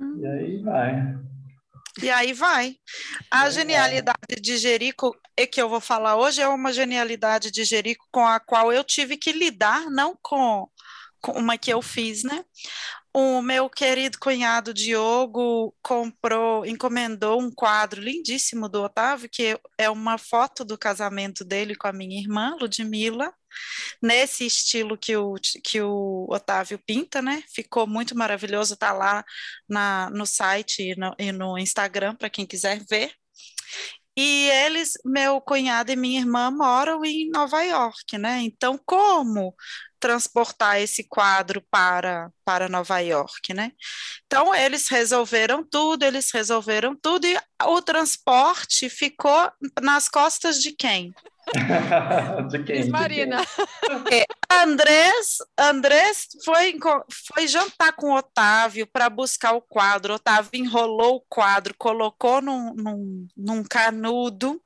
Hum. 0.00 0.20
E 0.20 0.26
aí 0.26 0.62
vai. 0.62 1.18
E 2.02 2.10
aí 2.10 2.32
vai. 2.32 2.76
A 3.30 3.48
genialidade 3.48 4.40
de 4.40 4.58
Jerico, 4.58 5.16
que 5.50 5.60
eu 5.60 5.68
vou 5.68 5.80
falar 5.80 6.16
hoje, 6.16 6.42
é 6.42 6.48
uma 6.48 6.72
genialidade 6.72 7.50
de 7.50 7.64
Jerico 7.64 8.06
com 8.12 8.26
a 8.26 8.38
qual 8.38 8.72
eu 8.72 8.84
tive 8.84 9.16
que 9.16 9.32
lidar, 9.32 9.90
não 9.90 10.16
com, 10.20 10.68
com 11.20 11.32
uma 11.32 11.56
que 11.56 11.72
eu 11.72 11.80
fiz, 11.80 12.22
né? 12.22 12.44
O 13.14 13.40
meu 13.40 13.70
querido 13.70 14.18
cunhado 14.18 14.74
Diogo 14.74 15.74
comprou, 15.82 16.66
encomendou 16.66 17.40
um 17.40 17.50
quadro 17.50 17.98
lindíssimo 17.98 18.68
do 18.68 18.82
Otávio, 18.82 19.30
que 19.32 19.58
é 19.78 19.88
uma 19.88 20.18
foto 20.18 20.66
do 20.66 20.76
casamento 20.76 21.42
dele 21.42 21.74
com 21.74 21.88
a 21.88 21.94
minha 21.94 22.20
irmã, 22.20 22.54
Ludmilla, 22.60 23.32
nesse 24.02 24.46
estilo 24.46 24.96
que 24.96 25.16
o, 25.16 25.34
que 25.62 25.80
o 25.80 26.26
Otávio 26.28 26.78
pinta, 26.86 27.22
né? 27.22 27.42
Ficou 27.54 27.86
muito 27.86 28.16
maravilhoso, 28.16 28.76
tá 28.76 28.92
lá 28.92 29.24
na, 29.68 30.10
no 30.10 30.26
site 30.26 30.90
e 30.90 30.96
no, 30.96 31.14
e 31.18 31.32
no 31.32 31.58
Instagram 31.58 32.14
para 32.14 32.30
quem 32.30 32.46
quiser 32.46 32.84
ver. 32.88 33.12
E 34.18 34.48
eles, 34.48 34.92
meu 35.04 35.40
cunhado 35.42 35.92
e 35.92 35.96
minha 35.96 36.20
irmã, 36.20 36.50
moram 36.50 37.04
em 37.04 37.28
Nova 37.28 37.62
York, 37.62 38.16
né? 38.16 38.40
Então, 38.40 38.80
como 38.86 39.54
transportar 40.00 40.80
esse 40.80 41.04
quadro 41.04 41.62
para, 41.70 42.30
para 42.44 42.68
Nova 42.68 42.98
York, 43.00 43.52
né? 43.52 43.72
Então, 44.24 44.54
eles 44.54 44.88
resolveram 44.88 45.62
tudo, 45.62 46.02
eles 46.02 46.30
resolveram 46.30 46.96
tudo, 46.96 47.26
e 47.26 47.36
o 47.64 47.82
transporte 47.82 48.88
ficou 48.88 49.50
nas 49.82 50.08
costas 50.08 50.62
de 50.62 50.72
quem? 50.72 51.12
De 52.48 52.64
quem? 52.64 52.88
Marina. 52.90 53.42
É, 54.10 54.26
Andrés, 54.62 55.38
Andrés 55.58 56.28
foi, 56.44 56.76
foi 57.34 57.46
jantar 57.46 57.92
com 57.92 58.10
o 58.10 58.16
Otávio 58.16 58.86
para 58.86 59.08
buscar 59.08 59.52
o 59.52 59.60
quadro. 59.60 60.12
O 60.12 60.16
Otávio 60.16 60.50
enrolou 60.54 61.16
o 61.16 61.24
quadro, 61.28 61.74
colocou 61.78 62.40
num, 62.42 62.74
num, 62.74 63.28
num 63.36 63.64
canudo. 63.64 64.60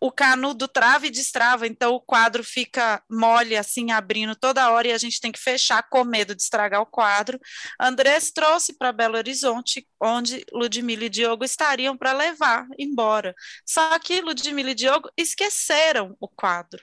O 0.00 0.12
canudo 0.12 0.68
trava 0.68 1.06
e 1.06 1.10
destrava, 1.10 1.66
então 1.66 1.94
o 1.94 2.00
quadro 2.00 2.44
fica 2.44 3.02
mole, 3.10 3.56
assim, 3.56 3.90
abrindo 3.90 4.36
toda 4.36 4.70
hora 4.70 4.88
e 4.88 4.92
a 4.92 4.98
gente 4.98 5.20
tem 5.20 5.32
que 5.32 5.38
fechar 5.38 5.82
com 5.88 6.04
medo 6.04 6.34
de 6.34 6.42
estragar 6.42 6.80
o 6.80 6.86
quadro. 6.86 7.40
Andrés 7.80 8.30
trouxe 8.30 8.76
para 8.76 8.92
Belo 8.92 9.16
Horizonte, 9.16 9.86
onde 10.00 10.44
Ludmila 10.52 11.04
e 11.04 11.08
Diogo 11.08 11.44
estariam 11.44 11.96
para 11.96 12.12
levar 12.12 12.66
embora. 12.78 13.34
Só 13.66 13.98
que 13.98 14.20
Ludmila 14.20 14.70
e 14.70 14.74
Diogo 14.74 15.10
esqueceram 15.16 16.16
o 16.20 16.28
quadro. 16.28 16.82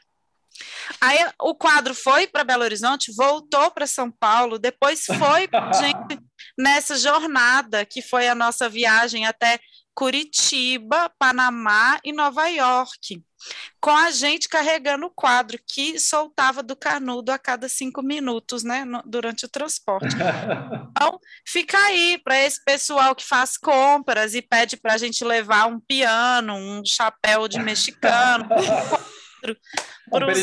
Aí 0.99 1.17
o 1.39 1.55
quadro 1.55 1.95
foi 1.95 2.27
para 2.27 2.43
Belo 2.43 2.63
Horizonte, 2.63 3.13
voltou 3.15 3.71
para 3.71 3.87
São 3.87 4.11
Paulo, 4.11 4.59
depois 4.59 5.05
foi 5.05 5.47
gente 5.79 6.19
nessa 6.57 6.95
jornada 6.97 7.85
que 7.85 8.01
foi 8.01 8.27
a 8.27 8.35
nossa 8.35 8.69
viagem 8.69 9.25
até 9.25 9.59
Curitiba, 10.01 11.11
Panamá 11.19 11.99
e 12.03 12.11
Nova 12.11 12.47
York, 12.47 13.23
com 13.79 13.91
a 13.91 14.09
gente 14.09 14.49
carregando 14.49 15.05
o 15.05 15.11
quadro 15.11 15.59
que 15.63 15.99
soltava 15.99 16.63
do 16.63 16.75
canudo 16.75 17.31
a 17.31 17.37
cada 17.37 17.69
cinco 17.69 18.01
minutos, 18.01 18.63
né, 18.63 18.83
no, 18.83 19.03
durante 19.05 19.45
o 19.45 19.49
transporte. 19.49 20.07
Então, 20.91 21.19
fica 21.47 21.77
aí 21.77 22.19
para 22.23 22.37
esse 22.39 22.63
pessoal 22.63 23.15
que 23.15 23.23
faz 23.23 23.57
compras 23.57 24.35
e 24.35 24.41
pede 24.41 24.77
para 24.77 24.93
a 24.93 24.97
gente 24.97 25.23
levar 25.23 25.67
um 25.67 25.79
piano, 25.79 26.53
um 26.53 26.83
chapéu 26.85 27.47
de 27.47 27.59
mexicano. 27.59 28.47
para 30.11 30.31
os 30.31 30.39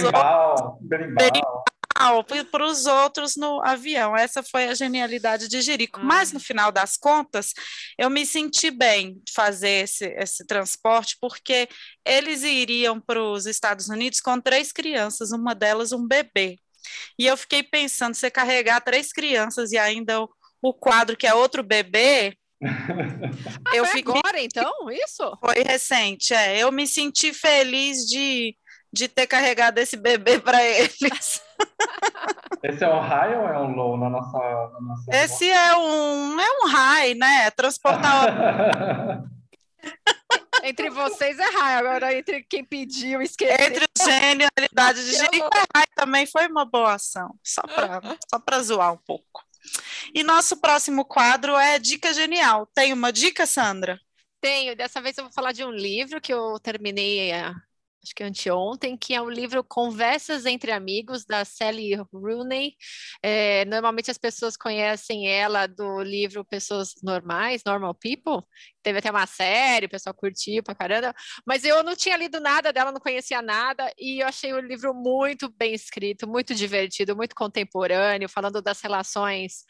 outros, 2.13 2.43
para 2.45 2.65
os 2.65 2.87
outros 2.87 3.37
no 3.37 3.61
avião. 3.65 4.17
Essa 4.17 4.43
foi 4.43 4.69
a 4.69 4.75
genialidade 4.75 5.49
de 5.49 5.61
Jerico. 5.61 6.01
Mas 6.01 6.33
no 6.33 6.41
final 6.41 6.71
das 6.71 6.97
contas, 6.97 7.53
eu 7.99 8.09
me 8.09 8.25
senti 8.25 8.71
bem 8.71 9.15
de 9.25 9.33
fazer 9.33 9.85
esse, 9.85 10.07
esse 10.19 10.47
transporte, 10.47 11.17
porque 11.21 11.69
eles 12.05 12.43
iriam 12.43 13.01
para 13.01 13.23
os 13.23 13.47
Estados 13.47 13.89
Unidos 13.89 14.21
com 14.21 14.41
três 14.41 14.73
crianças, 14.73 15.33
uma 15.33 15.55
delas 15.55 15.93
um 15.93 16.07
bebê. 16.07 16.59
E 17.19 17.27
eu 17.27 17.37
fiquei 17.37 17.63
pensando, 17.63 18.15
você 18.15 18.31
carregar 18.31 18.81
três 18.81 19.13
crianças 19.13 19.73
e 19.73 19.79
ainda 19.79 20.23
o, 20.23 20.29
o 20.63 20.73
quadro 20.73 21.17
que 21.17 21.27
é 21.27 21.35
outro 21.35 21.63
bebê, 21.63 22.37
ah, 22.63 23.71
eu 23.75 23.87
foi 23.87 24.01
agora, 24.01 24.41
então, 24.41 24.73
isso? 24.91 25.37
Foi 25.41 25.63
recente, 25.63 26.35
é. 26.35 26.59
Eu 26.59 26.73
me 26.73 26.87
senti 26.87 27.33
feliz 27.33 27.99
de 28.07 28.57
de 28.93 29.09
ter 29.09 29.27
carregado 29.27 29.79
esse 29.79 29.97
bebê 29.97 30.39
para 30.39 30.63
eles. 30.65 31.43
Esse 32.63 32.85
é 32.85 32.89
um 32.89 33.01
high 33.01 33.37
ou 33.37 33.49
é 33.49 33.59
um 33.59 33.75
low 33.75 33.97
na 33.97 34.11
nossa, 34.11 34.39
na 34.39 34.81
nossa 34.81 35.11
Esse 35.15 35.49
é 35.49 35.77
um 35.77 36.41
é 36.41 36.49
um 36.63 36.69
high, 36.69 37.15
né? 37.15 37.51
Transportar 37.51 39.25
Entre 40.65 40.91
vocês 40.91 41.39
é 41.39 41.51
high, 41.51 41.77
agora 41.77 42.13
entre 42.15 42.43
quem 42.43 42.65
pediu, 42.65 43.23
esqueceu. 43.23 43.55
Entre 43.65 43.87
genialidade 43.97 45.05
de 45.05 45.13
Jerico 45.13 45.49
é 45.55 45.79
high 45.79 45.87
também 45.95 46.27
foi 46.27 46.49
uma 46.49 46.65
boa 46.65 46.95
ação, 46.95 47.35
só 47.45 47.63
para 47.63 48.01
só 48.29 48.39
para 48.41 48.61
zoar 48.61 48.93
um 48.93 48.99
pouco. 48.99 49.45
E 50.15 50.25
nosso 50.25 50.57
próximo 50.57 51.05
quadro 51.05 51.57
é 51.57 51.79
Dica 51.79 52.13
Genial. 52.13 52.67
Tem 52.75 52.93
uma 52.93 53.13
dica, 53.13 53.47
Sandra? 53.47 54.01
Tenho. 54.41 54.75
Dessa 54.77 55.01
vez 55.01 55.17
eu 55.17 55.25
vou 55.25 55.33
falar 55.33 55.53
de 55.53 55.65
um 55.65 55.71
livro 55.71 56.21
que 56.21 56.33
eu 56.33 56.59
terminei 56.61 57.31
acho 58.03 58.15
que 58.15 58.23
anteontem, 58.23 58.97
que 58.97 59.15
é 59.15 59.21
o 59.21 59.29
livro 59.29 59.65
Conversas 59.65 60.47
entre 60.47 60.71
Amigos, 60.71 61.25
da 61.25 61.45
Sally 61.45 61.95
Rooney. 62.13 62.75
É, 63.23 63.65
normalmente 63.65 64.11
as 64.11 64.19
pessoas 64.19 64.57
conhecem 64.57 65.29
ela 65.29 65.67
do 65.67 66.01
livro 66.03 66.45
Pessoas 66.45 66.95
Normais, 67.03 67.63
Normal 67.65 67.95
People. 67.95 68.47
Teve 68.83 68.99
até 69.01 69.11
uma 69.11 69.27
série, 69.27 69.87
o 69.87 69.91
pessoal 69.91 70.15
curtiu 70.15 70.63
pra 70.63 70.75
caramba. 70.75 71.15
Mas 71.47 71.65
eu 71.65 71.83
não 71.83 71.97
tinha 71.97 72.17
lido 72.17 72.41
nada 72.41 72.73
dela, 72.73 72.93
não 72.93 73.01
conhecia 73.01 73.43
nada, 73.43 73.93
e 73.99 74.23
eu 74.23 74.29
achei 74.29 74.53
o 74.53 74.61
livro 74.61 74.95
muito 74.95 75.53
bem 75.57 75.75
escrito, 75.75 76.27
muito 76.29 76.55
divertido, 76.55 77.17
muito 77.17 77.35
contemporâneo, 77.35 78.29
falando 78.29 78.63
das 78.63 78.81
relações 78.81 79.65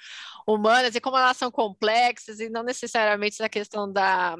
humanas 0.46 0.94
e 0.94 1.00
como 1.00 1.16
elas 1.16 1.36
são 1.36 1.50
complexas, 1.50 2.40
e 2.40 2.48
não 2.48 2.62
necessariamente 2.62 3.38
da 3.38 3.48
questão 3.48 3.90
da 3.90 4.36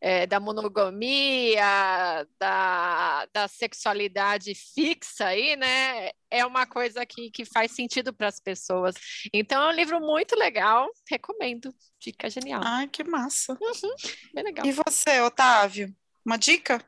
é, 0.00 0.26
da 0.26 0.40
monogamia, 0.40 2.26
da, 2.38 3.26
da 3.32 3.46
sexualidade 3.48 4.54
fixa 4.54 5.26
aí, 5.26 5.56
né? 5.56 6.10
É 6.30 6.46
uma 6.46 6.66
coisa 6.66 7.04
que, 7.04 7.30
que 7.30 7.44
faz 7.44 7.72
sentido 7.72 8.12
para 8.12 8.28
as 8.28 8.40
pessoas. 8.40 8.94
Então, 9.32 9.62
é 9.62 9.68
um 9.68 9.76
livro 9.76 10.00
muito 10.00 10.34
legal, 10.36 10.88
recomendo. 11.08 11.74
Dica 12.00 12.30
genial. 12.30 12.62
Ai, 12.64 12.88
que 12.88 13.04
massa. 13.04 13.52
Uhum, 13.52 13.94
bem 14.34 14.44
legal. 14.44 14.64
E 14.64 14.72
você, 14.72 15.20
Otávio? 15.20 15.94
Uma 16.24 16.38
dica? 16.38 16.82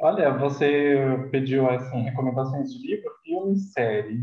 Olha, 0.00 0.30
você 0.38 0.96
pediu 1.32 1.68
assim, 1.68 2.02
recomendações 2.02 2.70
de 2.70 2.86
livro, 2.86 3.10
filme, 3.24 3.58
série. 3.58 4.20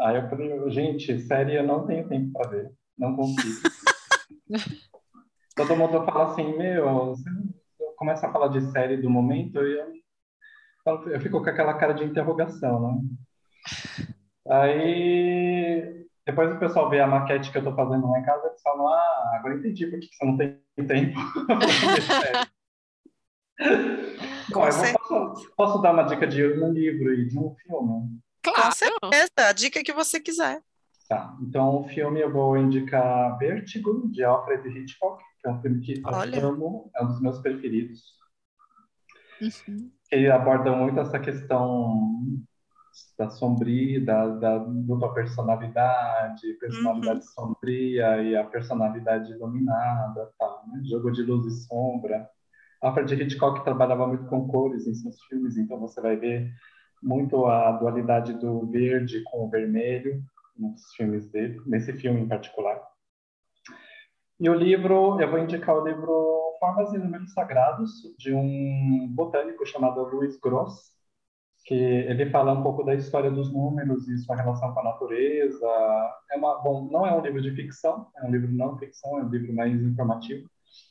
Aí 0.00 0.16
eu 0.16 0.28
falei, 0.28 0.70
gente, 0.70 1.18
série 1.20 1.56
eu 1.56 1.66
não 1.66 1.86
tenho 1.86 2.08
tempo 2.08 2.30
para 2.32 2.50
ver, 2.50 2.70
não 2.96 3.16
consigo. 3.16 3.62
todo 5.58 5.76
mundo 5.76 6.04
fala 6.04 6.30
assim, 6.30 6.56
meu, 6.56 7.06
você 7.06 7.28
começa 7.98 8.26
a 8.28 8.32
falar 8.32 8.48
de 8.48 8.60
série 8.70 8.96
do 8.96 9.10
momento, 9.10 9.58
eu, 9.58 9.92
eu 11.10 11.20
fico 11.20 11.42
com 11.42 11.50
aquela 11.50 11.74
cara 11.74 11.92
de 11.92 12.04
interrogação, 12.04 12.80
né? 12.80 13.00
Aí 14.50 16.06
depois 16.24 16.54
o 16.54 16.58
pessoal 16.58 16.88
vê 16.88 17.00
a 17.00 17.06
maquete 17.06 17.50
que 17.50 17.58
eu 17.58 17.62
estou 17.62 17.74
fazendo 17.74 18.08
lá 18.08 18.18
em 18.18 18.24
casa, 18.24 18.46
eles 18.46 18.62
falam, 18.62 18.86
ah, 18.86 19.32
agora 19.34 19.56
entendi 19.56 19.86
por 19.86 19.98
que 19.98 20.08
você 20.14 20.24
não 20.24 20.36
tem 20.36 20.60
tempo. 20.86 21.18
Posso, 24.52 25.50
posso, 25.56 25.82
dar 25.82 25.92
uma 25.92 26.04
dica 26.04 26.26
de 26.26 26.42
um 26.42 26.72
livro 26.72 27.12
e 27.12 27.26
de 27.26 27.38
um 27.38 27.54
filme? 27.56 28.18
Claro. 28.42 28.62
Com 28.62 28.70
certeza, 28.70 29.30
a 29.36 29.52
dica 29.52 29.82
que 29.82 29.92
você 29.92 30.18
quiser. 30.20 30.62
Tá, 31.08 31.36
então 31.42 31.80
o 31.80 31.88
filme 31.88 32.20
eu 32.20 32.32
vou 32.32 32.56
indicar 32.56 33.36
Vertigo, 33.38 34.08
de 34.10 34.24
Alfred 34.24 34.66
Hitchcock, 34.68 35.22
que 35.40 35.48
é 35.48 35.50
um 35.50 35.60
filme 35.60 35.80
que 35.80 36.02
Olha. 36.04 36.36
eu 36.36 36.48
amo, 36.48 36.90
é 36.94 37.02
um 37.02 37.08
dos 37.08 37.20
meus 37.20 37.38
preferidos. 37.40 38.18
Uhum. 39.40 39.90
Ele 40.10 40.30
aborda 40.30 40.74
muito 40.74 40.98
essa 41.00 41.18
questão 41.18 42.10
da 43.16 43.30
sombria, 43.30 44.04
da, 44.04 44.26
da 44.28 44.58
dupla 44.58 45.12
personalidade, 45.14 46.54
personalidade 46.54 47.20
uhum. 47.20 47.32
sombria 47.34 48.22
e 48.22 48.36
a 48.36 48.44
personalidade 48.44 49.32
iluminada, 49.32 50.30
tá, 50.38 50.62
né? 50.68 50.80
jogo 50.84 51.10
de 51.12 51.22
luz 51.22 51.46
e 51.46 51.66
sombra. 51.66 52.28
Alfred 52.80 53.14
Hitchcock 53.14 53.64
trabalhava 53.64 54.06
muito 54.06 54.26
com 54.26 54.46
cores 54.48 54.86
em 54.86 54.94
seus 54.94 55.20
filmes, 55.24 55.56
então 55.56 55.78
você 55.80 56.00
vai 56.00 56.16
ver 56.16 56.50
muito 57.02 57.46
a 57.46 57.72
dualidade 57.72 58.34
do 58.34 58.66
verde 58.66 59.22
com 59.24 59.46
o 59.46 59.50
vermelho 59.50 60.22
nos 60.56 60.92
filmes 60.94 61.28
dele, 61.30 61.60
nesse 61.66 61.92
filme 61.92 62.20
em 62.20 62.28
particular. 62.28 62.80
E 64.40 64.48
o 64.48 64.54
livro, 64.54 65.20
eu 65.20 65.28
vou 65.28 65.38
indicar 65.40 65.76
o 65.76 65.84
livro 65.84 66.38
Formas 66.60 66.92
e 66.92 66.98
Números 66.98 67.32
Sagrados, 67.32 67.90
de 68.16 68.32
um 68.32 69.08
botânico 69.10 69.66
chamado 69.66 70.04
Luiz 70.04 70.38
Gross, 70.38 70.92
que 71.64 71.74
ele 71.74 72.30
fala 72.30 72.52
um 72.52 72.62
pouco 72.62 72.84
da 72.84 72.94
história 72.94 73.32
dos 73.32 73.52
números 73.52 74.06
e 74.08 74.16
sua 74.18 74.36
relação 74.36 74.72
com 74.72 74.80
a 74.80 74.84
natureza. 74.84 75.66
É 76.30 76.36
uma, 76.36 76.54
bom, 76.62 76.88
não 76.90 77.04
é 77.04 77.12
um 77.12 77.20
livro 77.20 77.42
de 77.42 77.50
ficção, 77.50 78.06
é 78.16 78.24
um 78.24 78.30
livro 78.30 78.50
não 78.52 78.78
ficção, 78.78 79.18
é 79.18 79.24
um 79.24 79.28
livro 79.28 79.52
mais 79.52 79.74
informativo. 79.82 80.48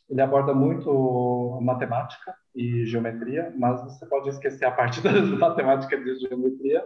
Ele 0.10 0.22
aborda 0.22 0.54
muito 0.54 1.58
matemática 1.62 2.36
e 2.54 2.86
geometria, 2.86 3.54
mas 3.58 3.82
você 3.82 4.06
pode 4.08 4.28
esquecer 4.30 4.66
a 4.66 4.72
parte 4.72 5.00
da 5.02 5.12
matemática 5.12 5.96
e 5.96 6.04
de 6.04 6.20
geometria 6.20 6.86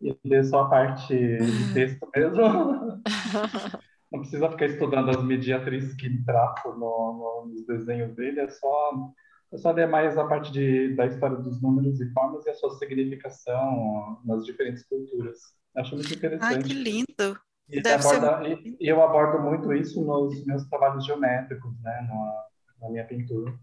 e 0.00 0.14
ler 0.24 0.44
só 0.44 0.64
a 0.64 0.68
parte 0.68 1.16
de 1.16 1.74
texto 1.74 2.06
mesmo. 2.14 3.02
Não 4.12 4.20
precisa 4.20 4.50
ficar 4.50 4.66
estudando 4.66 5.10
as 5.10 5.24
mediatriz 5.24 5.94
que 5.94 6.06
ele 6.06 6.22
traça 6.24 6.68
no, 6.68 6.76
no, 6.76 7.48
nos 7.50 7.66
desenhos 7.66 8.14
dele, 8.14 8.40
é 8.40 8.48
só 8.48 9.12
é 9.52 9.58
só 9.58 9.70
ler 9.70 9.86
mais 9.86 10.16
a 10.16 10.26
parte 10.26 10.50
de, 10.50 10.94
da 10.94 11.06
história 11.06 11.36
dos 11.36 11.60
números 11.60 12.00
e 12.00 12.10
formas 12.12 12.46
e 12.46 12.50
a 12.50 12.54
sua 12.54 12.70
significação 12.78 14.20
nas 14.24 14.46
diferentes 14.46 14.82
culturas. 14.84 15.38
Acho 15.76 15.94
muito 15.94 16.12
interessante. 16.12 16.54
Ai, 16.54 16.62
que 16.62 16.72
lindo! 16.72 17.40
E, 17.68 17.78
aborda, 17.88 18.44
ser... 18.44 18.76
e 18.80 18.90
eu 18.90 19.02
abordo 19.02 19.42
muito 19.42 19.72
isso 19.74 20.02
nos 20.02 20.44
meus 20.46 20.64
trabalhos 20.68 21.04
geométricos, 21.04 21.72
né, 21.82 22.06
na, 22.08 22.46
na 22.80 22.90
minha 22.90 23.06
pintura. 23.06 23.54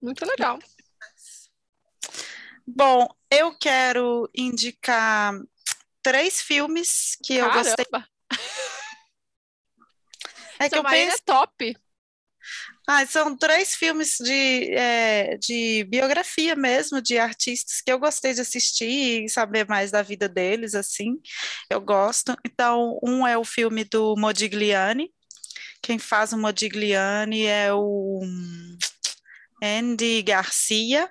Muito 0.00 0.24
legal. 0.24 0.58
Bom, 2.66 3.08
eu 3.30 3.56
quero 3.58 4.28
indicar 4.34 5.34
três 6.00 6.40
filmes 6.40 7.16
que 7.24 7.38
Caramba. 7.38 7.58
eu 7.58 7.64
gostei. 7.64 7.86
É 10.64 10.70
que 10.70 10.78
eu 10.78 10.84
penso... 10.84 11.16
é 11.16 11.18
top. 11.24 11.76
Ah, 12.88 13.06
são 13.06 13.36
três 13.36 13.74
filmes 13.74 14.16
de, 14.18 14.74
é, 14.74 15.36
de 15.36 15.84
biografia 15.84 16.56
mesmo, 16.56 17.00
de 17.00 17.16
artistas 17.16 17.80
que 17.80 17.92
eu 17.92 17.98
gostei 17.98 18.34
de 18.34 18.40
assistir 18.40 19.24
e 19.24 19.28
saber 19.28 19.68
mais 19.68 19.92
da 19.92 20.02
vida 20.02 20.28
deles, 20.28 20.74
assim, 20.74 21.20
eu 21.70 21.80
gosto. 21.80 22.36
Então, 22.44 22.98
um 23.02 23.24
é 23.24 23.38
o 23.38 23.44
filme 23.44 23.84
do 23.84 24.16
Modigliani, 24.16 25.12
quem 25.80 25.98
faz 25.98 26.32
o 26.32 26.38
Modigliani 26.38 27.44
é 27.44 27.72
o 27.72 28.20
Andy 29.62 30.22
Garcia, 30.22 31.10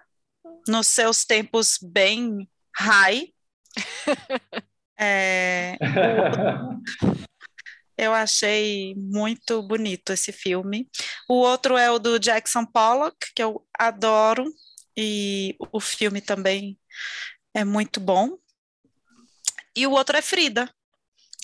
nos 0.68 0.88
seus 0.88 1.26
tempos 1.26 1.78
bem 1.82 2.50
high. 2.76 3.34
é, 4.98 5.78
eu 8.02 8.16
achei 8.16 8.96
muito 8.96 9.62
bonito 9.62 10.12
esse 10.12 10.32
filme. 10.32 10.90
O 11.30 11.36
outro 11.36 11.78
é 11.78 11.92
o 11.92 12.00
do 12.00 12.18
Jackson 12.18 12.66
Pollock, 12.66 13.16
que 13.36 13.44
eu 13.44 13.64
adoro, 13.78 14.44
e 14.98 15.56
o 15.72 15.80
filme 15.80 16.20
também 16.20 16.80
é 17.54 17.64
muito 17.64 18.00
bom. 18.00 18.40
E 19.76 19.86
o 19.86 19.92
outro 19.92 20.18
é 20.18 20.22
Frida, 20.22 20.68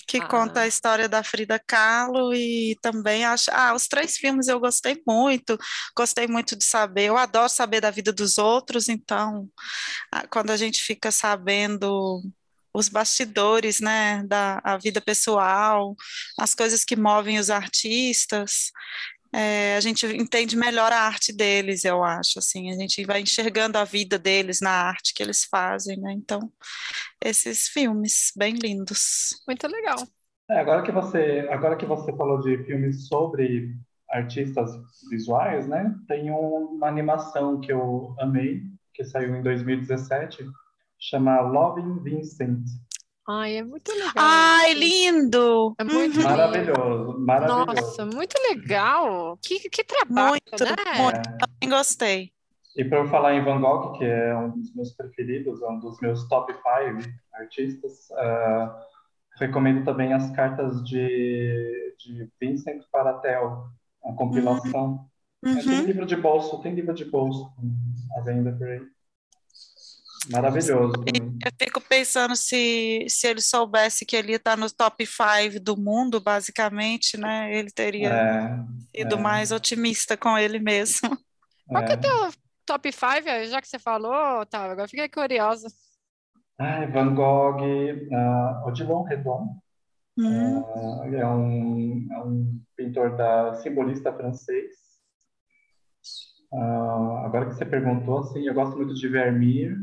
que 0.08 0.16
ah. 0.16 0.26
conta 0.26 0.62
a 0.62 0.66
história 0.66 1.08
da 1.08 1.22
Frida 1.22 1.60
Kahlo 1.64 2.34
e 2.34 2.76
também 2.82 3.24
acho, 3.24 3.52
ah, 3.52 3.72
os 3.72 3.86
três 3.86 4.16
filmes 4.16 4.48
eu 4.48 4.58
gostei 4.58 5.00
muito, 5.06 5.56
gostei 5.96 6.26
muito 6.26 6.56
de 6.56 6.64
saber, 6.64 7.04
eu 7.04 7.16
adoro 7.16 7.48
saber 7.48 7.80
da 7.80 7.90
vida 7.92 8.12
dos 8.12 8.36
outros, 8.36 8.88
então, 8.88 9.48
ah, 10.10 10.26
quando 10.26 10.50
a 10.50 10.56
gente 10.56 10.82
fica 10.82 11.12
sabendo 11.12 12.20
os 12.74 12.88
bastidores, 12.88 13.80
né, 13.80 14.22
da 14.26 14.60
a 14.62 14.76
vida 14.76 15.00
pessoal, 15.00 15.94
as 16.38 16.54
coisas 16.54 16.84
que 16.84 16.96
movem 16.96 17.38
os 17.38 17.50
artistas, 17.50 18.70
é, 19.32 19.76
a 19.76 19.80
gente 19.80 20.06
entende 20.06 20.56
melhor 20.56 20.90
a 20.90 21.00
arte 21.02 21.32
deles, 21.32 21.84
eu 21.84 22.02
acho, 22.02 22.38
assim, 22.38 22.70
a 22.72 22.76
gente 22.76 23.04
vai 23.04 23.20
enxergando 23.20 23.76
a 23.76 23.84
vida 23.84 24.18
deles 24.18 24.60
na 24.60 24.70
arte 24.70 25.12
que 25.14 25.22
eles 25.22 25.44
fazem, 25.44 25.98
né, 25.98 26.12
então, 26.12 26.50
esses 27.22 27.68
filmes 27.68 28.32
bem 28.36 28.54
lindos. 28.54 29.42
Muito 29.46 29.66
legal. 29.66 29.98
É, 30.50 30.60
agora 30.60 30.82
que 30.82 30.90
você, 30.90 31.46
agora 31.50 31.76
que 31.76 31.84
você 31.84 32.10
falou 32.16 32.40
de 32.40 32.64
filmes 32.64 33.06
sobre 33.06 33.74
artistas 34.10 34.70
visuais, 35.10 35.68
né, 35.68 35.94
tem 36.06 36.30
uma 36.30 36.88
animação 36.88 37.60
que 37.60 37.70
eu 37.70 38.14
amei, 38.18 38.62
que 38.94 39.04
saiu 39.04 39.36
em 39.36 39.42
2017, 39.42 40.46
chama 40.98 41.40
Loving 41.40 42.02
Vincent. 42.02 42.64
Ai, 43.28 43.58
é 43.58 43.62
muito 43.62 43.92
legal. 43.92 44.12
Ai, 44.16 44.72
lindo! 44.72 45.74
É 45.78 45.84
muito 45.84 46.18
maravilhoso, 46.22 47.12
lindo. 47.12 47.26
maravilhoso. 47.26 47.66
Nossa, 47.66 48.06
muito 48.06 48.34
legal. 48.50 49.38
Que, 49.42 49.68
que 49.68 49.84
trabalho, 49.84 50.40
muito, 50.48 50.64
né? 50.64 51.02
Muito, 51.02 51.38
também 51.38 51.68
gostei. 51.68 52.32
E 52.74 52.84
para 52.84 52.98
eu 52.98 53.08
falar 53.08 53.34
em 53.34 53.44
Van 53.44 53.60
Gogh, 53.60 53.98
que 53.98 54.04
é 54.04 54.34
um 54.34 54.50
dos 54.50 54.74
meus 54.74 54.92
preferidos, 54.94 55.60
é 55.60 55.66
um 55.68 55.78
dos 55.78 56.00
meus 56.00 56.26
top 56.28 56.54
five 56.54 57.12
artistas, 57.34 58.08
uh, 58.12 58.72
recomendo 59.36 59.84
também 59.84 60.12
as 60.12 60.30
cartas 60.30 60.82
de, 60.84 61.94
de 61.98 62.30
Vincent 62.40 62.82
Paratel, 62.90 63.66
a 64.04 64.12
compilação. 64.12 65.06
Uhum. 65.44 65.54
Tem 65.54 65.82
livro 65.82 66.06
de 66.06 66.16
bolso, 66.16 66.62
tem 66.62 66.74
livro 66.74 66.94
de 66.94 67.04
bolso 67.04 67.52
à 68.16 68.20
venda 68.22 68.52
por 68.52 68.66
aí. 68.66 68.80
Maravilhoso. 70.30 70.92
Eu 71.06 71.52
fico 71.58 71.80
pensando 71.80 72.34
se, 72.36 73.06
se 73.08 73.26
ele 73.28 73.40
soubesse 73.40 74.04
que 74.04 74.16
ele 74.16 74.32
está 74.32 74.56
no 74.56 74.70
top 74.70 75.06
5 75.06 75.60
do 75.60 75.76
mundo, 75.76 76.20
basicamente, 76.20 77.16
né? 77.16 77.54
Ele 77.54 77.70
teria 77.70 78.10
é, 78.10 79.00
sido 79.00 79.16
é. 79.16 79.20
mais 79.20 79.52
otimista 79.52 80.16
com 80.16 80.36
ele 80.36 80.58
mesmo. 80.58 81.16
Qual 81.68 81.84
que 81.84 81.92
é 81.92 81.94
o 81.94 82.00
teu 82.00 82.30
top 82.66 82.92
5, 82.92 83.46
já 83.46 83.60
que 83.62 83.68
você 83.68 83.78
falou, 83.78 84.44
tá, 84.46 84.70
agora 84.70 84.88
fiquei 84.88 85.08
curiosa. 85.08 85.68
Ai, 86.58 86.90
Van 86.90 87.14
Gogh, 87.14 87.62
uh, 87.62 88.66
Odilon 88.66 89.04
Redon, 89.04 89.56
uhum. 90.18 90.60
uh, 90.60 91.14
é, 91.14 91.26
um, 91.26 92.08
é 92.10 92.18
um 92.18 92.60
pintor 92.76 93.16
da 93.16 93.54
simbolista 93.54 94.12
francês. 94.12 94.74
Uh, 96.52 97.24
agora 97.24 97.46
que 97.46 97.54
você 97.54 97.64
perguntou, 97.64 98.18
assim, 98.18 98.46
eu 98.46 98.54
gosto 98.54 98.76
muito 98.76 98.94
de 98.94 99.08
Vermeer, 99.08 99.76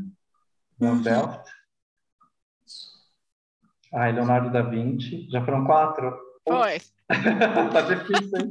Uhum. 0.80 1.02
Delft. 1.02 1.50
Ai, 3.94 4.12
Leonardo 4.12 4.50
da 4.50 4.62
Vinci. 4.62 5.28
Já 5.30 5.44
foram 5.44 5.64
quatro? 5.64 6.18
Foi. 6.46 6.78
tá 7.72 7.80
difícil, 7.82 8.38
hein? 8.38 8.50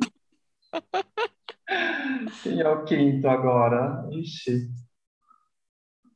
Quem 2.41 2.61
é 2.61 2.69
o 2.69 2.83
quinto 2.83 3.27
agora? 3.27 4.07
Ixi. 4.11 4.71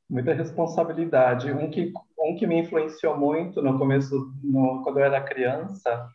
Muita 0.09 0.33
responsabilidade. 0.33 1.51
Um 1.51 1.69
que, 1.69 1.93
um 2.17 2.35
que 2.37 2.47
me 2.47 2.59
influenciou 2.59 3.17
muito 3.17 3.61
no 3.61 3.77
começo, 3.77 4.33
no, 4.43 4.81
quando 4.83 4.99
eu 4.99 5.05
era 5.05 5.21
criança, 5.23 6.09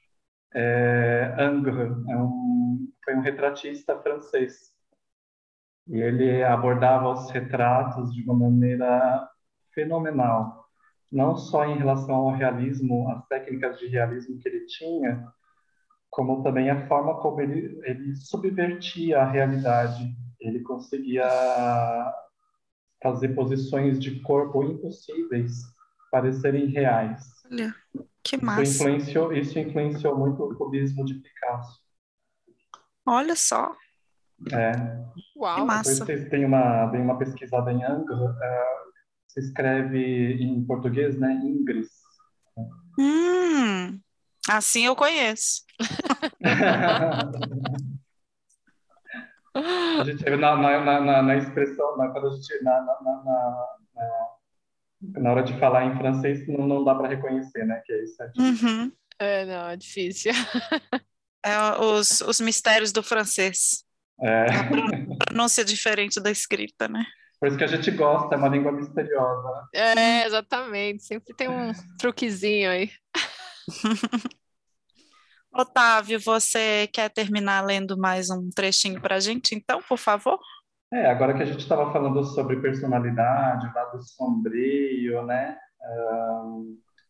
é 0.52 1.36
Ingres. 1.38 1.92
É 2.08 2.16
um, 2.16 2.88
foi 3.04 3.14
um 3.14 3.20
retratista 3.20 3.96
francês. 4.00 4.72
E 5.86 6.00
ele 6.00 6.42
abordava 6.42 7.10
os 7.10 7.30
retratos 7.30 8.12
de 8.12 8.22
uma 8.24 8.34
maneira 8.34 9.28
fenomenal, 9.74 10.64
não 11.12 11.36
só 11.36 11.64
em 11.66 11.76
relação 11.78 12.14
ao 12.14 12.30
realismo, 12.34 13.08
as 13.10 13.26
técnicas 13.28 13.78
de 13.78 13.86
realismo 13.88 14.38
que 14.38 14.48
ele 14.48 14.66
tinha, 14.66 15.26
como 16.10 16.42
também 16.42 16.70
a 16.70 16.86
forma 16.86 17.20
como 17.20 17.40
ele, 17.40 17.80
ele 17.84 18.14
subvertia 18.16 19.20
a 19.20 19.24
realidade. 19.30 20.14
Ele 20.40 20.60
conseguia 20.60 21.26
fazer 23.02 23.28
posições 23.34 23.98
de 23.98 24.20
corpo 24.20 24.62
impossíveis 24.64 25.52
parecerem 26.10 26.66
reais. 26.66 27.24
Que 28.22 28.36
Isso 28.36 28.44
massa. 28.44 28.62
influenciou, 28.62 29.32
isso 29.32 29.58
influenciou 29.58 30.16
muito 30.18 30.42
o 30.42 30.54
cubismo 30.56 31.04
de 31.04 31.14
Picasso. 31.14 31.80
Olha 33.06 33.36
só, 33.36 33.74
É, 34.52 34.72
que 34.72 35.38
Uau! 35.38 35.56
depois 35.56 35.66
massa. 35.66 36.04
vocês 36.06 36.28
têm 36.30 36.44
uma, 36.44 36.86
deem 36.86 37.02
uma 37.02 37.18
pesquisada 37.18 37.70
em 37.72 37.84
Angra, 37.84 38.36
é, 38.42 38.64
se 39.34 39.40
escreve 39.40 40.34
em 40.42 40.64
português, 40.64 41.18
né? 41.18 41.32
Ingres. 41.44 41.88
Hum, 42.98 43.98
assim 44.48 44.86
eu 44.86 44.94
conheço. 44.94 45.62
A 49.56 50.02
gente, 50.04 50.24
na, 50.30 50.56
na, 50.56 51.00
na- 51.00 51.22
na, 51.22 51.36
expressão, 51.36 51.96
na, 51.96 52.08
quando 52.08 52.28
a 52.28 52.34
gente, 52.34 52.62
na, 52.64 52.72
na, 52.80 53.00
na, 53.02 53.24
na- 53.24 53.66
na- 53.94 55.20
na 55.20 55.30
hora 55.30 55.42
de 55.44 55.56
falar 55.60 55.84
em 55.84 55.96
francês, 55.96 56.46
não, 56.48 56.66
não 56.66 56.84
dá 56.84 56.92
para 56.94 57.08
reconhecer, 57.08 57.64
né? 57.64 57.80
Que 57.84 57.92
é 57.92 58.02
isso. 58.02 58.20
aqui. 58.22 58.40
Uhum. 58.40 58.92
É, 59.18 59.44
não, 59.46 59.68
é 59.68 59.76
difícil. 59.76 60.32
É 61.46 61.58
os, 61.78 62.22
os 62.22 62.40
mistérios 62.40 62.90
do 62.90 63.02
francês. 63.02 63.84
É, 64.18 64.46
Pronúncia 65.28 65.62
diferente 65.62 66.18
da 66.18 66.30
escrita, 66.30 66.88
né? 66.88 67.04
Por 67.44 67.48
isso 67.48 67.58
que 67.58 67.64
a 67.64 67.66
gente 67.66 67.90
gosta, 67.90 68.34
é 68.34 68.38
uma 68.38 68.48
língua 68.48 68.72
misteriosa. 68.72 69.68
É, 69.74 70.24
exatamente. 70.24 71.02
Sempre 71.02 71.34
tem 71.34 71.46
um 71.46 71.72
truquezinho 71.98 72.70
aí. 72.70 72.90
Otávio, 75.52 76.18
você 76.18 76.88
quer 76.90 77.10
terminar 77.10 77.60
lendo 77.60 77.98
mais 77.98 78.30
um 78.30 78.48
trechinho 78.48 78.98
para 78.98 79.16
a 79.16 79.20
gente, 79.20 79.54
então, 79.54 79.82
por 79.86 79.98
favor? 79.98 80.40
É, 80.90 81.04
agora 81.10 81.34
que 81.34 81.42
a 81.42 81.44
gente 81.44 81.60
estava 81.60 81.92
falando 81.92 82.24
sobre 82.24 82.62
personalidade, 82.62 83.66
o 83.66 83.74
lado 83.74 84.02
sombrio, 84.02 85.22
né? 85.26 85.58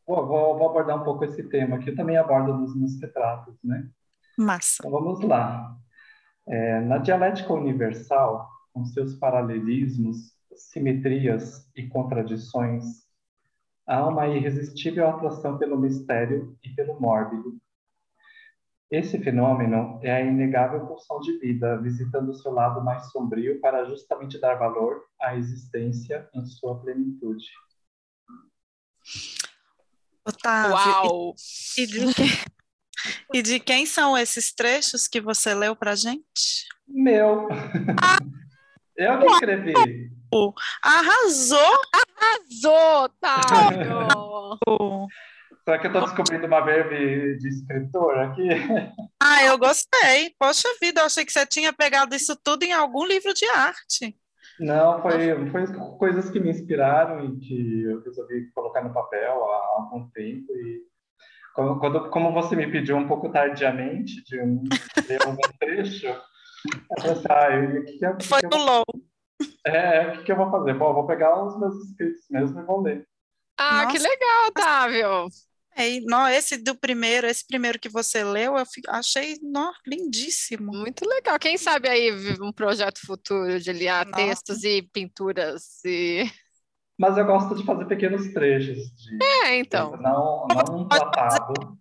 Vou, 0.05 0.26
vou 0.26 0.68
abordar 0.68 1.01
um 1.01 1.05
pouco 1.05 1.24
esse 1.24 1.49
tema 1.49 1.78
que 1.78 1.91
eu 1.91 1.95
também 1.95 2.16
abordo 2.16 2.55
nos 2.55 2.76
meus 2.76 3.01
retratos, 3.01 3.55
né? 3.62 3.89
Massa. 4.37 4.78
Então 4.80 4.91
vamos 4.91 5.20
lá. 5.20 5.76
É, 6.49 6.80
na 6.80 6.99
dialética 6.99 7.53
universal, 7.53 8.54
com 8.75 8.85
seus 8.85 9.14
paralelismos, 9.14 10.35
simetrias 10.57 11.70
e 11.77 11.87
contradições, 11.87 12.85
há 13.87 14.07
uma 14.07 14.27
irresistível 14.27 15.09
atração 15.09 15.57
pelo 15.57 15.79
mistério 15.79 16.59
e 16.62 16.70
pelo 16.70 17.01
mórbido. 17.01 17.57
Esse 18.91 19.18
fenômeno 19.18 19.99
é 20.03 20.12
a 20.12 20.20
inegável 20.20 20.87
pulsão 20.87 21.20
de 21.20 21.39
vida, 21.39 21.81
visitando 21.81 22.31
o 22.31 22.35
seu 22.35 22.53
lado 22.53 22.85
mais 22.85 23.11
sombrio 23.11 23.61
para 23.61 23.85
justamente 23.87 24.39
dar 24.39 24.57
valor 24.57 25.03
à 25.20 25.37
existência 25.37 26.29
em 26.35 26.45
sua 26.45 26.79
plenitude. 26.81 27.47
Otávio, 30.27 30.72
Uau! 30.72 31.35
e 31.77 31.87
de, 31.87 32.14
quem, 32.14 32.27
e 33.35 33.43
de 33.43 33.61
quem 33.61 33.87
são 33.87 34.16
esses 34.16 34.53
trechos 34.53 35.07
que 35.07 35.20
você 35.20 35.55
leu 35.55 35.77
para 35.77 35.95
gente? 35.95 36.66
Meu! 36.87 37.49
Eu 38.97 39.19
que 39.19 39.27
escrevi! 39.27 40.11
Arrasou! 40.83 41.81
Arrasou, 41.93 43.05
Otávio! 43.05 44.59
Será 45.65 45.79
que 45.79 45.87
eu 45.87 45.93
estou 45.93 46.03
descobrindo 46.05 46.47
uma 46.47 46.61
verve 46.61 47.39
de 47.39 47.49
escritor 47.49 48.19
aqui? 48.19 48.49
Ah, 49.23 49.45
eu 49.45 49.57
gostei. 49.57 50.35
Poxa 50.39 50.69
vida, 50.81 51.01
eu 51.01 51.07
achei 51.07 51.25
que 51.25 51.33
você 51.33 51.47
tinha 51.47 51.73
pegado 51.73 52.15
isso 52.15 52.37
tudo 52.45 52.65
em 52.65 52.73
algum 52.73 53.07
livro 53.07 53.33
de 53.33 53.47
arte. 53.47 54.15
Não, 54.61 55.01
foi, 55.01 55.51
foi 55.51 55.67
coisas 55.99 56.29
que 56.31 56.39
me 56.39 56.51
inspiraram 56.51 57.25
e 57.25 57.39
que 57.39 57.83
eu 57.85 58.03
resolvi 58.03 58.51
colocar 58.55 58.83
no 58.85 58.93
papel 58.93 59.43
há 59.43 59.67
algum 59.79 60.07
tempo. 60.11 60.53
E 60.53 60.83
quando, 61.55 61.81
quando- 61.81 62.11
como 62.11 62.31
você 62.33 62.55
me 62.55 62.71
pediu 62.71 62.97
um 62.99 63.09
pouco 63.09 63.31
tardiamente 63.33 64.23
de 64.25 64.39
um, 64.43 64.63
ler 65.09 65.23
algum 65.25 65.41
trecho, 65.59 66.07
eu- 67.05 67.81
o 67.81 67.85
que, 67.85 67.99
que, 67.99 68.07
eu- 68.07 68.17
que 68.17 68.27
Foi 68.27 68.41
que 68.41 68.47
eu 68.47 68.51
do 68.51 68.59
vou- 68.59 68.67
Low. 68.67 68.85
é, 69.67 70.09
o 70.09 70.12
que, 70.19 70.25
que 70.25 70.33
eu 70.33 70.37
vou 70.37 70.51
fazer? 70.51 70.75
Bom, 70.75 70.89
eu 70.91 70.95
vou 70.95 71.07
pegar 71.07 71.45
os 71.45 71.59
meus 71.59 71.75
escritos 71.85 72.25
mesmo 72.31 72.61
e 72.61 72.65
vou 72.65 72.81
ler. 72.83 73.07
Ah, 73.59 73.87
que 73.87 73.95
Nossa. 73.99 74.09
legal, 74.09 74.47
Otávio! 74.49 75.29
É, 75.77 75.99
não, 76.03 76.29
esse 76.29 76.57
do 76.57 76.77
primeiro, 76.77 77.27
esse 77.27 77.45
primeiro 77.45 77.81
que 77.81 77.89
você 77.89 78.23
leu, 78.23 78.57
eu 78.57 78.65
achei 78.89 79.37
lindíssimo. 79.85 80.73
Muito 80.73 81.05
legal. 81.09 81.37
Quem 81.39 81.59
sabe 81.59 81.89
aí 81.89 82.12
um 82.41 82.53
projeto 82.53 83.01
futuro 83.05 83.59
de 83.59 83.71
aliar 83.71 84.07
Nossa. 84.07 84.17
textos 84.25 84.62
e 84.62 84.83
pinturas 84.83 85.85
e... 85.85 86.31
Mas 86.97 87.19
eu 87.19 87.25
gosto 87.27 87.57
de 87.57 87.65
fazer 87.65 87.87
pequenos 87.87 88.33
trechos 88.33 88.77
de 88.77 89.19
É, 89.21 89.57
então. 89.59 89.97
não, 89.97 90.47
não 90.47 90.77
um 90.83 90.89
tratado. 90.89 91.77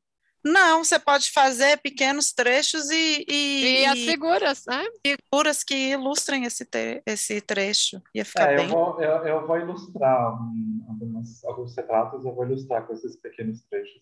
Não, 0.45 0.83
você 0.83 0.99
pode 0.99 1.31
fazer 1.31 1.77
pequenos 1.77 2.33
trechos 2.33 2.89
e, 2.89 3.25
e, 3.29 3.81
E 3.81 3.85
as 3.85 3.99
figuras, 3.99 4.63
né? 4.67 4.83
figuras 5.05 5.63
que 5.63 5.73
ilustrem 5.91 6.43
esse, 6.43 6.65
te- 6.65 7.01
esse 7.05 7.39
trecho. 7.39 8.01
Ia 8.13 8.25
ficar 8.25 8.49
É, 8.51 8.53
eu 8.53 8.57
bem. 8.57 8.67
vou, 8.67 9.01
eu, 9.01 9.25
eu 9.25 9.47
vou 9.47 9.57
ilustrar 9.57 10.33
um, 10.33 10.85
algumas, 10.89 11.43
alguns 11.45 11.75
retratos, 11.75 12.25
eu 12.25 12.35
vou 12.35 12.45
ilustrar 12.45 12.85
com 12.85 12.93
esses 12.93 13.15
pequenos 13.15 13.61
trechos. 13.69 14.01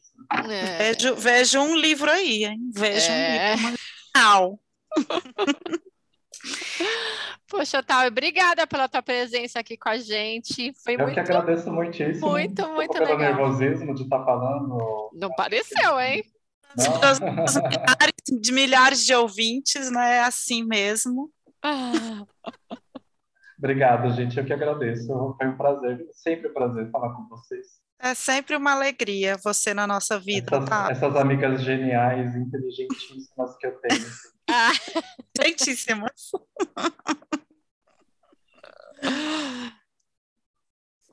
É. 0.50 0.94
Vejo, 0.94 1.16
vejo 1.16 1.60
um 1.60 1.76
livro 1.76 2.10
aí, 2.10 2.46
hein? 2.46 2.60
Vejo 2.74 3.12
É. 3.12 3.54
um 3.56 3.58
livro. 3.70 3.80
Não. 4.16 4.60
Poxa, 7.50 7.80
Otávio, 7.80 8.08
obrigada 8.10 8.66
pela 8.66 8.88
tua 8.88 9.02
presença 9.02 9.60
aqui 9.60 9.76
com 9.78 9.90
a 9.90 9.98
gente. 9.98 10.74
Foi 10.84 10.94
Eu 10.94 11.00
que 11.00 11.04
muito. 11.06 11.20
agradeço 11.20 11.72
muitíssimo. 11.72 12.30
muito, 12.30 12.68
muito 12.70 12.94
pelo 12.94 13.06
legal. 13.06 13.20
nervosismo 13.20 13.94
de 13.94 14.04
estar 14.04 14.24
falando. 14.24 15.10
Não 15.14 15.30
pareceu, 15.32 16.00
hein? 16.00 16.24
Milhares, 16.78 18.42
de 18.42 18.52
milhares 18.54 19.06
de 19.06 19.14
ouvintes, 19.14 19.92
né? 19.92 20.18
É 20.18 20.24
assim 20.24 20.64
mesmo. 20.64 21.30
Ah, 21.62 22.24
Obrigado, 23.58 24.10
gente. 24.16 24.38
Eu 24.40 24.46
que 24.46 24.54
agradeço. 24.54 25.08
Foi 25.38 25.48
um 25.48 25.56
prazer, 25.58 26.08
sempre 26.14 26.48
um 26.50 26.54
prazer 26.54 26.90
falar 26.90 27.14
com 27.14 27.28
vocês. 27.28 27.68
É 28.00 28.16
sempre 28.16 28.56
uma 28.56 28.72
alegria 28.72 29.38
você 29.44 29.74
na 29.76 29.86
nossa 29.86 30.18
vida, 30.20 30.56
Essas, 30.56 30.70
tá? 30.70 30.88
essas 30.90 31.16
amigas 31.16 31.62
geniais, 31.62 32.36
inteligentíssimas 32.36 33.56
que 33.58 33.68
eu 33.68 33.78
tenho. 33.80 34.02
ah. 34.54 34.72
Gentíssimas. 35.42 36.32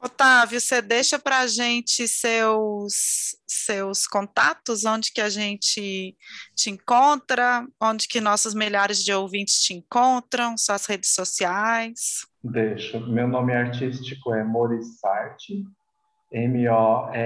Otávio, 0.00 0.60
você 0.60 0.80
deixa 0.80 1.18
para 1.18 1.40
a 1.40 1.46
gente 1.48 2.06
seus, 2.06 3.36
seus 3.46 4.06
contatos, 4.06 4.84
onde 4.84 5.10
que 5.12 5.20
a 5.20 5.28
gente 5.28 6.16
te 6.54 6.70
encontra, 6.70 7.66
onde 7.80 8.06
que 8.06 8.20
nossos 8.20 8.54
milhares 8.54 9.02
de 9.02 9.12
ouvintes 9.12 9.60
te 9.60 9.74
encontram, 9.74 10.56
suas 10.56 10.86
redes 10.86 11.12
sociais. 11.12 12.24
Deixa. 12.44 13.00
Meu 13.00 13.26
nome 13.26 13.52
artístico 13.52 14.32
é 14.32 14.44
Morissarti, 14.44 15.64
M-O-R-I-S-A-R-T-I, 16.30 17.22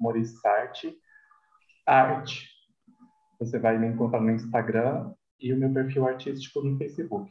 Morissarti, 0.00 0.96
arte. 1.86 2.57
Você 3.38 3.58
vai 3.58 3.78
me 3.78 3.86
encontrar 3.86 4.20
no 4.20 4.30
Instagram 4.30 5.14
e 5.38 5.52
o 5.52 5.56
meu 5.56 5.72
perfil 5.72 6.06
artístico 6.06 6.62
no 6.62 6.76
Facebook. 6.76 7.30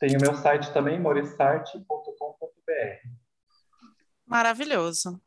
Tem 0.00 0.16
o 0.16 0.20
meu 0.20 0.34
site 0.34 0.72
também, 0.72 1.00
morissarte.com.br. 1.00 3.08
Maravilhoso. 4.26 5.20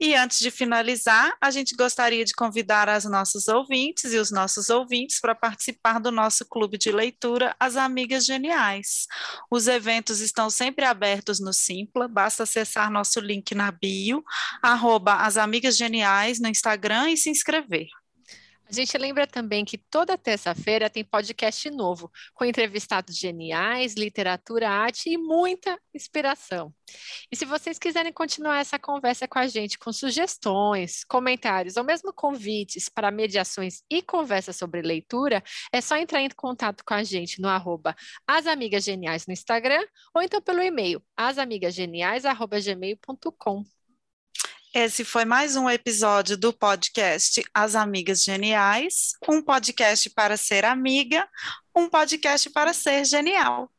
E 0.00 0.14
antes 0.14 0.38
de 0.38 0.50
finalizar, 0.50 1.36
a 1.40 1.50
gente 1.50 1.74
gostaria 1.74 2.24
de 2.24 2.32
convidar 2.32 2.88
as 2.88 3.04
nossos 3.04 3.48
ouvintes 3.48 4.12
e 4.12 4.18
os 4.18 4.30
nossos 4.30 4.70
ouvintes 4.70 5.20
para 5.20 5.34
participar 5.34 5.98
do 5.98 6.12
nosso 6.12 6.46
clube 6.46 6.78
de 6.78 6.92
leitura 6.92 7.54
As 7.58 7.76
Amigas 7.76 8.24
Geniais. 8.24 9.06
Os 9.50 9.66
eventos 9.66 10.20
estão 10.20 10.50
sempre 10.50 10.84
abertos 10.84 11.40
no 11.40 11.52
Simpla, 11.52 12.06
basta 12.06 12.44
acessar 12.44 12.92
nosso 12.92 13.18
link 13.18 13.56
na 13.56 13.72
bio, 13.72 14.22
arroba 14.62 15.14
As 15.14 15.36
Amigas 15.36 15.76
Geniais 15.76 16.38
no 16.38 16.48
Instagram 16.48 17.10
e 17.10 17.16
se 17.16 17.28
inscrever. 17.28 17.88
A 18.68 18.72
gente 18.72 18.98
lembra 18.98 19.26
também 19.26 19.64
que 19.64 19.78
toda 19.78 20.18
terça-feira 20.18 20.90
tem 20.90 21.02
podcast 21.02 21.70
novo, 21.70 22.12
com 22.34 22.44
entrevistados 22.44 23.16
geniais, 23.16 23.94
literatura, 23.94 24.68
arte 24.68 25.08
e 25.08 25.16
muita 25.16 25.80
inspiração. 25.94 26.70
E 27.32 27.36
se 27.36 27.46
vocês 27.46 27.78
quiserem 27.78 28.12
continuar 28.12 28.60
essa 28.60 28.78
conversa 28.78 29.26
com 29.26 29.38
a 29.38 29.46
gente, 29.46 29.78
com 29.78 29.90
sugestões, 29.90 31.02
comentários 31.04 31.78
ou 31.78 31.84
mesmo 31.84 32.12
convites 32.12 32.90
para 32.90 33.10
mediações 33.10 33.82
e 33.90 34.02
conversas 34.02 34.56
sobre 34.56 34.82
leitura, 34.82 35.42
é 35.72 35.80
só 35.80 35.96
entrar 35.96 36.20
em 36.20 36.28
contato 36.28 36.84
com 36.84 36.92
a 36.92 37.02
gente 37.02 37.40
no 37.40 37.48
arroba 37.48 37.96
As 38.26 38.46
Amigas 38.46 38.84
Geniais 38.84 39.26
no 39.26 39.32
Instagram 39.32 39.82
ou 40.14 40.20
então 40.20 40.42
pelo 40.42 40.60
e-mail 40.60 41.02
asamigasgeniais.gmail.com. 41.16 43.77
Esse 44.74 45.02
foi 45.02 45.24
mais 45.24 45.56
um 45.56 45.68
episódio 45.68 46.36
do 46.36 46.52
podcast 46.52 47.42
As 47.54 47.74
Amigas 47.74 48.22
Geniais, 48.22 49.12
um 49.26 49.40
podcast 49.42 50.10
para 50.10 50.36
ser 50.36 50.64
amiga, 50.64 51.26
um 51.74 51.88
podcast 51.88 52.50
para 52.50 52.74
ser 52.74 53.04
genial. 53.06 53.70